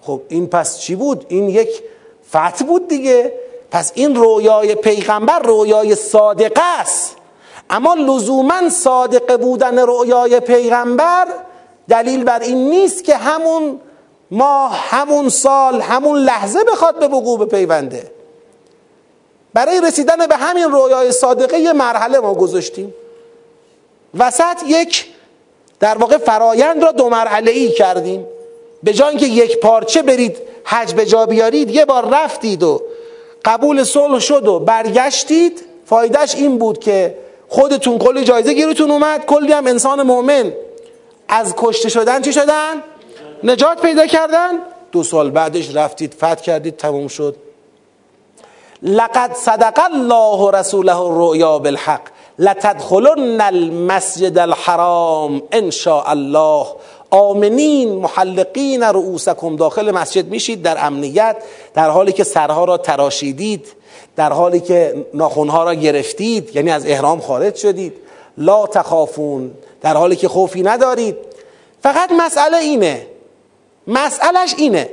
خب 0.02 0.20
این 0.28 0.46
پس 0.46 0.78
چی 0.78 0.94
بود؟ 0.94 1.26
این 1.28 1.48
یک 1.48 1.82
فتح 2.28 2.64
بود 2.64 2.88
دیگه. 2.88 3.32
پس 3.70 3.92
این 3.94 4.14
رویای 4.16 4.74
پیغمبر 4.74 5.38
رویای 5.38 5.94
صادقه 5.94 6.62
است. 6.80 7.16
اما 7.74 7.94
لزوما 7.94 8.68
صادق 8.68 9.36
بودن 9.36 9.78
رویای 9.78 10.40
پیغمبر 10.40 11.26
دلیل 11.88 12.24
بر 12.24 12.40
این 12.40 12.70
نیست 12.70 13.04
که 13.04 13.16
همون 13.16 13.80
ماه 14.30 14.76
همون 14.76 15.28
سال 15.28 15.80
همون 15.80 16.18
لحظه 16.18 16.64
بخواد 16.64 16.98
به 16.98 17.08
وقوع 17.08 17.38
بپیونده. 17.46 18.10
برای 19.54 19.80
رسیدن 19.80 20.26
به 20.26 20.36
همین 20.36 20.64
رویای 20.64 21.12
صادقه 21.12 21.58
یه 21.58 21.72
مرحله 21.72 22.18
ما 22.18 22.34
گذاشتیم. 22.34 22.94
وسط 24.18 24.62
یک 24.66 25.06
در 25.80 25.98
واقع 25.98 26.18
فرایند 26.18 26.82
را 26.82 26.92
دو 26.92 27.08
مرحله 27.08 27.50
ای 27.50 27.70
کردیم. 27.70 28.26
به 28.82 28.92
جای 28.92 29.08
اینکه 29.08 29.26
یک 29.26 29.60
پارچه 29.60 30.02
برید 30.02 30.38
حج 30.64 30.94
به 30.94 31.06
جا 31.06 31.26
بیارید 31.26 31.70
یه 31.70 31.84
بار 31.84 32.08
رفتید 32.12 32.62
و 32.62 32.82
قبول 33.44 33.84
صلح 33.84 34.18
شد 34.18 34.48
و 34.48 34.58
برگشتید. 34.58 35.64
فایدهش 35.86 36.34
این 36.34 36.58
بود 36.58 36.78
که 36.78 37.23
خودتون 37.48 37.98
کلی 37.98 38.24
جایزه 38.24 38.54
گیرتون 38.54 38.90
اومد 38.90 39.24
کلی 39.26 39.52
هم 39.52 39.66
انسان 39.66 40.02
مؤمن. 40.02 40.52
از 41.28 41.54
کشته 41.56 41.88
شدن 41.88 42.22
چی 42.22 42.32
شدن؟ 42.32 42.74
نجات 43.44 43.80
پیدا 43.80 44.06
کردن. 44.06 44.50
دو 44.92 45.02
سال 45.02 45.30
بعدش 45.30 45.76
رفتید 45.76 46.14
فتح 46.14 46.34
کردید 46.34 46.76
تموم 46.76 47.08
شد. 47.08 47.36
لقد 48.82 49.34
صدق 49.34 49.80
الله 49.94 50.50
رسوله 50.50 51.00
الرؤیا 51.00 51.58
بالحق. 51.58 52.02
لتدخلن 52.38 53.40
المسجد 53.40 54.38
الحرام 54.38 55.42
ان 55.52 55.70
شاء 55.70 56.04
الله. 56.06 56.66
آمنین 57.10 57.94
محلقین 57.94 58.82
رؤوسکم. 58.82 59.56
داخل 59.56 59.90
مسجد 59.90 60.28
میشید 60.28 60.62
در 60.62 60.86
امنیت 60.86 61.36
در 61.74 61.90
حالی 61.90 62.12
که 62.12 62.24
سرها 62.24 62.64
را 62.64 62.76
تراشیدید. 62.76 63.68
در 64.16 64.32
حالی 64.32 64.60
که 64.60 65.06
ناخونها 65.14 65.64
را 65.64 65.74
گرفتید 65.74 66.56
یعنی 66.56 66.70
از 66.70 66.86
احرام 66.86 67.20
خارج 67.20 67.54
شدید. 67.54 67.92
لا 68.38 68.66
تخافون 68.66 69.50
در 69.80 69.96
حالی 69.96 70.16
که 70.16 70.28
خوفی 70.28 70.62
ندارید. 70.62 71.16
فقط 71.82 72.12
مسئله 72.12 72.56
اینه. 72.56 73.06
مسئلهش 73.86 74.54
اینه. 74.56 74.90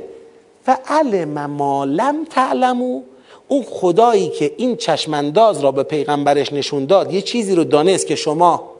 فعلم 0.66 1.46
ما 1.46 1.84
لم 1.84 2.24
تعلمو. 2.24 3.02
اون 3.48 3.62
خدایی 3.70 4.28
که 4.28 4.52
این 4.56 4.76
چشمانداز 4.76 5.60
را 5.60 5.72
به 5.72 5.82
پیغمبرش 5.82 6.52
نشون 6.52 6.86
داد 6.86 7.12
یه 7.12 7.22
چیزی 7.22 7.54
رو 7.54 7.64
دانست 7.64 8.06
که 8.06 8.16
شما 8.16 8.70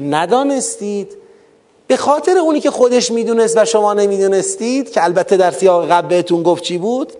ندانستید. 0.00 1.16
به 1.86 1.96
خاطر 1.96 2.38
اونی 2.38 2.60
که 2.60 2.70
خودش 2.70 3.10
می‌دونست 3.10 3.56
و 3.56 3.64
شما 3.64 3.94
نمی‌دونستید 3.94 4.92
که 4.92 5.04
البته 5.04 5.36
در 5.36 5.50
سیاق 5.50 5.90
قبل 5.90 6.08
بهتون 6.08 6.42
گفت 6.42 6.62
چی 6.62 6.78
بود؟ 6.78 7.12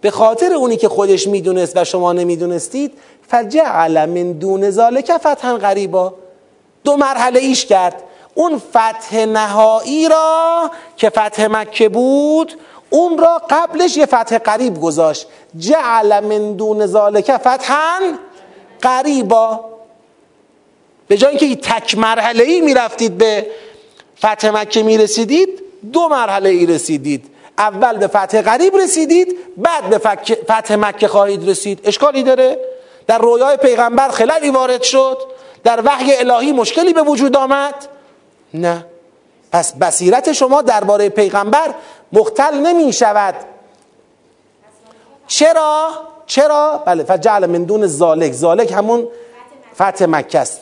به 0.00 0.10
خاطر 0.10 0.52
اونی 0.52 0.76
که 0.76 0.88
خودش 0.88 1.26
می‌دونست 1.26 1.76
و 1.76 1.84
شما 1.84 2.12
نمی‌دونستید 2.12 2.92
فجعل 3.28 4.04
من 4.04 4.32
دون 4.32 4.70
ذالک 4.70 5.12
فتحا 5.16 5.56
غریبا. 5.56 6.14
دو 6.84 6.96
مرحله 6.96 7.40
ایش 7.40 7.66
کرد. 7.66 8.02
اون 8.34 8.58
فتح 8.58 9.24
نهایی 9.24 10.08
را 10.08 10.70
که 10.96 11.10
فتح 11.10 11.46
مکه 11.46 11.88
بود 11.88 12.52
اون 12.90 13.18
را 13.18 13.42
قبلش 13.50 13.96
یه 13.96 14.06
فتح 14.06 14.38
قریب 14.38 14.80
گذاشت. 14.80 15.26
جعل 15.58 16.20
من 16.20 16.52
دون 16.52 16.86
ذالک 16.86 17.36
فتحا 17.36 18.00
قریبا 18.80 19.60
به 21.08 21.16
جای 21.16 21.36
اینکه 21.36 21.56
تک 21.56 21.98
مرحله 21.98 22.44
ای 22.44 22.60
می‌رفتید 22.60 23.18
به 23.18 23.46
فتح 24.18 24.50
مکه 24.50 24.82
می‌رسیدید 24.82 25.62
دو 25.92 26.08
مرحله 26.08 26.48
ای 26.48 26.66
رسیدید. 26.66 27.29
اول 27.60 27.98
به 27.98 28.06
فتح 28.06 28.42
قریب 28.42 28.76
رسیدید 28.76 29.38
بعد 29.56 29.90
به 29.90 29.98
فتح 30.44 30.76
مکه 30.76 31.08
خواهید 31.08 31.48
رسید. 31.48 31.80
اشکالی 31.84 32.22
داره؟ 32.22 32.58
در 33.06 33.18
رویای 33.18 33.56
پیغمبر 33.56 34.08
خلالی 34.08 34.50
وارد 34.50 34.82
شد. 34.82 35.18
در 35.64 35.82
وحی 35.84 36.16
الهی 36.16 36.52
مشکلی 36.52 36.92
به 36.92 37.02
وجود 37.02 37.36
آمد؟ 37.36 37.74
نه. 38.54 38.86
پس 39.52 39.72
بصیرت 39.74 40.32
شما 40.32 40.62
درباره 40.62 41.08
پیغمبر 41.08 41.74
مختل 42.12 42.54
نمی 42.54 42.92
شود. 42.92 43.34
چرا؟ 45.26 45.90
چرا؟ 46.26 46.82
بله 46.86 47.04
فجعل 47.04 47.46
من 47.46 47.64
دون 47.64 47.86
زالک. 47.86 48.32
زالک 48.32 48.72
همون 48.72 49.08
فتح 49.74 50.06
مکه 50.06 50.38
است. 50.38 50.60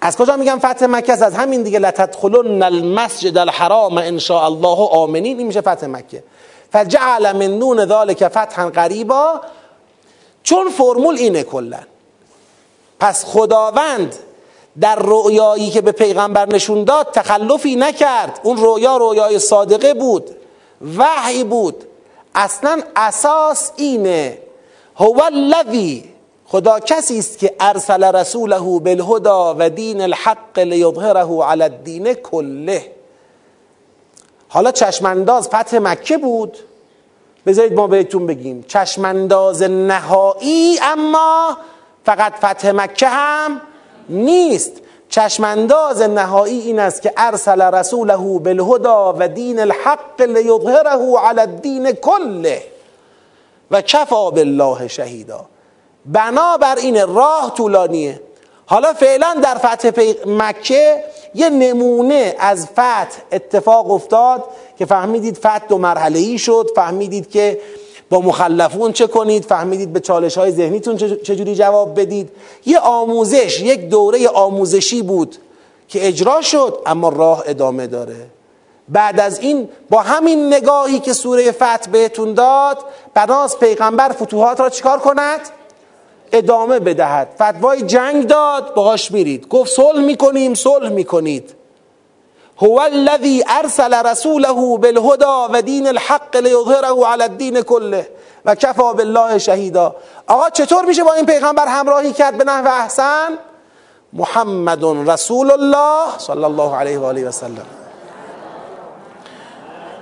از 0.00 0.16
کجا 0.16 0.36
میگم 0.36 0.58
فتح 0.58 0.86
مکه؟ 0.86 1.12
از 1.12 1.34
همین 1.34 1.62
دیگه 1.62 1.78
لتدخلن 1.78 2.62
المسجد 2.62 3.38
الحرام 3.38 3.98
ان 3.98 4.18
شاء 4.18 4.44
الله 4.44 4.88
آمنین. 4.90 5.46
میشه 5.46 5.60
فتح 5.60 5.86
مکه. 5.86 6.24
فجعل 6.72 7.32
من 7.32 7.58
دون 7.58 7.86
ذالک 7.86 8.28
فتحا 8.28 8.70
قریبا. 8.70 9.40
چون 10.42 10.68
فرمول 10.68 11.16
اینه 11.16 11.42
کلا. 11.42 11.80
پس 13.00 13.24
خداوند 13.24 14.16
در 14.80 14.96
رؤیایی 14.96 15.70
که 15.70 15.80
به 15.80 15.92
پیغمبر 15.92 16.48
نشون 16.48 16.84
داد 16.84 17.10
تخلفی 17.12 17.76
نکرد. 17.76 18.40
اون 18.42 18.56
رؤیا 18.56 18.96
رؤیای 18.96 19.38
صادقه 19.38 19.94
بود. 19.94 20.30
وحی 20.98 21.44
بود. 21.44 21.84
اصلا 22.34 22.82
اساس 22.96 23.72
اینه. 23.76 24.38
هو 24.96 25.20
الذی 25.32 26.17
خدا 26.50 26.80
کسی 26.80 27.18
است 27.18 27.38
که 27.38 27.54
ارسل 27.60 28.04
رسوله 28.04 28.58
بالهدا 28.58 29.56
و 29.58 29.70
دین 29.70 30.00
الحق 30.00 30.58
لیظهره 30.58 31.42
علی 31.44 31.62
الدین 31.62 32.14
کله. 32.14 32.92
حالا 34.48 34.72
چشمانداز 34.72 35.48
فتح 35.48 35.78
مکه 35.78 36.18
بود. 36.18 36.58
بذارید 37.46 37.72
ما 37.72 37.86
بهتون 37.86 38.26
بگیم. 38.26 38.64
چشمانداز 38.68 39.62
نهایی 39.62 40.78
اما 40.82 41.56
فقط 42.04 42.32
فتح 42.32 42.70
مکه 42.70 43.08
هم 43.08 43.60
نیست. 44.08 44.72
چشمانداز 45.08 46.02
نهایی 46.02 46.60
این 46.60 46.78
است 46.78 47.02
که 47.02 47.12
ارسل 47.16 47.62
رسوله 47.62 48.38
بالهدا 48.38 49.16
و 49.18 49.28
دین 49.28 49.60
الحق 49.60 50.20
لیظهره 50.20 51.18
علی 51.18 51.40
الدین 51.40 51.92
کله. 51.92 52.62
و 53.70 53.82
کفا 53.82 54.30
بالله 54.30 54.88
شهیدا. 54.88 55.46
بنابر 56.06 56.76
این 56.76 57.14
راه 57.14 57.52
طولانیه. 57.56 58.20
حالا 58.66 58.92
فعلا 58.92 59.36
در 59.42 59.54
فتح 59.54 60.02
مکه 60.26 61.04
یه 61.34 61.50
نمونه 61.50 62.34
از 62.38 62.66
فتح 62.66 63.18
اتفاق 63.32 63.90
افتاد 63.90 64.44
که 64.78 64.86
فهمیدید 64.86 65.36
فتح 65.36 65.66
دو 65.68 65.78
مرحله 65.78 66.18
ای 66.18 66.38
شد 66.38 66.70
فهمیدید 66.74 67.30
که 67.30 67.60
با 68.10 68.20
مخلفون 68.20 68.92
چه 68.92 69.06
کنید 69.06 69.44
فهمیدید 69.44 69.92
به 69.92 70.00
چالش 70.00 70.38
های 70.38 70.50
ذهنیتون 70.52 70.96
چجوری 70.96 71.54
جواب 71.54 72.00
بدید. 72.00 72.30
یه 72.66 72.78
آموزش 72.78 73.60
یک 73.60 73.88
دوره 73.88 74.28
آموزشی 74.28 75.02
بود 75.02 75.36
که 75.88 76.08
اجرا 76.08 76.40
شد 76.42 76.78
اما 76.86 77.08
راه 77.08 77.42
ادامه 77.46 77.86
داره. 77.86 78.26
بعد 78.88 79.20
از 79.20 79.38
این 79.40 79.68
با 79.90 80.00
همین 80.00 80.54
نگاهی 80.54 81.00
که 81.00 81.12
سوره 81.12 81.52
فتح 81.52 81.90
بهتون 81.92 82.34
داد 82.34 82.78
بناس 83.14 83.56
پیغمبر 83.56 84.08
فتوحات 84.08 84.60
را 84.60 84.70
چیکار 84.70 84.98
کند؟ 84.98 85.40
ادامه 86.32 86.78
بدهد. 86.78 87.28
فتوای 87.34 87.82
جنگ 87.82 88.26
داد 88.26 88.74
باهاش 88.74 89.12
میرید. 89.12 89.48
گفت 89.48 89.72
صلح 89.72 90.00
می‌کنیم 90.00 90.54
صلح 90.54 90.88
می‌کنید. 90.88 91.54
هو 92.62 92.78
الذي 92.78 93.44
ارسل 93.48 93.94
رسوله 93.94 94.52
بالهدى 94.52 95.52
و 95.52 95.62
دین 95.62 95.86
الحق 95.86 96.36
لیظهره 96.36 97.06
علی 97.06 97.22
الدین 97.22 97.60
کله 97.62 98.08
و 98.44 98.54
کفا 98.54 98.92
بالله 98.92 99.38
شهیدا. 99.38 99.96
آقا 100.26 100.50
چطور 100.50 100.84
میشه 100.84 101.04
با 101.04 101.12
این 101.12 101.26
پیغمبر 101.26 101.66
همراهی 101.66 102.12
کرد 102.12 102.38
به 102.38 102.44
نحو 102.44 102.68
احسن؟ 102.68 103.28
محمد 104.12 104.84
رسول 104.84 105.50
الله 105.50 106.18
صلی 106.18 106.44
الله 106.44 106.76
علیه 106.76 106.98
و 106.98 107.04
آله 107.04 107.28
و 107.28 107.30
سلم. 107.30 107.66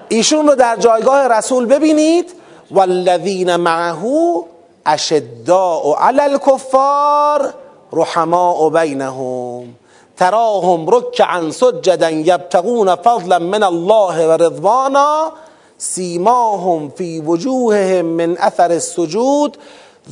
ایشون 0.09 0.49
رو 0.49 0.55
در 0.55 0.77
جایگاه 0.77 1.29
رسول 1.29 1.67
ببینید. 1.67 2.33
والذین 2.71 3.57
معه 3.57 4.45
اشداء 4.87 5.95
علی 5.99 6.21
الكفار 6.21 7.55
رحماء 7.93 8.69
بینهم 8.69 9.75
تراهم 10.17 10.91
رکعا 10.91 11.51
سجدا 11.51 12.11
یبتغون 12.11 12.95
فضلا 12.95 13.39
من 13.39 13.63
الله 13.63 14.29
و 14.29 14.33
رضوانا 14.33 15.33
سیماهم 15.79 16.89
فی 16.89 17.21
وجوههم 17.21 18.05
من 18.05 18.39
اثر 18.39 18.71
السجود. 18.71 19.57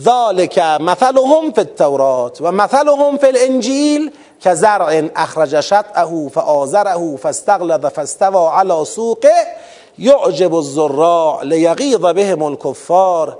ذلك 0.02 0.58
مثلهم 0.80 1.52
في 1.52 1.60
التورات 1.60 2.38
و 2.40 2.52
مثلهم 2.52 3.18
في 3.18 3.28
الانجیل 3.28 4.12
كزرع 4.44 5.02
اخرج 5.16 5.60
شطأه 5.60 6.28
فآزره 6.34 7.16
فاستغلظ 7.16 7.86
فاستوى 7.86 8.48
على 8.48 8.84
سوقه. 8.84 9.46
يعجب 9.98 10.58
الزراع 10.58 11.42
ليغيظ 11.42 12.06
بهم 12.06 12.48
الكفار. 12.48 13.36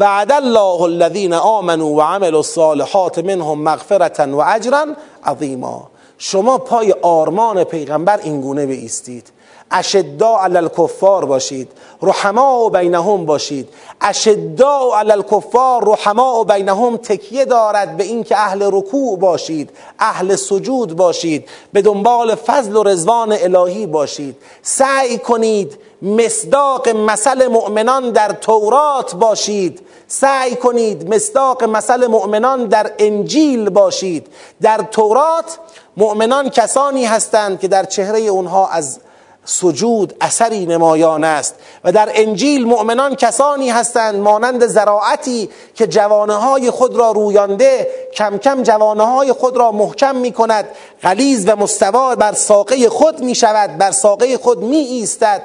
وعد 0.00 0.32
الله 0.32 0.84
الذين 0.84 1.32
آمنوا 1.32 1.96
وعملوا 1.96 2.40
الصالحات 2.40 3.18
منهم 3.18 3.64
مغفرة 3.64 4.24
و 4.32 4.40
اجرا 4.40 4.86
عظیما. 5.24 5.88
شما 6.18 6.58
پای 6.58 6.94
آرمان 7.02 7.64
پیغمبر 7.64 8.20
اینگونه 8.20 8.66
بیستید 8.66 9.35
اشدا 9.70 10.38
علی 10.38 10.56
الکفار 10.56 11.24
باشید. 11.24 11.68
رحما 12.02 12.64
و 12.64 12.70
بینهم 12.70 13.26
باشید. 13.26 13.68
اشدا 14.00 14.80
علی 14.96 15.12
الکفار 15.12 15.88
رحما 15.88 16.40
و 16.40 16.44
بینهم 16.44 16.96
تکیه 16.96 17.44
دارد 17.44 17.96
به 17.96 18.04
اینکه 18.04 18.36
اهل 18.36 18.68
رکوع 18.72 19.18
باشید 19.18 19.70
اهل 19.98 20.36
سجود 20.36 20.96
باشید 20.96 21.48
به 21.72 21.82
دنبال 21.82 22.34
فضل 22.34 22.76
و 22.76 22.82
رضوان 22.82 23.32
الهی 23.32 23.86
باشید. 23.86 24.36
سعی 24.62 25.18
کنید 25.18 25.78
مصداق 26.02 26.88
مثل 26.88 27.46
مؤمنان 27.46 28.10
در 28.10 28.32
تورات 28.32 29.14
باشید. 29.14 29.80
سعی 30.08 30.56
کنید 30.56 31.14
مصداق 31.14 31.64
مثل 31.64 32.06
مؤمنان 32.06 32.66
در 32.66 32.92
انجیل 32.98 33.70
باشید. 33.70 34.26
در 34.62 34.78
تورات 34.90 35.58
مؤمنان 35.96 36.50
کسانی 36.50 37.04
هستند 37.04 37.60
که 37.60 37.68
در 37.68 37.84
چهره 37.84 38.18
اونها 38.20 38.68
از 38.68 39.00
سجود 39.46 40.14
اثری 40.20 40.66
نمایان 40.66 41.24
است 41.24 41.54
و 41.84 41.92
در 41.92 42.08
انجیل 42.14 42.66
مؤمنان 42.66 43.14
کسانی 43.14 43.70
هستند 43.70 44.14
مانند 44.14 44.66
زراعتی 44.66 45.50
که 45.74 45.86
جوانه 45.86 46.34
های 46.34 46.70
خود 46.70 46.96
را 46.96 47.10
رویانده 47.10 47.88
کم 48.14 48.38
کم 48.38 48.62
جوانه 48.62 49.04
های 49.04 49.32
خود 49.32 49.56
را 49.56 49.72
محکم 49.72 50.16
می 50.16 50.32
کند 50.32 50.68
غلیز 51.02 51.48
و 51.48 51.56
مستوا 51.56 52.14
بر 52.14 52.32
ساقه 52.32 52.88
خود 52.88 53.20
می 53.20 53.34
شود 53.34 53.78
بر 53.78 53.90
ساقه 53.90 54.38
خود 54.38 54.62
می 54.62 54.76
ایستد 54.76 55.42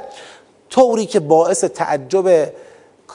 طوری 0.69 1.05
که 1.05 1.19
باعث 1.19 1.63
تعجب 1.63 2.49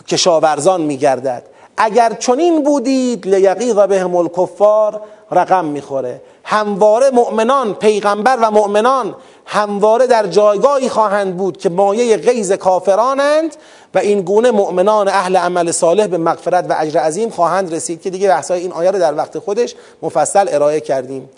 کشاورزان 0.09 0.81
می 0.81 0.97
گردد 0.97 1.43
اگر 1.77 2.13
چنین 2.13 2.63
بودید 2.63 3.27
لیقیظ 3.27 3.75
بهم 3.75 4.17
الکفار 4.17 5.01
رقم 5.31 5.65
می‌خوره. 5.65 6.21
همواره 6.45 7.11
مؤمنان 7.11 7.75
پیغمبر 7.75 8.39
و 8.41 8.51
مؤمنان 8.51 9.15
همواره 9.47 10.07
در 10.07 10.27
جایگاهی 10.27 10.89
خواهند 10.89 11.37
بود 11.37 11.57
که 11.57 11.69
مایه 11.69 12.17
غیظ 12.17 12.53
کافرانند 12.53 13.57
و 13.95 13.99
این 13.99 14.23
گونه 14.23 14.51
مؤمنان 14.51 15.09
اهل 15.09 15.37
عمل 15.37 15.71
صالح 15.71 16.07
به 16.07 16.19
مغفرت 16.19 16.67
و 16.69 16.77
اجر 16.79 17.01
عظیم 17.01 17.31
خواهند 17.31 17.75
رسید 17.75 18.03
که 18.03 18.11
دیگه 18.11 18.29
بحثای 18.29 18.61
این 18.61 18.73
آیه 18.73 18.91
رو 18.91 18.99
در 18.99 19.15
وقت 19.15 19.39
خودش 19.39 19.75
مفصل 20.03 20.47
ارائه 20.51 20.81
کردیم 20.81 21.31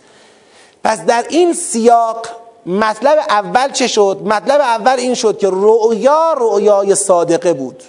پس 0.84 1.04
در 1.04 1.24
این 1.28 1.52
سیاق 1.52 2.26
مطلب 2.66 3.18
اول 3.28 3.72
چه 3.72 3.86
شد؟ 3.86 4.20
مطلب 4.24 4.60
اول 4.60 4.96
این 4.98 5.14
شد 5.14 5.38
که 5.38 5.48
رؤیا 5.50 6.34
رؤیای 6.38 6.94
صادقه 6.94 7.52
بود 7.52 7.82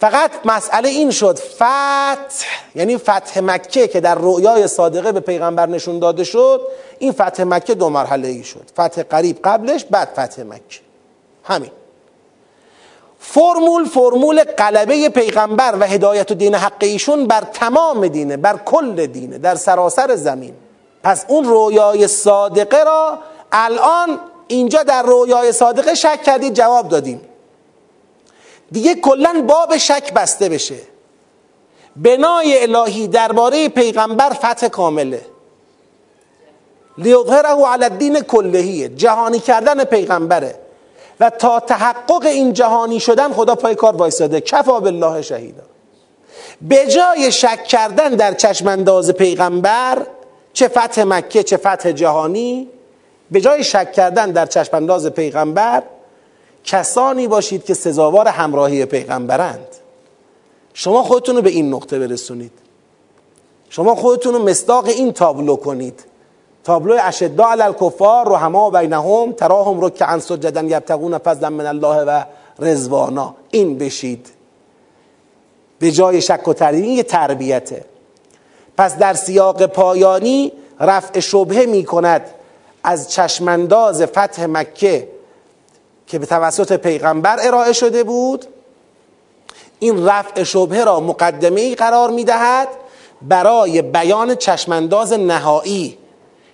فقط 0.00 0.30
مسئله 0.44 0.88
این 0.88 1.10
شد 1.10 1.38
فتح 1.38 2.46
یعنی 2.74 2.98
فتح 2.98 3.40
مکه 3.40 3.88
که 3.88 4.00
در 4.00 4.14
رؤیای 4.14 4.68
صادقه 4.68 5.12
به 5.12 5.20
پیغمبر 5.20 5.66
نشون 5.66 5.98
داده 5.98 6.24
شد 6.24 6.60
این 6.98 7.12
فتح 7.12 7.44
مکه 7.44 7.74
دو 7.74 7.88
مرحله 7.88 8.28
ای 8.28 8.44
شد. 8.44 8.70
فتح 8.72 9.02
قریب 9.02 9.38
قبلش 9.44 9.84
بعد 9.84 10.08
فتح 10.08 10.42
مکه. 10.42 10.80
همین. 11.44 11.70
فرمول 13.18 13.84
فرمول 13.84 14.44
قلبه 14.44 15.08
پیغمبر 15.08 15.76
و 15.80 15.84
هدایت 15.84 16.30
و 16.30 16.34
دین 16.34 16.54
حق 16.54 16.72
ایشون 16.80 17.26
بر 17.26 17.40
تمام 17.40 18.08
دینه 18.08 18.36
بر 18.36 18.56
کل 18.56 19.06
دینه 19.06 19.38
در 19.38 19.54
سراسر 19.54 20.16
زمین. 20.16 20.54
پس 21.02 21.24
اون 21.28 21.44
رویای 21.44 22.08
صادقه 22.08 22.84
را 22.84 23.18
الان 23.52 24.20
اینجا 24.48 24.82
در 24.82 25.02
رویای 25.02 25.52
صادقه 25.52 25.94
شک 25.94 26.22
کردید 26.22 26.54
جواب 26.54 26.88
دادیم. 26.88 27.20
دیگه 28.72 28.94
کلا 28.94 29.44
باب 29.48 29.76
شک 29.76 30.12
بسته 30.12 30.48
بشه. 30.48 30.78
بنای 31.96 32.62
الهی 32.62 33.08
درباره 33.08 33.68
پیغمبر 33.68 34.30
فتح 34.30 34.68
کامله. 34.68 35.26
لیظهره 36.98 37.66
علی 37.66 37.84
الدین 37.84 38.20
کلهیه 38.20 38.88
جهانی 38.88 39.38
کردن 39.38 39.84
پیغمبره. 39.84 40.54
و 41.20 41.30
تا 41.30 41.60
تحقق 41.60 42.26
این 42.26 42.52
جهانی 42.52 43.00
شدن 43.00 43.32
خدا 43.32 43.54
پای 43.54 43.74
کار 43.74 43.96
وایساده. 43.96 44.40
کفا 44.40 44.80
بالله 44.80 45.22
شهیدا. 45.22 45.62
به 46.62 46.86
جای 46.86 47.32
شک 47.32 47.64
کردن 47.64 48.08
در 48.08 48.34
چشمانداز 48.34 49.10
پیغمبر 49.10 50.06
چه 50.52 50.68
فتح 50.68 51.02
مکه 51.02 51.42
چه 51.42 51.56
فتح 51.56 51.92
جهانی 51.92 52.68
به 53.30 53.40
جای 53.40 53.64
شک 53.64 53.92
کردن 53.92 54.30
در 54.30 54.46
چشمانداز 54.46 55.06
پیغمبر 55.06 55.82
کسانی 56.66 57.28
باشید 57.28 57.64
که 57.64 57.74
سزاوار 57.74 58.28
همراهی 58.28 58.84
پیغمبرند. 58.84 59.66
شما 60.74 61.02
خودتون 61.02 61.36
رو 61.36 61.42
به 61.42 61.50
این 61.50 61.74
نقطه 61.74 61.98
برسونید. 61.98 62.52
شما 63.70 63.94
خودتون 63.94 64.34
رو 64.34 64.48
مصداق 64.48 64.84
این 64.86 65.12
تابلو 65.12 65.56
کنید. 65.56 66.04
تابلو 66.64 66.98
اشدا 67.02 67.44
علی 67.44 67.62
الکفار 67.62 68.28
رحما 68.28 68.70
بینهم 68.70 69.32
تراهم 69.32 69.84
رکعا 69.84 70.18
سجدا 70.18 70.62
یبتغون 70.62 71.18
فضلا 71.18 71.50
من 71.50 71.66
الله 71.66 72.04
و 72.04 72.22
رضوانا. 72.58 73.34
این 73.50 73.78
بشید. 73.78 74.28
به 75.78 75.90
جای 75.90 76.22
شک 76.22 76.48
و 76.48 76.52
تردید 76.52 76.84
یه 76.84 77.02
تربیته. 77.02 77.84
پس 78.76 78.98
در 78.98 79.14
سیاق 79.14 79.66
پایانی 79.66 80.52
رفع 80.80 81.20
شبهه 81.20 81.66
می 81.66 81.84
کند 81.84 82.30
از 82.84 83.10
چشمانداز 83.10 84.02
فتح 84.02 84.46
مکه 84.46 85.15
که 86.06 86.18
به 86.18 86.26
توسط 86.26 86.72
پیغمبر 86.72 87.36
ارائه 87.40 87.72
شده 87.72 88.04
بود 88.04 88.44
این 89.78 90.06
رفع 90.06 90.42
شبهه 90.42 90.84
را 90.84 91.00
مقدمه 91.00 91.60
ای 91.60 91.74
قرار 91.74 92.10
می 92.10 92.24
دهد 92.24 92.68
برای 93.22 93.82
بیان 93.82 94.34
چشمانداز 94.34 95.12
نهایی 95.12 95.98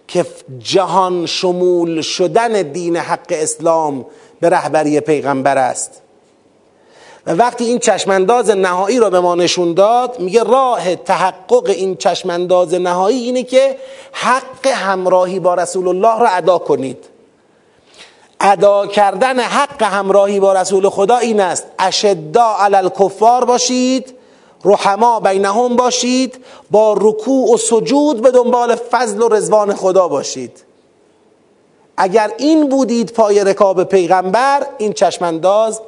که 0.08 0.26
جهان 0.58 1.26
شمول 1.26 2.00
شدن 2.00 2.62
دین 2.62 2.96
حق 2.96 3.26
اسلام 3.30 4.06
به 4.40 4.48
رهبری 4.48 5.00
پیغمبر 5.00 5.58
است. 5.58 6.02
و 7.26 7.32
وقتی 7.32 7.64
این 7.64 7.78
چشمانداز 7.78 8.50
نهایی 8.50 8.98
را 8.98 9.10
به 9.10 9.20
ما 9.20 9.34
نشون 9.34 9.74
داد 9.74 10.20
میگه 10.20 10.42
راه 10.42 10.96
تحقق 10.96 11.68
این 11.68 11.96
چشمانداز 11.96 12.74
نهایی 12.74 13.18
اینه 13.18 13.42
که 13.42 13.76
حق 14.12 14.66
همراهی 14.66 15.40
با 15.40 15.54
رسول 15.54 15.88
الله 15.88 16.18
را 16.18 16.28
ادا 16.28 16.58
کنید. 16.58 17.11
ادا 18.42 18.86
کردن 18.86 19.40
حق 19.40 19.82
همراهی 19.82 20.40
با 20.40 20.52
رسول 20.52 20.88
خدا 20.88 21.16
این 21.16 21.40
است. 21.40 21.64
اشدا 21.78 22.56
علی 22.60 22.76
الکفار 22.76 23.44
باشید 23.44 24.14
رحما 24.64 25.20
بینهم 25.20 25.76
باشید 25.76 26.44
با 26.70 26.96
رکوع 27.00 27.54
و 27.54 27.56
سجود 27.56 28.22
به 28.22 28.30
دنبال 28.30 28.74
فضل 28.74 29.22
و 29.22 29.28
رزوان 29.28 29.74
خدا 29.74 30.08
باشید. 30.08 30.64
اگر 31.96 32.30
این 32.38 32.68
بودید 32.68 33.12
پای 33.12 33.44
رکاب 33.44 33.84
پیغمبر 33.84 34.66
این 34.78 34.92
چشمانداز 34.92 35.80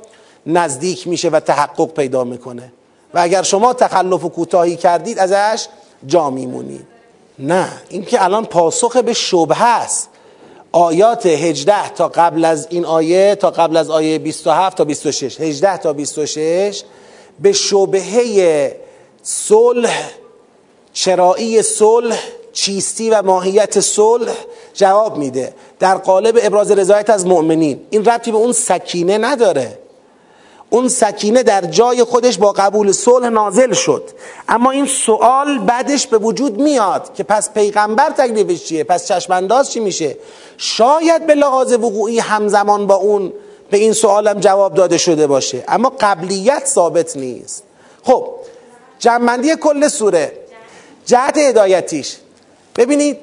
نزدیک 0.47 1.09
میشه 1.09 1.29
و 1.29 1.41
تحقق 1.41 1.89
پیدا 1.89 2.25
می‌کنه. 2.25 2.73
و 3.15 3.19
اگر 3.19 3.43
شما 3.43 3.73
تخلف 3.73 4.25
و 4.25 4.29
کوتاهی 4.29 4.77
کردید 4.77 5.19
ازش 5.19 5.67
جا 6.07 6.31
میمونید. 6.31 6.87
نه 7.39 7.69
این 7.89 8.05
که 8.05 8.25
الان 8.25 8.45
پاسخ 8.45 8.97
به 8.97 9.13
شبه 9.13 9.63
است. 9.63 10.11
آیات 10.77 11.27
18 11.27 11.89
تا 11.89 12.09
قبل 12.09 12.45
از 12.45 12.67
این 12.71 12.85
آیه 12.85 13.35
تا 13.35 13.51
قبل 13.51 13.77
از 13.77 13.91
آیه 13.91 14.19
27 14.19 14.77
تا 14.77 14.85
26 14.85 15.41
18 15.41 15.77
تا 15.77 15.93
26 15.93 16.83
به 17.41 17.53
شبهه 17.53 18.77
صلح 19.23 20.11
چرایی 20.93 21.63
صلح 21.63 22.19
چیستی 22.53 23.11
و 23.11 23.23
ماهیت 23.23 23.81
صلح 23.81 24.33
جواب 24.75 25.17
میده. 25.17 25.55
در 25.79 25.95
قالب 25.95 26.39
ابراز 26.43 26.71
رضایت 26.71 27.11
از 27.11 27.27
مؤمنین. 27.27 27.81
این 27.91 28.05
ربطی 28.05 28.33
به 28.33 28.39
اون 28.39 28.53
سکینه 28.53 29.19
نداره. 29.19 29.79
اون 30.75 30.89
سکینه 30.89 31.43
در 31.43 31.61
جای 31.61 32.05
خودش 32.05 32.39
با 32.39 32.53
قبول 32.53 32.93
صلح 32.93 33.29
نازل 33.29 33.73
شد. 33.73 34.11
اما 34.49 34.71
این 34.71 34.87
سوال 34.87 35.59
بعدش 35.59 36.07
به 36.07 36.19
وجود 36.19 36.61
میاد 36.61 37.15
که 37.15 37.23
پس 37.23 37.53
پیغمبر 37.53 38.11
تکلیفش 38.11 38.65
چیه؟ 38.65 38.85
پس 38.85 39.09
چشمانداز 39.09 39.71
چی 39.71 39.81
میشه؟ 39.81 40.17
شاید 40.57 41.27
به 41.27 41.35
لحاظ 41.35 41.73
وقوعی 41.73 42.19
همزمان 42.19 42.87
با 42.87 42.95
اون 42.95 43.33
به 43.71 43.77
این 43.77 43.93
سوالم 43.93 44.41
جواب 44.41 44.75
داده 44.75 44.99
شده 44.99 45.27
باشه. 45.27 45.65
اما 45.69 45.93
قبلیت 46.01 46.67
ثابت 46.67 47.17
نیست. 47.17 47.63
خب 48.03 48.29
جمعندی 48.99 49.57
کل 49.57 49.89
سوره. 49.89 50.33
جهت 51.07 51.39
هدایتیش. 51.39 52.17
ببینید 52.77 53.19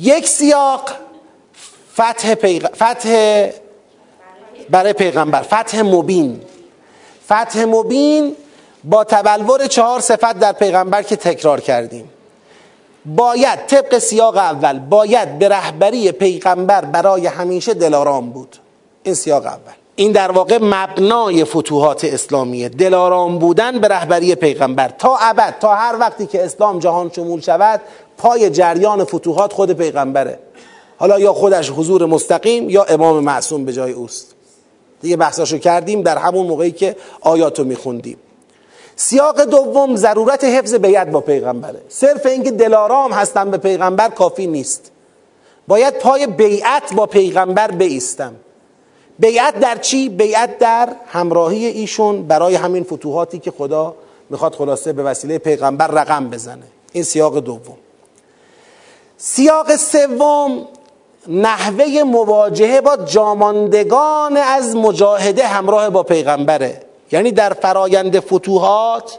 یک 0.00 0.28
سیاق 0.28 0.90
فتح, 1.94 2.34
پیغ... 2.34 2.66
فتح 2.74 3.61
برای 4.72 4.92
پیغمبر. 4.92 5.42
فتح 5.42 5.82
مبین. 5.82 6.40
فتح 7.24 7.64
مبین 7.64 8.36
با 8.84 9.04
تبلور 9.04 9.66
چهار 9.66 10.00
صفت 10.00 10.38
در 10.38 10.52
پیغمبر 10.52 11.02
که 11.02 11.16
تکرار 11.16 11.60
کردیم. 11.60 12.10
باید 13.06 13.66
طبق 13.66 13.98
سیاق 13.98 14.36
اول 14.36 14.78
باید 14.78 15.38
به 15.38 15.48
رهبری 15.48 16.12
پیغمبر 16.12 16.84
برای 16.84 17.26
همیشه 17.26 17.74
دلارام 17.74 18.30
بود. 18.30 18.56
این 19.02 19.14
سیاق 19.14 19.46
اول. 19.46 19.72
این 19.96 20.12
در 20.12 20.30
واقع 20.30 20.58
مبنای 20.62 21.44
فتوحات 21.44 22.04
اسلامیه. 22.04 22.68
دلارام 22.68 23.38
بودن 23.38 23.78
به 23.78 23.88
رهبری 23.88 24.34
پیغمبر. 24.34 24.88
تا 24.88 25.16
ابد 25.20 25.54
تا 25.60 25.74
هر 25.74 25.96
وقتی 26.00 26.26
که 26.26 26.44
اسلام 26.44 26.78
جهان 26.78 27.10
شمول 27.16 27.40
شود 27.40 27.80
پای 28.18 28.50
جریان 28.50 29.04
فتوحات 29.04 29.52
خود 29.52 29.72
پیغمبره. 29.72 30.38
حالا 30.98 31.18
یا 31.18 31.32
خودش 31.32 31.70
حضور 31.70 32.06
مستقیم 32.06 32.70
یا 32.70 32.84
امام 32.84 33.24
معصوم 33.24 33.64
به 33.64 33.72
جای 33.72 33.92
اوست. 33.92 34.34
دیگه 35.02 35.16
بحثاشو 35.16 35.58
کردیم 35.58 36.02
در 36.02 36.18
همون 36.18 36.46
موقعی 36.46 36.72
که 36.72 36.96
آیاتو 37.20 37.64
میخوندیم. 37.64 38.16
سیاق 38.96 39.44
دوم 39.44 39.96
ضرورت 39.96 40.44
حفظ 40.44 40.74
بیعت 40.74 41.10
با 41.10 41.20
پیغمبره. 41.20 41.80
صرف 41.88 42.26
اینکه 42.26 42.50
دلارام 42.50 43.12
هستم 43.12 43.50
به 43.50 43.58
پیغمبر 43.58 44.08
کافی 44.08 44.46
نیست. 44.46 44.90
باید 45.68 45.98
پای 45.98 46.26
بیعت 46.26 46.94
با 46.94 47.06
پیغمبر 47.06 47.70
بیستم 47.70 48.34
بیعت 49.18 49.60
در 49.60 49.76
چی؟ 49.76 50.08
بیعت 50.08 50.58
در 50.58 50.88
همراهی 51.06 51.66
ایشون 51.66 52.22
برای 52.22 52.54
همین 52.54 52.84
فتوحاتی 52.84 53.38
که 53.38 53.50
خدا 53.50 53.94
می‌خواد 54.30 54.54
خلاصه 54.54 54.92
به 54.92 55.02
وسیله 55.02 55.38
پیغمبر 55.38 55.86
رقم 55.86 56.30
بزنه. 56.30 56.66
این 56.92 57.04
سیاق 57.04 57.38
دوم. 57.38 57.76
سیاق 59.16 59.76
سوم 59.76 60.68
نحوه 61.28 62.02
مواجهه 62.02 62.80
با 62.80 62.96
جاماندگان 62.96 64.36
از 64.36 64.76
مجاهده 64.76 65.46
همراه 65.46 65.90
با 65.90 66.02
پیغمبره. 66.02 66.80
یعنی 67.12 67.32
در 67.32 67.52
فرایند 67.52 68.20
فتوحات 68.20 69.18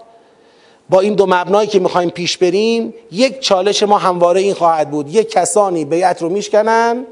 با 0.90 1.00
این 1.00 1.14
دو 1.14 1.26
مبنایی 1.26 1.68
که 1.68 1.80
می‌خوایم 1.80 2.10
پیش 2.10 2.38
بریم 2.38 2.94
یک 3.12 3.40
چالش 3.40 3.84
ما 3.84 3.98
همواره 3.98 4.42
این 4.42 4.54
خواهد 4.54 4.92
بود. 4.92 5.16
یک 5.16 5.32
کسانی 5.32 5.86
بیعت 5.86 6.22
رو 6.22 6.30
میشکنن 6.30 7.06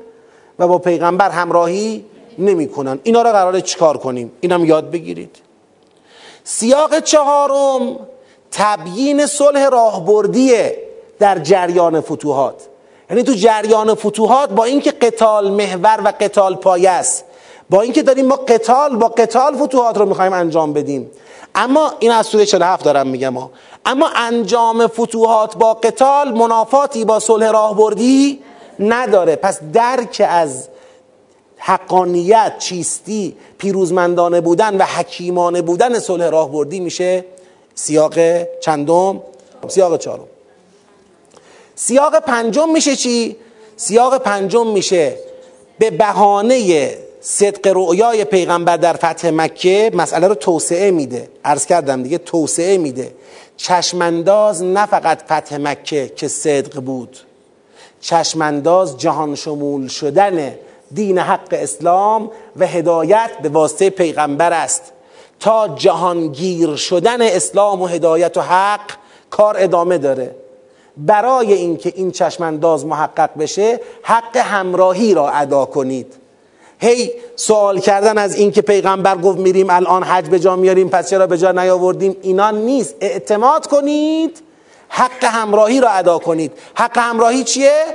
و 0.59 0.67
با 0.67 0.77
پیغمبر 0.77 1.29
همراهی 1.29 2.05
نمی‌کنن. 2.39 2.99
اینا 3.03 3.21
رو 3.21 3.31
قراره 3.31 3.61
چیکار 3.61 3.97
کنیم؟ 3.97 4.31
اینم 4.41 4.65
یاد 4.65 4.91
بگیرید. 4.91 5.35
سیاق 6.43 6.99
چهارم 6.99 7.99
تبیین 8.51 9.25
صلح 9.25 9.69
راهبردیه 9.69 10.77
در 11.19 11.39
جریان 11.39 12.01
فتوحات. 12.01 12.67
یعنی 13.11 13.23
تو 13.23 13.33
جریان 13.33 13.95
فتوحات 13.95 14.49
با 14.49 14.63
اینکه 14.63 14.91
قتال 14.91 15.51
محور 15.51 16.01
و 16.05 16.13
قتال 16.19 16.55
پایه 16.55 16.89
است 16.89 17.25
با 17.69 17.81
اینکه 17.81 18.03
داریم 18.03 18.25
ما 18.25 18.35
قتال 18.35 18.95
با 18.95 19.07
قتال 19.07 19.55
فتوحات 19.55 19.97
رو 19.97 20.05
می‌خوایم 20.05 20.33
انجام 20.33 20.73
بدیم. 20.73 21.11
اما 21.55 21.93
این 21.99 22.11
از 22.11 22.25
سوره 22.25 22.45
47 22.45 22.85
دارم 22.85 23.07
میگم 23.07 23.33
ها. 23.33 23.51
اما 23.85 24.09
انجام 24.15 24.87
فتوحات 24.87 25.57
با 25.57 25.73
قتال 25.73 26.31
منافاتی 26.31 27.05
با 27.05 27.19
صلح 27.19 27.51
راهبردی 27.51 28.39
نداره. 28.79 29.35
پس 29.35 29.59
درک 29.73 30.25
از 30.29 30.67
حقانیت 31.57 32.53
چیستی 32.59 33.35
پیروزمندانه 33.57 34.41
بودن 34.41 34.77
و 34.77 34.83
حکیمانه 34.83 35.61
بودن 35.61 35.99
صلح 35.99 36.29
راهبردی 36.29 36.79
میشه 36.79 37.25
سیاق 37.75 38.13
چندم؟ 38.61 39.21
سیاق 39.67 39.97
چهارم. 39.97 40.30
سیاق 41.83 42.19
پنجم 42.19 42.69
میشه 42.69 42.95
چی؟ 42.95 43.35
سیاق 43.75 44.17
پنجم 44.17 44.67
میشه 44.67 45.15
به 45.79 45.89
بهانه 45.89 46.89
صدق 47.21 47.67
رؤیای 47.75 48.25
پیغمبر 48.25 48.77
در 48.77 48.93
فتح 48.93 49.29
مکه 49.29 49.91
مسئله 49.93 50.27
رو 50.27 50.35
توسعه 50.35 50.91
میده. 50.91 51.29
عرض 51.45 51.65
کردم 51.65 52.03
دیگه 52.03 52.17
توسعه 52.17 52.77
میده. 52.77 53.13
چشمانداز 53.57 54.63
نه 54.63 54.85
فقط 54.85 55.21
فتح 55.23 55.57
مکه 55.57 56.11
که 56.15 56.27
صدق 56.27 56.79
بود. 56.79 57.17
چشمانداز 58.01 58.97
جهان 58.97 59.35
شمول 59.35 59.87
شدن 59.87 60.55
دین 60.91 61.17
حق 61.17 61.49
اسلام 61.51 62.31
و 62.55 62.67
هدایت 62.67 63.31
به 63.41 63.49
واسطه 63.49 63.89
پیغمبر 63.89 64.53
است. 64.53 64.83
تا 65.39 65.67
جهانگیر 65.67 66.75
شدن 66.75 67.21
اسلام 67.21 67.81
و 67.81 67.87
هدایت 67.87 68.37
و 68.37 68.41
حق 68.41 68.91
کار 69.29 69.55
ادامه 69.59 69.97
داره. 69.97 70.40
برای 70.97 71.53
اینکه 71.53 71.93
این 71.95 72.11
چشمانداز 72.11 72.85
محقق 72.85 73.29
بشه 73.39 73.79
حق 74.03 74.37
همراهی 74.37 75.13
را 75.13 75.29
ادا 75.29 75.65
کنید. 75.65 76.15
هی 76.79 77.11
سوال 77.35 77.79
کردن 77.79 78.17
از 78.17 78.35
اینکه 78.35 78.61
پیغمبر 78.61 79.17
گفت 79.17 79.37
میریم 79.39 79.69
الان 79.69 80.03
حج 80.03 80.29
به 80.29 80.39
جا 80.39 80.55
میاریم 80.55 80.89
پس 80.89 81.09
چرا 81.09 81.27
به 81.27 81.37
جا 81.37 81.51
نیاوردیم؟ 81.51 82.17
اینا 82.21 82.51
نیست. 82.51 82.95
اعتماد 83.01 83.67
کنید. 83.67 84.41
حق 84.89 85.23
همراهی 85.23 85.81
را 85.81 85.89
ادا 85.89 86.19
کنید. 86.19 86.51
حق 86.75 86.97
همراهی 86.97 87.43
چیه؟ 87.43 87.85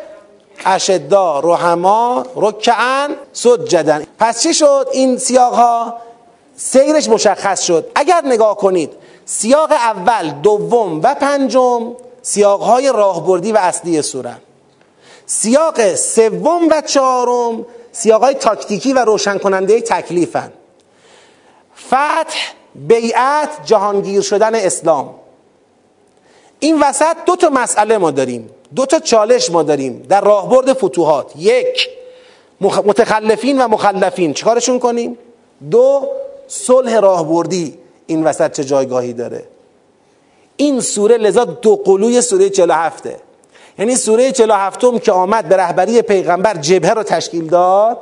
اشدا 0.65 1.41
رحما 1.41 2.27
رکعن 2.37 3.11
سجدن 3.33 4.07
پس 4.19 4.43
چی 4.43 4.55
شد؟ 4.55 4.89
این 4.93 5.19
سیاق 5.19 5.55
ها 5.55 5.97
سیرش 6.57 7.09
مشخص 7.09 7.63
شد. 7.63 7.91
اگر 7.95 8.23
نگاه 8.25 8.57
کنید 8.57 8.93
سیاق 9.25 9.73
اول 9.73 10.31
دوم 10.31 11.01
و 11.03 11.15
پنجم 11.15 11.93
سیاق 12.27 12.63
های 12.63 12.93
راهبردی 12.93 13.53
و 13.53 13.57
اصلی 13.57 14.03
سورن 14.03 14.39
سیاق 15.27 15.95
سوم 15.95 16.69
و 16.71 16.83
چهارم 16.87 17.67
سیاق 17.93 18.23
های 18.23 18.35
تاکتیکی 18.35 18.93
و 18.93 18.99
روشن 18.99 19.39
کننده 19.39 19.81
تکلیفن. 19.81 20.53
فتح 21.87 22.37
بیعت 22.75 23.49
جهانگیر 23.65 24.21
شدن 24.21 24.55
اسلام. 24.55 25.15
این 26.59 26.81
وسط 26.81 27.17
دو 27.27 27.37
تا 27.37 27.49
مسئله 27.49 27.99
ما 27.99 28.11
داریم 28.11 28.51
دو 28.75 28.87
تا 28.87 28.99
چالش 28.99 29.51
ما 29.51 29.63
داریم 29.63 30.07
در 30.09 30.21
راهبرد 30.21 30.73
فتوحات. 30.73 31.33
یک 31.37 31.89
متخلفین 32.61 33.63
و 33.63 33.69
مخلفین. 33.69 34.35
چیکارشون 34.35 34.79
کنیم؟ 34.79 35.19
دو 35.71 36.09
صلح 36.49 37.01
راهبردی. 37.01 37.79
این 38.07 38.25
وسط 38.25 38.53
چه 38.53 38.65
جایگاهی 38.65 39.13
داره؟ 39.13 39.56
این 40.57 40.81
سوره 40.81 41.17
لذا 41.17 41.45
دو 41.45 41.77
قلوی 41.77 42.21
سوره 42.21 42.51
47 42.51 43.09
یعنی 43.79 43.97
سوره 43.97 44.33
47 44.33 45.03
که 45.03 45.13
آمد 45.13 45.49
به 45.49 45.57
رهبری 45.57 46.03
پیغمبر 46.03 46.55
جبهه 46.55 46.93
رو 46.93 47.03
تشکیل 47.03 47.47
داد 47.47 47.99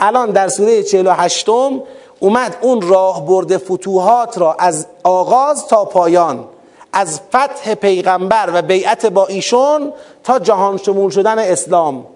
الان 0.00 0.30
در 0.30 0.48
سوره 0.48 0.82
48 0.82 1.48
اومد 2.20 2.56
اون 2.60 2.80
راهبرد 2.80 3.56
فتوحات 3.56 4.38
را 4.38 4.56
از 4.58 4.86
آغاز 5.02 5.66
تا 5.66 5.84
پایان 5.84 6.48
از 6.92 7.20
فتح 7.28 7.74
پیغمبر 7.74 8.50
و 8.54 8.62
بیعت 8.62 9.06
با 9.06 9.26
ایشون 9.26 9.92
تا 10.24 10.38
جهان 10.38 10.76
شمول 10.76 11.10
شدن 11.10 11.38
اسلام. 11.38 12.06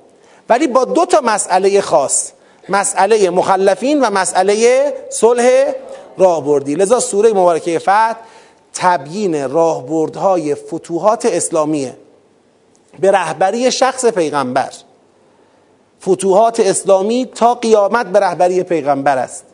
ولی 0.49 0.67
با 0.67 0.85
دو 0.85 1.07
تا 1.07 1.21
مسئله 1.25 1.81
خاص 1.81 2.33
مسئله 2.69 3.31
مخلفین 3.31 4.01
و 4.01 4.11
مسئله 4.11 4.85
صلح 5.11 5.65
راهبردی. 6.19 6.75
لذا 6.75 7.01
سوره 7.01 7.33
مبارکه 7.33 7.79
فتح 7.79 8.17
تبیین 8.73 9.51
راهبردهای 9.51 10.55
فتوحات 10.55 11.27
اسلامیه. 11.27 11.97
به 13.01 13.11
رهبری 13.11 13.71
شخص 13.71 14.07
پیغمبر. 14.07 14.71
فتوحات 16.03 16.61
اسلامی 16.61 17.31
تا 17.35 17.55
قیامت 17.55 18.07
به 18.07 18.21
رهبری 18.21 18.63
پیغمبر 18.63 19.19
است. 19.19 19.45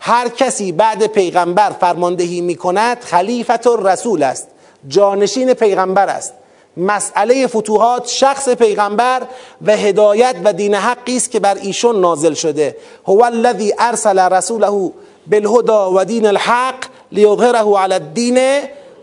هر 0.00 0.28
کسی 0.28 0.72
بعد 0.72 1.06
پیغمبر 1.06 1.70
فرماندهی 1.70 2.40
می 2.40 2.54
کند 2.54 3.00
خلیفت 3.00 3.66
رسول 3.66 4.22
است. 4.22 4.48
جانشین 4.88 5.54
پیغمبر 5.54 6.08
است. 6.08 6.32
مسئله 6.76 7.46
فتوحات 7.46 8.08
شخص 8.08 8.48
پیغمبر 8.48 9.22
و 9.66 9.76
هدایت 9.76 10.36
و 10.44 10.52
دین 10.52 10.74
حقی 10.74 11.16
است 11.16 11.30
که 11.30 11.40
بر 11.40 11.54
ایشون 11.54 12.00
نازل 12.00 12.34
شده. 12.34 12.76
هو 13.06 13.22
الذی 13.22 13.74
ارسل 13.78 14.18
رسوله 14.18 14.92
بالهدى 15.26 15.96
و 15.96 16.04
دین 16.04 16.26
الحق 16.26 16.84
لیظهره 17.16 17.78
علی 17.78 17.94
الدین 17.94 18.38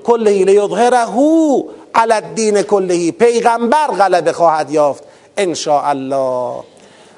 کله 0.04 0.46
لیظهره 0.46 1.16
علی 1.96 2.14
الدین 2.14 2.62
کله 2.62 3.12
پیغمبر 3.12 3.88
غلبه 3.88 4.34
خواهد 4.34 4.72
یافت 4.72 5.04
ان 5.38 5.56
الله 5.68 6.64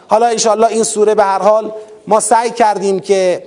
حالا 0.08 0.28
ان 0.28 0.40
الله 0.48 0.68
این 0.68 0.84
سوره 0.84 1.16
به 1.16 1.24
هر 1.24 1.40
حال 1.40 1.72
ما 2.08 2.20
سعی 2.20 2.52
کردیم 2.52 3.00
که 3.00 3.44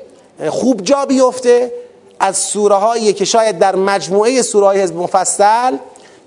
خوب 0.50 0.82
جا 0.82 1.04
بیفته. 1.04 1.72
از 2.20 2.36
سوره 2.36 2.74
هایی 2.74 3.12
که 3.12 3.24
شاید 3.24 3.58
در 3.58 3.76
مجموعه 3.76 4.42
سوره 4.42 4.66
های 4.66 4.80
حزب 4.80 4.96
مفصل 4.96 5.76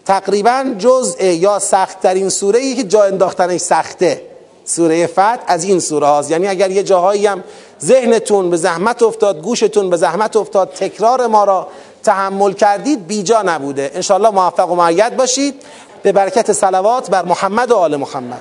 تقریبا 0.05 0.75
جزء 0.77 1.23
یا 1.23 1.59
سختترین 1.59 2.29
سوره 2.29 2.59
ای 2.59 2.75
که 2.75 2.83
جا 2.83 3.03
انداختنش 3.03 3.61
سخته. 3.61 4.21
سوره 4.65 5.07
فتح 5.07 5.39
از 5.47 5.63
این 5.63 5.79
سوره 5.79 6.07
هاست. 6.07 6.31
یعنی 6.31 6.47
اگر 6.47 6.71
یه 6.71 6.83
جاهایی 6.83 7.27
هم 7.27 7.43
ذهنتون 7.81 8.49
به 8.49 8.57
زحمت 8.57 9.03
افتاد 9.03 9.41
گوشتون 9.41 9.89
به 9.89 9.97
زحمت 9.97 10.35
افتاد 10.35 10.69
تکرار 10.69 11.27
ما 11.27 11.43
را 11.43 11.67
تحمل 12.03 12.53
کردید 12.53 13.07
بیجا 13.07 13.41
نبوده. 13.41 13.91
انشالله 13.93 14.29
موفق 14.29 14.71
و 14.71 14.75
معید 14.75 15.17
باشید. 15.17 15.55
به 16.03 16.11
برکت 16.11 16.53
صلوات 16.53 17.09
بر 17.09 17.25
محمد 17.25 17.71
و 17.71 17.75
آل 17.75 17.95
محمد. 17.95 18.39